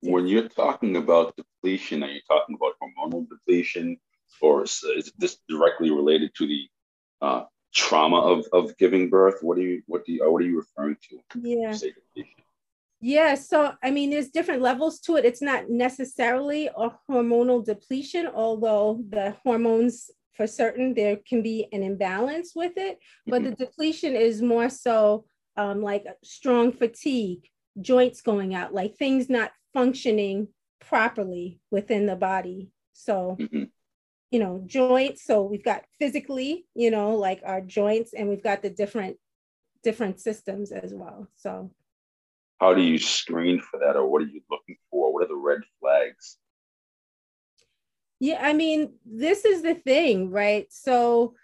when 0.00 0.26
you're 0.26 0.48
talking 0.48 0.96
about 0.96 1.36
depletion, 1.36 2.02
are 2.02 2.10
you 2.10 2.20
talking 2.28 2.56
about 2.56 2.74
hormonal 2.80 3.28
depletion, 3.28 3.98
or 4.40 4.64
is, 4.64 4.82
is 4.96 5.12
this 5.18 5.38
directly 5.48 5.90
related 5.90 6.34
to 6.36 6.46
the 6.46 6.68
uh, 7.20 7.44
trauma 7.74 8.20
of, 8.20 8.46
of 8.52 8.76
giving 8.78 9.10
birth? 9.10 9.38
What 9.42 9.56
do 9.56 9.62
you 9.62 9.82
what 9.86 10.04
do 10.04 10.12
you 10.12 10.30
what 10.30 10.42
are 10.42 10.46
you 10.46 10.56
referring 10.56 10.96
to? 11.10 11.18
Yeah. 11.40 11.76
Yeah, 13.00 13.34
so 13.36 13.72
I 13.82 13.90
mean, 13.90 14.10
there's 14.10 14.30
different 14.30 14.62
levels 14.62 14.98
to 15.00 15.16
it. 15.16 15.24
It's 15.24 15.42
not 15.42 15.70
necessarily 15.70 16.66
a 16.66 16.90
hormonal 17.08 17.64
depletion, 17.64 18.26
although 18.26 19.00
the 19.08 19.36
hormones, 19.44 20.10
for 20.32 20.46
certain, 20.46 20.94
there 20.94 21.16
can 21.28 21.42
be 21.42 21.68
an 21.72 21.82
imbalance 21.82 22.52
with 22.56 22.72
it. 22.76 22.98
But 23.26 23.42
mm-hmm. 23.42 23.50
the 23.50 23.56
depletion 23.56 24.16
is 24.16 24.42
more 24.42 24.68
so 24.68 25.26
um, 25.56 25.82
like 25.82 26.06
strong 26.24 26.72
fatigue, 26.72 27.48
joints 27.80 28.20
going 28.20 28.54
out, 28.54 28.74
like 28.74 28.96
things 28.96 29.28
not 29.28 29.52
functioning 29.72 30.48
properly 30.80 31.60
within 31.70 32.06
the 32.06 32.16
body. 32.16 32.70
So, 32.94 33.36
mm-hmm. 33.38 33.64
you 34.30 34.40
know, 34.40 34.62
joints. 34.66 35.24
So 35.24 35.42
we've 35.42 35.64
got 35.64 35.84
physically, 36.00 36.66
you 36.74 36.90
know, 36.90 37.14
like 37.16 37.42
our 37.44 37.60
joints, 37.60 38.12
and 38.12 38.28
we've 38.28 38.42
got 38.42 38.62
the 38.62 38.70
different 38.70 39.18
different 39.84 40.20
systems 40.20 40.72
as 40.72 40.92
well. 40.92 41.28
So, 41.36 41.70
how 42.60 42.74
do 42.74 42.82
you 42.82 42.98
screen 42.98 43.60
for 43.60 43.80
that, 43.80 43.96
or 43.96 44.06
what 44.06 44.22
are 44.22 44.26
you 44.26 44.40
looking 44.50 44.76
for? 44.90 45.12
What 45.12 45.24
are 45.24 45.28
the 45.28 45.36
red 45.36 45.60
flags? 45.80 46.36
Yeah, 48.20 48.40
I 48.42 48.52
mean, 48.52 48.94
this 49.06 49.44
is 49.44 49.62
the 49.62 49.74
thing, 49.74 50.30
right? 50.30 50.66
So 50.70 51.34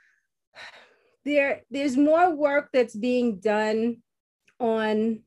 there 1.25 1.63
there's 1.71 1.97
more 1.97 2.35
work 2.35 2.71
that's 2.73 2.97
being 2.97 3.39
done 3.39 4.03
on 4.59 5.21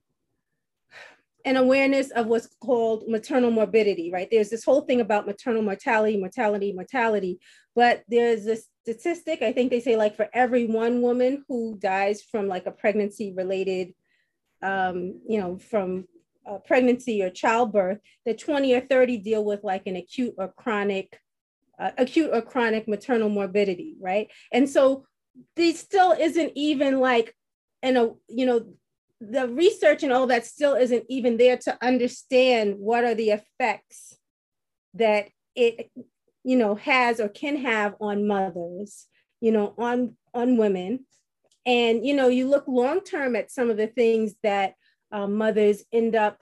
an 1.46 1.56
awareness 1.56 2.12
of 2.12 2.28
what's 2.28 2.50
called 2.60 3.08
maternal 3.08 3.52
morbidity, 3.52 4.12
right? 4.12 4.28
There's 4.30 4.50
this 4.50 4.66
whole 4.66 4.82
thing 4.82 5.00
about 5.00 5.26
maternal 5.26 5.62
mortality, 5.62 6.18
mortality, 6.18 6.74
mortality, 6.74 7.40
but 7.74 8.04
there's 8.10 8.44
this 8.44 8.68
statistic, 8.84 9.42
I 9.42 9.54
think 9.54 9.70
they 9.70 9.80
say 9.80 9.96
like 9.96 10.18
for 10.18 10.28
every 10.34 10.66
one 10.66 11.02
woman 11.02 11.46
who 11.48 11.78
dies 11.80 12.22
from 12.22 12.48
like 12.48 12.66
a 12.66 12.72
pregnancy 12.72 13.34
related, 13.34 13.94
um, 14.62 15.22
you 15.28 15.40
know, 15.40 15.58
from 15.58 16.06
pregnancy 16.66 17.22
or 17.22 17.30
childbirth, 17.30 18.00
that 18.26 18.40
20 18.40 18.74
or 18.74 18.82
30 18.82 19.18
deal 19.18 19.44
with 19.44 19.64
like 19.64 19.86
an 19.86 19.96
acute 19.96 20.34
or 20.38 20.54
chronic, 20.58 21.20
uh, 21.80 21.92
acute 21.98 22.30
or 22.34 22.42
chronic 22.42 22.88
maternal 22.88 23.30
morbidity, 23.30 23.96
right? 24.00 24.30
And 24.52 24.70
so 24.70 25.06
this 25.56 25.80
still 25.80 26.12
isn't 26.12 26.54
even 26.56 27.00
like, 27.00 27.34
in 27.84 27.98
a, 27.98 28.10
you 28.28 28.46
know, 28.46 28.66
the 29.20 29.48
research 29.48 30.04
and 30.04 30.14
all 30.14 30.28
that 30.28 30.46
still 30.46 30.76
isn't 30.76 31.06
even 31.10 31.38
there 31.38 31.58
to 31.58 31.78
understand 31.84 32.76
what 32.78 33.04
are 33.04 33.16
the 33.16 33.32
effects 33.32 34.18
that 34.94 35.30
it 35.56 35.92
you 36.44 36.56
know 36.56 36.76
has 36.76 37.20
or 37.20 37.28
can 37.28 37.58
have 37.58 37.96
on 38.00 38.28
mothers 38.28 39.08
you 39.42 39.52
know 39.52 39.74
on 39.78 40.16
on 40.34 40.58
women 40.58 41.06
and 41.68 42.04
you 42.06 42.16
know 42.16 42.28
you 42.28 42.50
look 42.50 42.68
long 42.68 43.02
term 43.02 43.36
at 43.36 43.52
some 43.52 43.70
of 43.70 43.78
the 43.78 43.88
things 43.88 44.34
that 44.42 44.74
uh, 45.12 45.28
mothers 45.28 45.84
end 45.94 46.16
up 46.16 46.42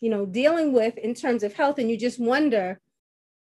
you 0.00 0.08
know 0.08 0.24
dealing 0.24 0.72
with 0.72 0.96
in 0.96 1.14
terms 1.14 1.42
of 1.42 1.52
health 1.52 1.78
and 1.78 1.90
you 1.90 1.98
just 1.98 2.18
wonder 2.18 2.80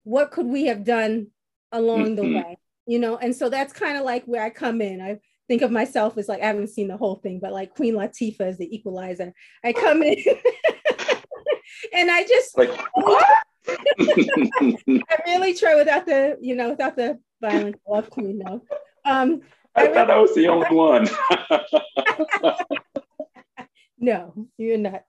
what 0.03 0.31
could 0.31 0.47
we 0.47 0.65
have 0.65 0.83
done 0.83 1.27
along 1.71 2.15
the 2.15 2.23
mm-hmm. 2.23 2.35
way 2.35 2.57
you 2.87 2.97
know 2.97 3.17
and 3.17 3.35
so 3.35 3.49
that's 3.49 3.73
kind 3.73 3.97
of 3.97 4.03
like 4.03 4.23
where 4.25 4.41
i 4.41 4.49
come 4.49 4.81
in 4.81 5.01
i 5.01 5.19
think 5.47 5.61
of 5.61 5.71
myself 5.71 6.17
as 6.17 6.27
like 6.27 6.41
I 6.41 6.47
haven't 6.47 6.69
seen 6.69 6.87
the 6.87 6.97
whole 6.97 7.15
thing, 7.15 7.39
but 7.39 7.53
like 7.53 7.73
Queen 7.75 7.95
Latifah 7.95 8.49
is 8.49 8.57
the 8.57 8.73
equalizer. 8.75 9.33
I 9.63 9.73
come 9.73 10.03
in 10.03 10.17
and 11.93 12.11
I 12.11 12.23
just 12.23 12.57
like 12.57 12.69
I 13.69 15.17
really 15.25 15.53
try 15.53 15.75
without 15.75 16.05
the, 16.05 16.37
you 16.41 16.55
know, 16.55 16.69
without 16.71 16.95
the 16.95 17.19
violence. 17.41 17.77
I 17.87 17.91
love 17.91 18.09
Queen 18.09 18.41
though. 18.45 18.61
Um, 19.05 19.41
I, 19.77 19.87
thought 19.87 20.09
I 20.09 20.17
was 20.17 20.33
the 20.35 20.47
only 20.47 20.67
one. 20.67 21.07
no, 23.99 24.47
you're 24.57 24.77
not. 24.77 25.03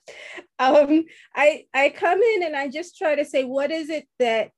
Um, 0.58 1.04
I 1.34 1.64
I 1.74 1.90
come 1.90 2.20
in 2.20 2.42
and 2.44 2.56
I 2.56 2.68
just 2.68 2.96
try 2.96 3.14
to 3.14 3.24
say, 3.24 3.44
what 3.44 3.70
is 3.70 3.90
it 3.90 4.06
that 4.18 4.50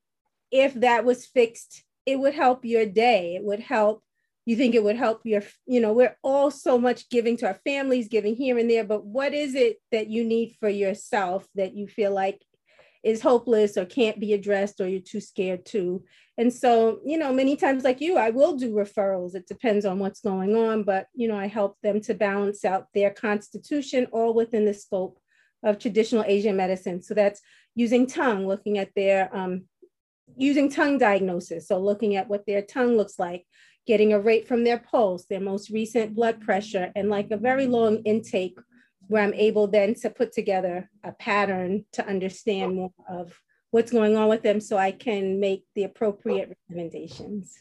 if 0.51 0.75
that 0.75 1.05
was 1.05 1.27
fixed, 1.27 1.85
it 2.07 2.19
would 2.19 2.35
help 2.35 2.65
your 2.65 2.87
day. 2.87 3.37
It 3.37 3.45
would 3.45 3.61
help 3.61 4.03
you 4.47 4.57
think 4.57 4.75
it 4.75 4.83
would 4.83 4.97
help 4.97 5.21
your 5.25 5.43
you 5.67 5.81
know 5.81 5.93
we're 5.93 6.17
all 6.23 6.51
so 6.51 6.79
much 6.79 7.09
giving 7.09 7.37
to 7.37 7.47
our 7.47 7.61
families 7.65 8.09
giving 8.09 8.35
here 8.35 8.59
and 8.59 8.71
there 8.71 8.85
but 8.85 9.05
what 9.05 9.35
is 9.35 9.55
it 9.55 9.77
that 9.93 10.09
you 10.09 10.25
need 10.25 10.57
for 10.59 10.69
yourself 10.69 11.47
that 11.55 11.75
you 11.75 11.87
feel 11.87 12.13
like 12.13 12.43
is 13.03 13.22
hopeless 13.22 13.76
or 13.76 13.84
can't 13.84 14.20
be 14.20 14.32
addressed 14.32 14.80
or 14.80 14.88
you're 14.88 15.01
too 15.01 15.20
scared 15.20 15.64
to. 15.66 16.05
And 16.38 16.53
so 16.53 17.01
you 17.05 17.18
know 17.18 17.32
many 17.32 17.57
times 17.57 17.84
like 17.84 18.01
you 18.01 18.16
i 18.16 18.30
will 18.30 18.57
do 18.57 18.72
referrals. 18.72 19.34
It 19.34 19.46
depends 19.46 19.84
on 19.84 19.98
what's 19.98 20.20
going 20.20 20.57
on 20.57 20.82
but 20.84 21.07
you 21.14 21.28
know 21.28 21.36
i 21.36 21.46
help 21.46 21.76
them 21.82 22.01
to 22.03 22.14
balance 22.14 22.64
out 22.64 22.86
their 22.94 23.11
constitution 23.11 24.07
all 24.12 24.34
within 24.34 24.64
the 24.64 24.74
scope 24.74 25.18
of 25.62 25.78
traditional 25.78 26.24
asian 26.26 26.57
medicine. 26.57 27.03
So 27.03 27.14
that's 27.14 27.40
using 27.74 28.07
tongue 28.07 28.46
looking 28.46 28.78
at 28.78 28.90
their 28.94 29.34
um, 29.34 29.64
using 30.36 30.70
tongue 30.70 30.98
diagnosis. 30.98 31.68
So 31.68 31.78
looking 31.78 32.16
at 32.16 32.28
what 32.28 32.46
their 32.46 32.62
tongue 32.62 32.96
looks 32.96 33.18
like 33.18 33.44
getting 33.86 34.12
a 34.12 34.20
rate 34.20 34.46
from 34.46 34.62
their 34.62 34.78
pulse, 34.78 35.24
their 35.24 35.40
most 35.40 35.70
recent 35.70 36.14
blood 36.14 36.40
pressure, 36.40 36.92
and 36.94 37.09
like 37.09 37.30
a 37.30 37.36
very 37.36 37.66
long 37.66 37.96
intake 38.05 38.59
where 39.11 39.25
I'm 39.25 39.35
able 39.35 39.67
then 39.67 39.95
to 39.97 40.09
put 40.09 40.33
together 40.33 40.89
a 41.03 41.11
pattern 41.11 41.85
to 41.95 42.07
understand 42.07 42.77
more 42.77 42.93
of 43.09 43.37
what's 43.73 43.91
going 43.91 44.17
on 44.17 44.29
with 44.29 44.43
them 44.43 44.61
so 44.61 44.77
I 44.79 44.93
can 44.93 45.41
make 45.41 45.65
the 45.75 45.83
appropriate 45.83 46.57
recommendations. 46.69 47.61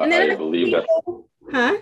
And 0.00 0.10
then 0.10 0.32
I 0.32 0.34
believe 0.34 0.66
people, 0.74 1.28
that. 1.52 1.54
Huh? 1.54 1.78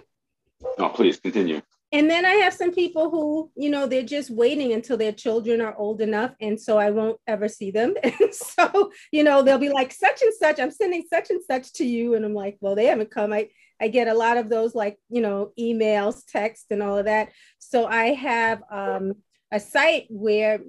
No, 0.78 0.90
please 0.90 1.18
continue. 1.18 1.62
and 1.90 2.10
then 2.10 2.26
I 2.26 2.32
have 2.32 2.52
some 2.52 2.70
people 2.70 3.08
who, 3.08 3.50
you 3.56 3.70
know, 3.70 3.86
they're 3.86 4.02
just 4.02 4.28
waiting 4.28 4.74
until 4.74 4.98
their 4.98 5.12
children 5.12 5.62
are 5.62 5.74
old 5.74 6.02
enough. 6.02 6.34
And 6.38 6.60
so 6.60 6.76
I 6.76 6.90
won't 6.90 7.18
ever 7.26 7.48
see 7.48 7.70
them. 7.70 7.94
And 8.04 8.34
so, 8.34 8.92
you 9.10 9.24
know, 9.24 9.42
they'll 9.42 9.56
be 9.56 9.70
like, 9.70 9.90
such 9.90 10.20
and 10.20 10.34
such, 10.34 10.60
I'm 10.60 10.70
sending 10.70 11.04
such 11.08 11.30
and 11.30 11.42
such 11.42 11.72
to 11.74 11.84
you. 11.86 12.14
And 12.14 12.26
I'm 12.26 12.34
like, 12.34 12.58
well, 12.60 12.74
they 12.74 12.86
haven't 12.86 13.10
come. 13.10 13.32
I, 13.32 13.48
I 13.80 13.88
get 13.88 14.08
a 14.08 14.14
lot 14.14 14.36
of 14.36 14.48
those 14.48 14.74
like, 14.74 14.98
you 15.08 15.20
know, 15.20 15.52
emails, 15.58 16.22
text, 16.26 16.66
and 16.70 16.82
all 16.82 16.98
of 16.98 17.06
that. 17.06 17.30
So 17.58 17.86
I 17.86 18.06
have 18.14 18.62
um, 18.70 19.14
a 19.50 19.58
site 19.58 20.06
where 20.10 20.60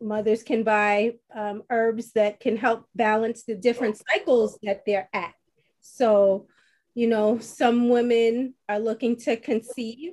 mothers 0.00 0.42
can 0.42 0.62
buy 0.62 1.14
um, 1.34 1.62
herbs 1.68 2.12
that 2.12 2.40
can 2.40 2.56
help 2.56 2.86
balance 2.94 3.42
the 3.44 3.54
different 3.54 4.00
cycles 4.08 4.58
that 4.62 4.82
they're 4.86 5.08
at. 5.12 5.34
So, 5.80 6.46
you 6.94 7.06
know, 7.06 7.38
some 7.38 7.88
women 7.88 8.54
are 8.68 8.78
looking 8.78 9.16
to 9.16 9.36
conceive 9.36 10.12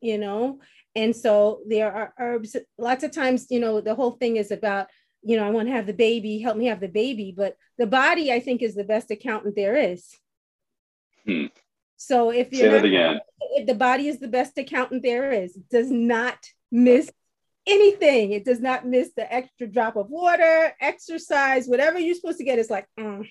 you 0.00 0.18
know 0.18 0.60
and 0.94 1.14
so 1.14 1.60
there 1.66 1.92
are 1.92 2.14
herbs 2.18 2.56
lots 2.76 3.04
of 3.04 3.10
times 3.10 3.46
you 3.50 3.60
know 3.60 3.80
the 3.80 3.94
whole 3.94 4.12
thing 4.12 4.36
is 4.36 4.50
about 4.50 4.86
you 5.22 5.36
know 5.36 5.46
i 5.46 5.50
want 5.50 5.66
to 5.68 5.74
have 5.74 5.86
the 5.86 5.92
baby 5.92 6.38
help 6.38 6.56
me 6.56 6.66
have 6.66 6.80
the 6.80 6.88
baby 6.88 7.34
but 7.36 7.56
the 7.78 7.86
body 7.86 8.32
i 8.32 8.40
think 8.40 8.62
is 8.62 8.74
the 8.74 8.84
best 8.84 9.10
accountant 9.10 9.56
there 9.56 9.76
is 9.76 10.14
Hmm. 11.24 11.46
So 11.98 12.30
if 12.30 12.52
you're 12.52 12.80
not, 12.80 13.22
if 13.56 13.66
the 13.66 13.74
body 13.74 14.08
is 14.08 14.18
the 14.20 14.28
best 14.28 14.56
accountant 14.56 15.02
there 15.02 15.30
is 15.32 15.56
it 15.56 15.68
does 15.68 15.90
not 15.90 16.38
miss 16.70 17.10
anything. 17.66 18.32
It 18.32 18.44
does 18.44 18.60
not 18.60 18.86
miss 18.86 19.10
the 19.16 19.30
extra 19.32 19.66
drop 19.66 19.96
of 19.96 20.08
water 20.08 20.72
exercise 20.80 21.66
whatever 21.66 21.98
you're 21.98 22.14
supposed 22.14 22.38
to 22.38 22.44
get. 22.44 22.58
It's 22.58 22.70
like 22.70 22.86
mm-hmm, 22.98 23.22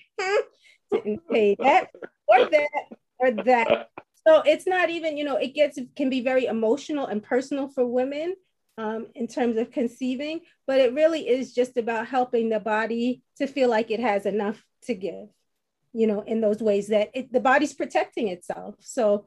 didn't 0.92 1.28
pay 1.28 1.56
that 1.58 1.88
or 2.28 2.48
that 2.48 2.84
or 3.18 3.30
that. 3.44 3.90
So 4.26 4.42
it's 4.42 4.66
not 4.66 4.90
even 4.90 5.16
you 5.16 5.24
know 5.24 5.36
it 5.36 5.54
gets 5.54 5.78
can 5.96 6.10
be 6.10 6.20
very 6.20 6.44
emotional 6.44 7.06
and 7.06 7.22
personal 7.22 7.68
for 7.68 7.86
women 7.86 8.36
um, 8.76 9.08
in 9.14 9.26
terms 9.26 9.56
of 9.56 9.72
conceiving 9.72 10.40
but 10.66 10.78
it 10.78 10.92
really 10.92 11.26
is 11.26 11.52
just 11.52 11.76
about 11.76 12.06
helping 12.06 12.48
the 12.48 12.60
body 12.60 13.22
to 13.38 13.48
feel 13.48 13.68
like 13.68 13.90
it 13.90 13.98
has 13.98 14.24
enough 14.24 14.62
to 14.84 14.94
give 14.94 15.28
you 15.92 16.06
know 16.06 16.20
in 16.22 16.40
those 16.40 16.62
ways 16.62 16.88
that 16.88 17.10
it, 17.14 17.32
the 17.32 17.40
body's 17.40 17.74
protecting 17.74 18.28
itself 18.28 18.74
so 18.80 19.26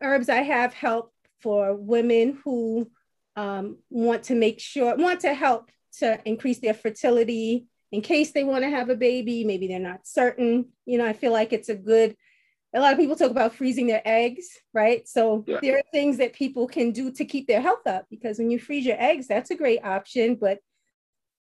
herbs 0.00 0.28
i 0.28 0.42
have 0.42 0.72
help 0.72 1.12
for 1.40 1.74
women 1.74 2.38
who 2.44 2.90
um, 3.34 3.78
want 3.88 4.24
to 4.24 4.34
make 4.34 4.60
sure 4.60 4.94
want 4.96 5.20
to 5.20 5.34
help 5.34 5.70
to 5.98 6.20
increase 6.24 6.60
their 6.60 6.74
fertility 6.74 7.66
in 7.90 8.00
case 8.00 8.32
they 8.32 8.44
want 8.44 8.62
to 8.62 8.70
have 8.70 8.90
a 8.90 8.96
baby 8.96 9.44
maybe 9.44 9.66
they're 9.66 9.78
not 9.78 10.06
certain 10.06 10.66
you 10.84 10.98
know 10.98 11.06
i 11.06 11.12
feel 11.12 11.32
like 11.32 11.52
it's 11.52 11.68
a 11.68 11.74
good 11.74 12.14
a 12.74 12.80
lot 12.80 12.92
of 12.92 12.98
people 12.98 13.16
talk 13.16 13.30
about 13.30 13.54
freezing 13.54 13.86
their 13.86 14.02
eggs, 14.04 14.46
right? 14.72 15.06
So 15.06 15.44
Yeah. 15.46 15.60
there 15.60 15.76
are 15.76 15.82
things 15.92 16.16
that 16.18 16.32
people 16.32 16.66
can 16.66 16.90
do 16.92 17.12
to 17.12 17.24
keep 17.24 17.46
their 17.46 17.60
health 17.60 17.86
up 17.86 18.06
because 18.10 18.38
when 18.38 18.50
you 18.50 18.58
freeze 18.58 18.86
your 18.86 19.00
eggs, 19.00 19.28
that's 19.28 19.50
a 19.50 19.56
great 19.56 19.84
option. 19.84 20.36
But 20.36 20.58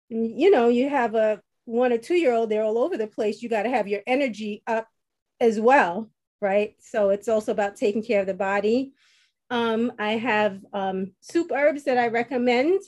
you 0.09 0.49
know, 0.49 0.67
you 0.67 0.89
have 0.89 1.15
a 1.15 1.41
one 1.71 1.93
or 1.93 1.97
two 1.97 2.15
year 2.15 2.33
old, 2.33 2.49
they're 2.49 2.63
all 2.63 2.77
over 2.77 2.97
the 2.97 3.07
place. 3.07 3.41
You 3.41 3.49
got 3.49 3.63
to 3.63 3.69
have 3.69 3.87
your 3.87 4.01
energy 4.05 4.61
up 4.67 4.87
as 5.39 5.59
well, 5.59 6.11
right? 6.41 6.75
So 6.79 7.09
it's 7.09 7.27
also 7.27 7.51
about 7.51 7.77
taking 7.77 8.03
care 8.03 8.21
of 8.21 8.27
the 8.27 8.33
body. 8.33 8.93
Um, 9.49 9.93
I 9.97 10.11
have 10.11 10.59
um, 10.73 11.13
soup 11.21 11.51
herbs 11.51 11.83
that 11.85 11.97
I 11.97 12.07
recommend 12.07 12.81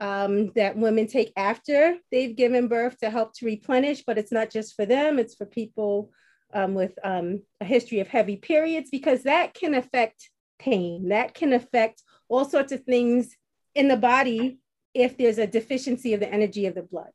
um, 0.00 0.52
that 0.54 0.76
women 0.76 1.06
take 1.06 1.32
after 1.36 1.96
they've 2.10 2.34
given 2.34 2.68
birth 2.68 2.98
to 2.98 3.10
help 3.10 3.34
to 3.34 3.46
replenish, 3.46 4.02
but 4.06 4.18
it's 4.18 4.32
not 4.32 4.50
just 4.50 4.74
for 4.74 4.86
them, 4.86 5.18
it's 5.18 5.34
for 5.34 5.46
people 5.46 6.10
um, 6.52 6.74
with 6.74 6.92
um, 7.04 7.42
a 7.60 7.64
history 7.64 8.00
of 8.00 8.08
heavy 8.08 8.36
periods 8.36 8.90
because 8.90 9.22
that 9.22 9.54
can 9.54 9.74
affect 9.74 10.30
pain. 10.58 11.08
That 11.08 11.34
can 11.34 11.52
affect 11.52 12.02
all 12.28 12.44
sorts 12.44 12.72
of 12.72 12.84
things 12.84 13.36
in 13.74 13.88
the 13.88 13.96
body 13.96 14.58
if 14.94 15.16
there's 15.16 15.38
a 15.38 15.46
deficiency 15.46 16.14
of 16.14 16.20
the 16.20 16.32
energy 16.32 16.66
of 16.66 16.74
the 16.74 16.82
blood. 16.82 17.10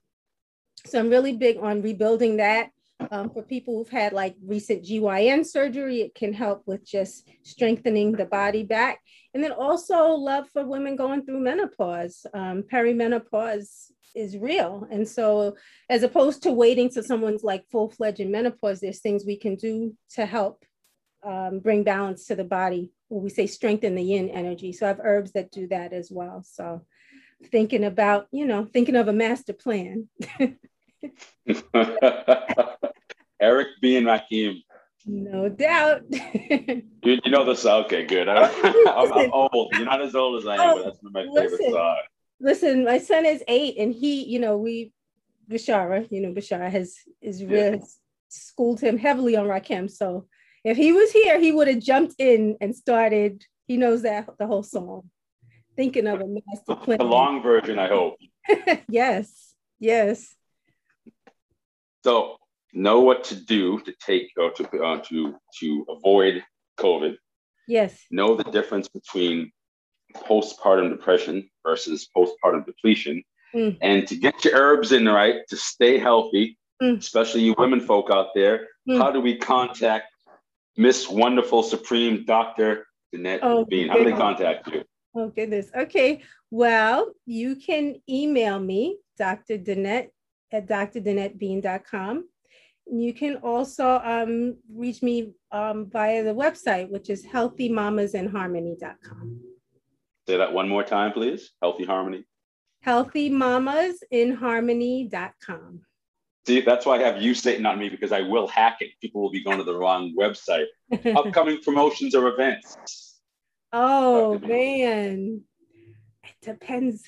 So 0.86 1.00
I'm 1.00 1.10
really 1.10 1.36
big 1.36 1.58
on 1.58 1.82
rebuilding 1.82 2.38
that. 2.38 2.72
Um, 3.12 3.30
for 3.30 3.44
people 3.44 3.78
who've 3.78 3.90
had 3.90 4.12
like 4.12 4.36
recent 4.46 4.84
GYN 4.84 5.46
surgery, 5.46 6.02
it 6.02 6.16
can 6.16 6.34
help 6.34 6.64
with 6.66 6.86
just 6.86 7.30
strengthening 7.44 8.12
the 8.12 8.26
body 8.26 8.64
back. 8.64 9.00
And 9.34 9.42
then 9.42 9.54
also 9.54 10.10
love 10.10 10.50
for 10.52 10.66
women 10.66 10.98
going 10.98 11.26
through 11.26 11.40
menopause. 11.40 12.26
Um, 12.34 12.64
perimenopause 12.64 13.92
is 14.16 14.38
real. 14.38 14.86
And 14.92 15.08
so 15.08 15.56
as 15.90 16.04
opposed 16.04 16.44
to 16.44 16.52
waiting 16.52 16.90
till 16.90 17.04
someone's 17.04 17.44
like 17.44 17.64
full-fledged 17.72 18.20
in 18.20 18.32
menopause, 18.32 18.82
there's 18.82 19.00
things 19.00 19.24
we 19.26 19.38
can 19.38 19.56
do 19.56 19.96
to 20.16 20.26
help 20.26 20.66
um, 21.26 21.60
bring 21.60 21.84
balance 21.84 22.26
to 22.26 22.36
the 22.36 22.44
body. 22.44 22.92
When 23.08 23.24
we 23.24 23.30
say 23.30 23.48
strengthen 23.48 23.96
the 23.96 24.04
yin 24.04 24.30
energy. 24.30 24.74
So 24.74 24.86
I 24.86 24.90
have 24.90 25.00
herbs 25.02 25.32
that 25.32 25.52
do 25.52 25.68
that 25.70 25.94
as 25.94 26.12
well. 26.12 26.44
So 26.46 26.86
thinking 27.46 27.84
about, 27.84 28.28
you 28.32 28.46
know, 28.46 28.66
thinking 28.66 28.96
of 28.96 29.08
a 29.08 29.14
master 29.14 29.54
plan. 29.54 30.08
Eric 33.42 33.68
B. 33.82 33.96
and 33.96 34.08
Rakim. 34.08 34.64
no 35.06 35.50
doubt. 35.50 36.04
You, 37.02 37.18
you 37.24 37.32
know 37.32 37.46
this. 37.46 37.66
Okay, 37.66 38.06
good. 38.06 38.28
I, 38.30 38.50
I'm, 38.88 39.14
I'm 39.14 39.32
old. 39.32 39.74
You're 39.74 39.86
not 39.86 40.02
as 40.02 40.16
old 40.16 40.42
as 40.42 40.48
I 40.48 40.56
am, 40.56 40.76
but 40.76 40.84
that's 40.84 41.02
one 41.02 41.08
of 41.08 41.14
my 41.14 41.22
favorite 41.22 41.38
oh, 41.38 41.44
Listen. 41.44 41.72
songs. 41.72 42.00
Listen, 42.42 42.86
my 42.86 42.98
son 42.98 43.26
is 43.26 43.44
eight 43.48 43.78
and 43.78 43.94
he, 43.94 44.26
you 44.26 44.40
know, 44.40 44.58
we 44.58 44.94
Bashara, 45.50 46.08
you 46.12 46.22
know, 46.22 46.32
Bashara 46.32 46.70
has 46.70 46.98
is 47.22 47.44
really 47.44 47.82
schooled 48.30 48.80
him 48.80 48.98
heavily 48.98 49.36
on 49.36 49.48
Rakim. 49.48 49.90
So 49.90 50.28
if 50.64 50.78
he 50.78 50.92
was 50.92 51.12
here, 51.12 51.40
he 51.40 51.52
would 51.52 51.68
have 51.68 51.80
jumped 51.80 52.16
in 52.20 52.58
and 52.62 52.76
started. 52.76 53.44
He 53.68 53.78
knows 53.78 54.04
that 54.04 54.30
the 54.38 54.48
whole 54.48 54.64
song. 54.64 55.10
Thinking 55.80 56.08
of 56.08 56.20
a 56.20 56.26
master 56.28 56.76
plan. 56.76 56.98
The 56.98 57.06
long 57.06 57.42
version, 57.42 57.80
I 57.80 57.88
hope. 57.88 58.16
yes, 58.90 59.54
yes. 59.80 60.36
So 62.04 62.36
know 62.74 63.00
what 63.00 63.24
to 63.30 63.36
do 63.36 63.80
to 63.88 63.94
take 64.06 64.28
or 64.36 64.52
to 64.52 64.64
uh, 64.84 65.00
to 65.10 65.36
to 65.62 65.86
avoid 65.88 66.44
COVID. 66.78 67.16
Yes. 67.66 67.98
Know 68.12 68.36
the 68.36 68.44
difference 68.52 68.90
between 68.90 69.54
postpartum 70.28 70.90
depression 70.90 71.50
versus 71.66 72.10
postpartum 72.16 72.66
depletion, 72.66 73.24
Mm. 73.56 73.78
and 73.82 74.08
to 74.10 74.16
get 74.18 74.44
your 74.46 74.56
herbs 74.56 74.92
in 74.92 75.06
right 75.08 75.38
to 75.50 75.56
stay 75.56 75.98
healthy, 75.98 76.58
Mm. 76.84 76.98
especially 77.00 77.42
you 77.44 77.56
women 77.58 77.80
folk 77.80 78.12
out 78.12 78.30
there. 78.36 78.68
Mm. 78.88 78.98
How 79.02 79.12
do 79.12 79.22
we 79.22 79.38
contact 79.38 80.08
Miss 80.76 81.10
Wonderful 81.10 81.64
Supreme 81.64 82.26
Doctor 82.26 82.86
Danett 83.16 83.40
Oh, 83.42 83.64
Bean? 83.66 83.88
How 83.88 83.98
do 83.98 84.04
they 84.04 84.12
contact 84.28 84.68
you? 84.68 84.84
Oh, 85.16 85.30
goodness. 85.30 85.72
Okay. 85.76 86.22
Well, 86.52 87.12
you 87.26 87.56
can 87.56 87.96
email 88.08 88.60
me, 88.60 89.00
Dr. 89.18 89.58
Danett 89.58 90.10
at 90.52 90.68
drdanettbean.com. 90.68 92.26
You 92.92 93.14
can 93.14 93.36
also 93.38 94.02
um, 94.04 94.58
reach 94.74 95.04
me 95.04 95.34
um, 95.52 95.90
via 95.92 96.24
the 96.24 96.34
website, 96.34 96.90
which 96.90 97.10
is 97.10 97.26
healthymamasandharmony.com. 97.26 99.42
Say 100.28 100.38
that 100.38 100.54
one 100.54 100.70
more 100.70 100.84
time, 100.84 101.12
please. 101.12 101.52
Healthy 101.62 101.86
Harmony. 101.86 102.26
Healthymamasandharmony.com. 102.86 105.82
See, 106.48 106.62
that's 106.62 106.86
why 106.86 106.96
I 106.96 107.04
have 107.04 107.22
you 107.22 107.36
sitting 107.36 107.66
on 107.66 107.78
me 107.78 107.90
because 107.90 108.12
I 108.12 108.22
will 108.22 108.48
hack 108.48 108.78
it. 108.80 108.92
People 109.02 109.22
will 109.22 109.30
be 109.30 109.44
going 109.44 109.58
to 109.58 109.64
the 109.64 109.76
wrong 109.76 110.16
website. 110.18 110.66
Upcoming 111.16 111.62
promotions 111.62 112.16
or 112.16 112.30
events. 112.30 113.09
Oh, 113.74 114.40
man. 114.40 115.42
It 116.24 116.36
depends. 116.42 117.04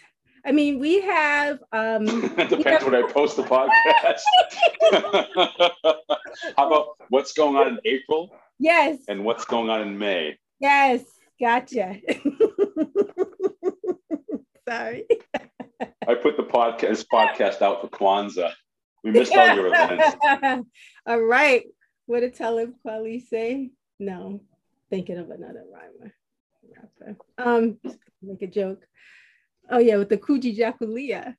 I 0.45 0.51
mean, 0.51 0.79
we 0.79 1.01
have. 1.01 1.59
Um, 1.71 2.07
it 2.37 2.49
Depends 2.49 2.83
when 2.83 2.95
I 2.95 3.03
post 3.11 3.37
the 3.37 3.43
podcast. 3.43 4.21
How 6.57 6.67
about 6.67 6.97
what's 7.09 7.33
going 7.33 7.55
on 7.55 7.67
in 7.67 7.79
April 7.85 8.35
yes, 8.59 8.97
and 9.07 9.23
what's 9.23 9.45
going 9.45 9.69
on 9.69 9.81
in 9.81 9.97
May? 9.97 10.37
yes, 10.59 11.03
gotcha. 11.39 11.97
Sorry. 14.67 15.05
I 16.07 16.15
put 16.15 16.37
the 16.37 16.43
podcast 16.43 17.05
podcast 17.11 17.61
out 17.61 17.81
for 17.81 17.89
Kwanzaa. 17.89 18.53
We 19.03 19.11
missed 19.11 19.35
all 19.35 19.55
your 19.55 19.67
events. 19.67 20.15
All 21.05 21.21
right. 21.21 21.63
What 22.05 22.21
did 22.21 22.35
Talib 22.35 22.73
Kweli 22.85 23.27
say? 23.27 23.71
No, 23.99 24.41
thinking 24.89 25.17
of 25.17 25.29
another 25.29 25.63
rhymer. 25.71 26.13
Um, 27.37 27.77
make 28.21 28.41
a 28.41 28.47
joke. 28.47 28.85
Oh 29.69 29.79
yeah, 29.79 29.97
with 29.97 30.09
the 30.09 30.17
Kujichagulia. 30.17 31.35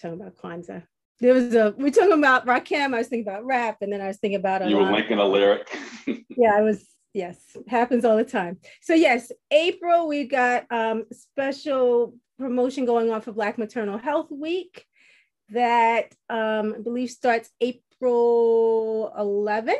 Talking 0.00 0.20
about 0.20 0.36
Kwanzaa. 0.36 0.84
There 1.20 1.34
was 1.34 1.54
a 1.54 1.74
we're 1.76 1.90
talking 1.90 2.18
about 2.18 2.46
Rakim. 2.46 2.94
I 2.94 2.98
was 2.98 3.08
thinking 3.08 3.28
about 3.28 3.44
rap, 3.44 3.78
and 3.82 3.92
then 3.92 4.00
I 4.00 4.06
was 4.06 4.16
thinking 4.16 4.40
about 4.40 4.68
You 4.68 4.78
were 4.78 4.90
linking 4.90 5.18
a 5.18 5.24
lyric. 5.24 5.70
yeah, 6.06 6.54
I 6.54 6.62
was, 6.62 6.86
yes, 7.12 7.38
happens 7.68 8.06
all 8.06 8.16
the 8.16 8.24
time. 8.24 8.58
So, 8.80 8.94
yes, 8.94 9.30
April, 9.50 10.08
we 10.08 10.24
got 10.24 10.64
um, 10.70 11.04
special 11.12 12.14
promotion 12.38 12.86
going 12.86 13.10
on 13.10 13.20
for 13.20 13.32
Black 13.32 13.58
Maternal 13.58 13.98
Health 13.98 14.28
Week 14.30 14.86
that 15.50 16.14
um, 16.30 16.74
I 16.78 16.80
believe 16.82 17.10
starts 17.10 17.50
April 17.60 19.12
11th. 19.18 19.74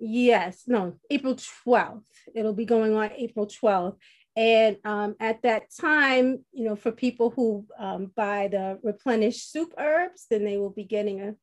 Yes, 0.00 0.64
no, 0.66 0.96
April 1.10 1.36
12th. 1.36 2.02
It'll 2.34 2.54
be 2.54 2.64
going 2.64 2.96
on 2.96 3.10
April 3.12 3.46
12th. 3.46 3.96
And 4.36 4.78
um, 4.84 5.16
at 5.20 5.42
that 5.42 5.64
time, 5.78 6.44
you 6.52 6.64
know, 6.64 6.76
for 6.76 6.92
people 6.92 7.30
who 7.30 7.66
um, 7.78 8.12
buy 8.14 8.48
the 8.48 8.78
replenished 8.82 9.52
soup 9.52 9.74
herbs, 9.76 10.26
then 10.30 10.44
they 10.44 10.56
will 10.56 10.70
be 10.70 10.84
getting 10.84 11.20
a 11.20 11.34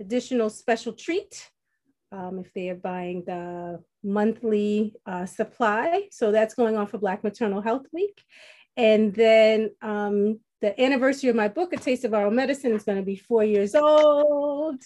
additional 0.00 0.48
special 0.48 0.94
treat 0.94 1.50
um, 2.12 2.38
if 2.38 2.52
they 2.54 2.70
are 2.70 2.76
buying 2.76 3.22
the 3.26 3.82
monthly 4.02 4.94
uh, 5.06 5.26
supply. 5.26 6.08
So 6.10 6.32
that's 6.32 6.54
going 6.54 6.76
on 6.76 6.86
for 6.86 6.98
Black 6.98 7.22
Maternal 7.22 7.60
Health 7.60 7.86
Week. 7.92 8.22
And 8.76 9.14
then 9.14 9.70
um, 9.82 10.40
the 10.60 10.78
anniversary 10.80 11.30
of 11.30 11.36
my 11.36 11.48
book, 11.48 11.72
A 11.72 11.76
Taste 11.76 12.04
of 12.04 12.14
Our 12.14 12.30
Medicine, 12.30 12.72
is 12.72 12.84
going 12.84 12.98
to 12.98 13.04
be 13.04 13.16
four 13.16 13.44
years 13.44 13.74
old. 13.74 14.80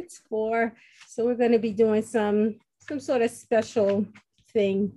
It's 0.00 0.18
four. 0.18 0.74
So 1.08 1.24
we're 1.24 1.34
going 1.34 1.52
to 1.52 1.58
be 1.58 1.72
doing 1.72 2.02
some 2.02 2.56
some 2.88 3.00
sort 3.00 3.22
of 3.22 3.30
special 3.30 4.06
thing 4.52 4.92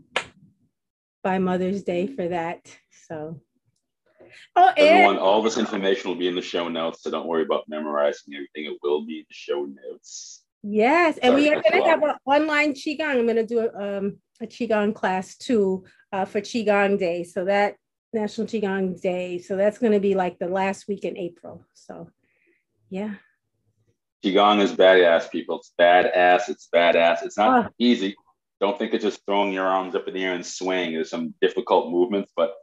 by 1.24 1.40
Mother's 1.40 1.84
Day 1.84 2.08
for 2.08 2.28
that. 2.30 2.60
So 3.08 3.42
Oh, 4.56 4.72
Everyone, 4.78 5.20
all 5.20 5.44
this 5.44 5.60
information 5.60 6.10
will 6.10 6.18
be 6.18 6.28
in 6.28 6.34
the 6.34 6.42
show 6.42 6.68
notes, 6.68 7.04
so 7.04 7.12
don't 7.12 7.28
worry 7.28 7.44
about 7.44 7.66
memorizing 7.68 8.34
everything. 8.34 8.66
It 8.66 8.80
will 8.82 9.06
be 9.06 9.20
in 9.20 9.26
the 9.30 9.34
show 9.34 9.66
notes. 9.66 10.44
Yes, 10.64 11.20
and 11.20 11.34
Sorry, 11.34 11.42
we 11.42 11.50
are 11.50 11.62
going 11.62 11.84
to 11.84 11.90
have 11.90 12.02
an 12.02 12.16
online 12.26 12.74
qigong. 12.74 13.20
I'm 13.20 13.26
going 13.26 13.36
to 13.36 13.46
do 13.46 13.60
a, 13.60 13.98
um, 13.98 14.18
a 14.42 14.48
qigong 14.48 14.96
class 14.96 15.38
too 15.38 15.84
uh, 16.12 16.26
for 16.26 16.42
qigong 16.42 16.98
day. 16.98 17.24
So 17.26 17.46
that 17.46 17.76
National 18.14 18.48
Qigong 18.48 19.02
Day. 19.02 19.40
So 19.40 19.58
that's 19.58 19.80
going 19.80 19.94
to 19.94 20.00
be 20.00 20.16
like 20.16 20.40
the 20.40 20.48
last 20.48 20.88
week 20.88 21.04
in 21.04 21.18
April. 21.18 21.66
So, 21.74 22.10
yeah. 22.90 23.16
Qigong 24.24 24.62
is 24.62 24.72
badass, 24.72 25.30
people. 25.30 25.58
It's 25.58 25.74
badass. 25.80 26.48
It's 26.48 26.70
badass. 26.74 27.24
It's 27.24 27.38
not 27.38 27.74
easy. 27.78 28.16
Don't 28.62 28.80
think 28.80 28.94
it's 28.94 29.04
just 29.04 29.26
throwing 29.26 29.52
your 29.52 29.66
arms 29.66 29.96
up 29.96 30.08
in 30.08 30.14
the 30.14 30.24
air 30.24 30.34
and 30.34 30.46
swaying. 30.46 30.94
There's 30.94 31.10
some 31.10 31.34
difficult 31.42 31.92
movements, 31.92 32.32
but 32.36 32.54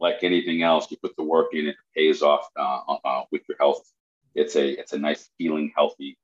like 0.00 0.16
anything 0.22 0.62
else, 0.62 0.90
you 0.90 0.96
put 0.96 1.14
the 1.16 1.22
work 1.22 1.48
in, 1.52 1.68
it 1.68 1.76
pays 1.96 2.22
off 2.22 2.48
uh, 2.58 2.96
uh, 3.04 3.22
with 3.30 3.42
your 3.48 3.56
health. 3.58 3.88
It's 4.34 4.56
a 4.56 4.68
it's 4.68 4.92
a 4.92 4.98
nice, 4.98 5.30
healing, 5.38 5.72
healthy, 5.76 6.18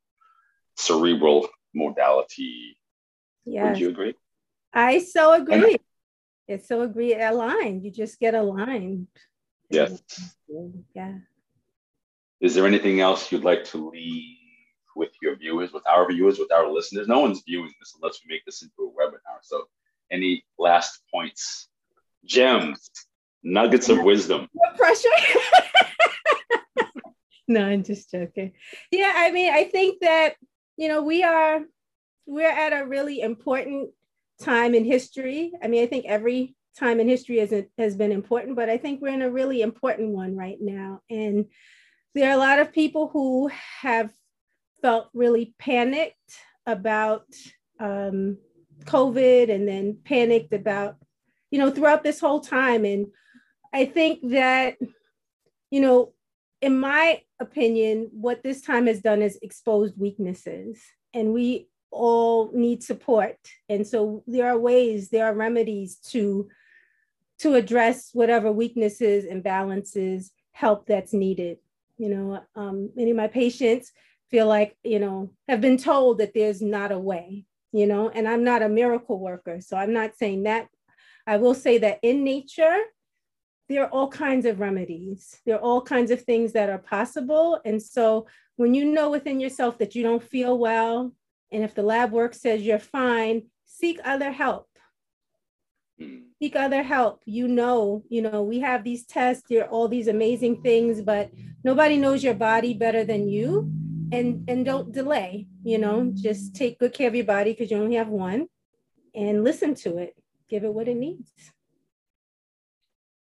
cerebral 0.76 1.49
modality. 1.72 2.76
Yeah. 3.45 3.70
Would 3.70 3.78
you 3.78 3.91
agree? 3.91 4.14
I 4.74 4.99
so 4.99 5.34
agree. 5.34 5.74
And, 5.74 5.78
it's 6.49 6.66
so 6.66 6.82
agree 6.82 7.14
aligned. 7.14 7.84
You 7.84 7.93
just 7.93 8.18
get 8.18 8.34
aligned. 8.34 9.07
Yes. 9.70 10.03
Yeah. 10.97 11.18
Is 12.41 12.57
there 12.57 12.66
anything 12.66 12.99
else 12.99 13.30
you'd 13.30 13.45
like 13.45 13.64
to 13.66 13.91
leave 13.91 14.39
with 14.97 15.11
your 15.22 15.36
viewers, 15.36 15.72
with 15.72 15.86
our 15.86 16.09
viewers, 16.11 16.38
with 16.38 16.53
our 16.53 16.70
listeners? 16.70 17.09
No 17.09 17.20
one's 17.20 17.43
viewing 17.47 17.72
this 17.80 17.95
unless 18.01 18.20
we 18.24 18.34
make 18.34 18.45
this 18.45 18.62
into 18.62 18.74
a 18.78 18.91
webinar. 18.91 19.38
So, 19.43 19.64
any 20.11 20.45
last 20.59 21.03
points, 21.12 21.68
gems, 22.24 22.91
nuggets 23.43 23.88
of 23.88 24.03
wisdom? 24.03 24.49
No 24.55 24.76
pressure. 24.76 25.09
no, 27.49 27.64
I'm 27.64 27.84
just 27.84 28.11
joking. 28.11 28.53
Yeah, 28.91 29.12
I 29.14 29.30
mean, 29.30 29.53
I 29.53 29.64
think 29.64 30.01
that 30.01 30.34
you 30.76 30.88
know 30.88 31.03
we 31.03 31.22
are 31.22 31.62
we're 32.26 32.51
at 32.51 32.72
a 32.72 32.86
really 32.86 33.20
important 33.20 33.91
time 34.41 34.74
in 34.74 34.84
history. 34.84 35.53
I 35.62 35.68
mean, 35.68 35.82
I 35.82 35.86
think 35.86 36.07
every 36.07 36.55
time 36.78 37.01
in 37.01 37.09
history 37.09 37.38
has, 37.38 37.53
has 37.78 37.97
been 37.97 38.12
important, 38.12 38.57
but 38.57 38.68
I 38.68 38.78
think 38.78 39.01
we're 39.01 39.09
in 39.09 39.22
a 39.22 39.30
really 39.30 39.62
important 39.62 40.11
one 40.11 40.36
right 40.36 40.59
now. 40.61 41.01
And 41.11 41.47
there 42.14 42.30
are 42.30 42.34
a 42.34 42.38
lot 42.38 42.59
of 42.59 42.72
people 42.72 43.09
who 43.09 43.51
have 43.80 44.12
felt 44.82 45.08
really 45.14 45.54
panicked 45.58 46.38
about 46.66 47.26
um, 47.78 48.38
COVID 48.84 49.50
and 49.50 49.66
then 49.66 49.98
panicked 50.04 50.52
about, 50.52 50.96
you 51.50 51.58
know, 51.58 51.70
throughout 51.70 52.02
this 52.02 52.20
whole 52.20 52.40
time. 52.40 52.84
And 52.84 53.06
I 53.72 53.84
think 53.84 54.20
that, 54.30 54.76
you 55.70 55.80
know, 55.80 56.12
in 56.60 56.78
my 56.78 57.22
opinion, 57.40 58.10
what 58.12 58.42
this 58.42 58.60
time 58.60 58.86
has 58.86 59.00
done 59.00 59.22
is 59.22 59.38
exposed 59.42 59.94
weaknesses. 59.98 60.80
And 61.14 61.32
we 61.32 61.68
all 61.90 62.50
need 62.52 62.82
support 62.82 63.36
and 63.68 63.86
so 63.86 64.22
there 64.26 64.46
are 64.46 64.58
ways 64.58 65.10
there 65.10 65.26
are 65.26 65.34
remedies 65.34 65.96
to 65.96 66.48
to 67.38 67.54
address 67.54 68.10
whatever 68.12 68.52
weaknesses 68.52 69.24
imbalances 69.24 70.30
help 70.52 70.86
that's 70.86 71.12
needed 71.12 71.58
you 71.98 72.08
know 72.08 72.40
um, 72.54 72.90
many 72.94 73.10
of 73.10 73.16
my 73.16 73.26
patients 73.26 73.90
feel 74.30 74.46
like 74.46 74.76
you 74.84 74.98
know 74.98 75.30
have 75.48 75.60
been 75.60 75.76
told 75.76 76.18
that 76.18 76.34
there's 76.34 76.62
not 76.62 76.92
a 76.92 76.98
way 76.98 77.44
you 77.72 77.86
know 77.86 78.08
and 78.10 78.28
i'm 78.28 78.44
not 78.44 78.62
a 78.62 78.68
miracle 78.68 79.18
worker 79.18 79.60
so 79.60 79.76
i'm 79.76 79.92
not 79.92 80.16
saying 80.16 80.44
that 80.44 80.68
i 81.26 81.36
will 81.36 81.54
say 81.54 81.78
that 81.78 81.98
in 82.02 82.24
nature 82.24 82.78
there 83.68 83.84
are 83.84 83.90
all 83.90 84.08
kinds 84.08 84.46
of 84.46 84.60
remedies 84.60 85.40
there 85.46 85.56
are 85.56 85.62
all 85.62 85.82
kinds 85.82 86.10
of 86.10 86.22
things 86.22 86.52
that 86.52 86.70
are 86.70 86.78
possible 86.78 87.60
and 87.64 87.82
so 87.82 88.26
when 88.56 88.74
you 88.74 88.84
know 88.84 89.10
within 89.10 89.40
yourself 89.40 89.78
that 89.78 89.94
you 89.94 90.02
don't 90.02 90.22
feel 90.22 90.58
well 90.58 91.12
and 91.52 91.64
if 91.64 91.74
the 91.74 91.82
lab 91.82 92.12
work 92.12 92.34
says 92.34 92.62
you're 92.62 92.78
fine, 92.78 93.42
seek 93.64 93.98
other 94.04 94.30
help. 94.30 94.68
Seek 96.38 96.56
other 96.56 96.82
help. 96.82 97.22
You 97.26 97.48
know, 97.48 98.04
you 98.08 98.22
know, 98.22 98.42
we 98.42 98.60
have 98.60 98.84
these 98.84 99.04
tests, 99.04 99.44
there 99.48 99.64
are 99.64 99.68
all 99.68 99.88
these 99.88 100.08
amazing 100.08 100.62
things, 100.62 101.02
but 101.02 101.30
nobody 101.64 101.96
knows 101.96 102.24
your 102.24 102.34
body 102.34 102.72
better 102.72 103.04
than 103.04 103.28
you. 103.28 103.70
And 104.12 104.48
and 104.48 104.64
don't 104.64 104.92
delay, 104.92 105.46
you 105.62 105.78
know, 105.78 106.12
just 106.14 106.54
take 106.54 106.78
good 106.78 106.92
care 106.92 107.08
of 107.08 107.14
your 107.14 107.24
body 107.24 107.52
because 107.52 107.70
you 107.70 107.76
only 107.76 107.96
have 107.96 108.08
one 108.08 108.46
and 109.14 109.44
listen 109.44 109.74
to 109.76 109.98
it. 109.98 110.14
Give 110.48 110.64
it 110.64 110.74
what 110.74 110.88
it 110.88 110.96
needs. 110.96 111.30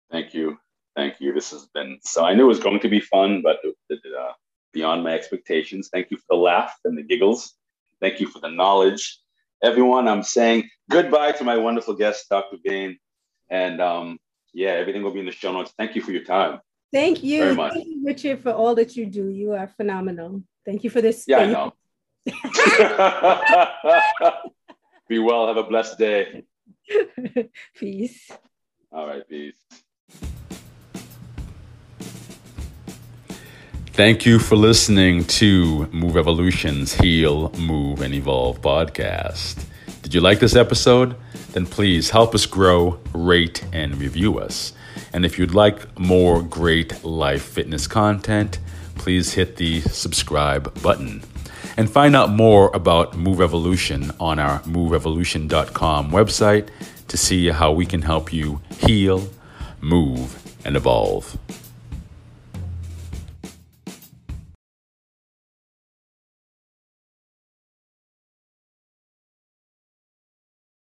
Thank 0.10 0.34
you. 0.34 0.58
Thank 0.96 1.20
you. 1.20 1.34
This 1.34 1.52
has 1.52 1.66
been 1.74 2.00
so 2.04 2.26
I 2.26 2.34
knew 2.34 2.46
it 2.46 2.48
was 2.48 2.60
going 2.60 2.80
to 2.80 2.90
be 2.90 3.02
fun, 3.02 3.42
but 3.42 3.58
uh, 3.92 4.32
beyond 4.74 5.04
my 5.04 5.14
expectations. 5.14 5.90
Thank 5.92 6.12
you 6.12 6.18
for 6.18 6.26
the 6.30 6.36
laugh 6.36 6.74
and 6.86 6.98
the 6.98 7.04
giggles. 7.04 7.54
Thank 8.00 8.20
you 8.20 8.28
for 8.28 8.40
the 8.40 8.50
knowledge. 8.50 9.20
Everyone, 9.64 10.08
I'm 10.08 10.24
saying 10.24 10.70
goodbye 10.90 11.32
to 11.34 11.44
my 11.44 11.58
wonderful 11.58 11.96
guest, 11.96 12.28
Dr. 12.30 12.58
Bean. 12.64 12.98
And 13.50 13.82
um, 13.82 14.20
yeah, 14.54 14.72
everything 14.72 15.02
will 15.02 15.14
be 15.14 15.20
in 15.20 15.26
the 15.26 15.32
show 15.32 15.52
notes. 15.52 15.74
Thank 15.78 15.96
you 15.96 16.02
for 16.02 16.12
your 16.12 16.24
time. 16.24 16.60
Thank 16.92 17.24
you. 17.24 17.44
Very 17.44 17.56
much. 17.56 17.74
Thank 17.74 17.88
you, 17.88 18.06
Richard, 18.06 18.42
for 18.42 18.52
all 18.52 18.76
that 18.76 18.96
you 18.96 19.06
do. 19.06 19.28
You 19.28 19.54
are 19.54 19.68
phenomenal. 19.68 20.44
Thank 20.66 20.84
you 20.84 20.90
for 20.90 21.02
this. 21.02 21.26
Yeah, 21.28 21.40
I 21.40 21.46
know. 21.46 21.74
be 25.08 25.20
well. 25.20 25.48
Have 25.48 25.58
a 25.58 25.64
blessed 25.64 25.98
day. 25.98 26.44
peace. 27.76 28.32
All 28.92 29.08
right, 29.08 29.28
peace. 29.28 29.56
Thank 33.94 34.28
you 34.28 34.38
for 34.38 34.56
listening 34.56 35.26
to 35.26 35.88
Move 35.88 36.18
Evolution's 36.18 36.94
Heal, 36.94 37.50
Move, 37.54 38.02
and 38.02 38.14
Evolve 38.14 38.62
podcast. 38.62 39.66
Did 40.04 40.14
you 40.14 40.22
like 40.22 40.40
this 40.40 40.56
episode? 40.56 41.16
Then 41.54 41.66
please 41.66 42.12
help 42.12 42.36
us 42.36 42.46
grow, 42.46 43.00
rate, 43.14 43.66
and 43.74 43.98
review 43.98 44.40
us. 44.40 44.74
And 45.14 45.26
if 45.26 45.38
you'd 45.38 45.54
like 45.54 46.00
more 46.00 46.42
great 46.42 47.04
life 47.04 47.44
fitness 47.44 47.88
content, 47.88 48.60
please 48.96 49.34
hit 49.34 49.58
the 49.58 49.82
subscribe 49.82 50.82
button. 50.82 51.24
And 51.78 51.90
find 51.90 52.16
out 52.16 52.32
more 52.32 52.72
about 52.74 53.16
Move 53.16 53.42
Evolution 53.42 54.12
on 54.20 54.40
our 54.40 54.60
moveevolution.com 54.62 56.12
website 56.12 56.70
to 57.08 57.18
see 57.18 57.50
how 57.50 57.72
we 57.72 57.86
can 57.86 58.02
help 58.02 58.34
you 58.34 58.62
heal, 58.80 59.30
move, 59.80 60.42
and 60.66 60.76
evolve. 60.76 61.38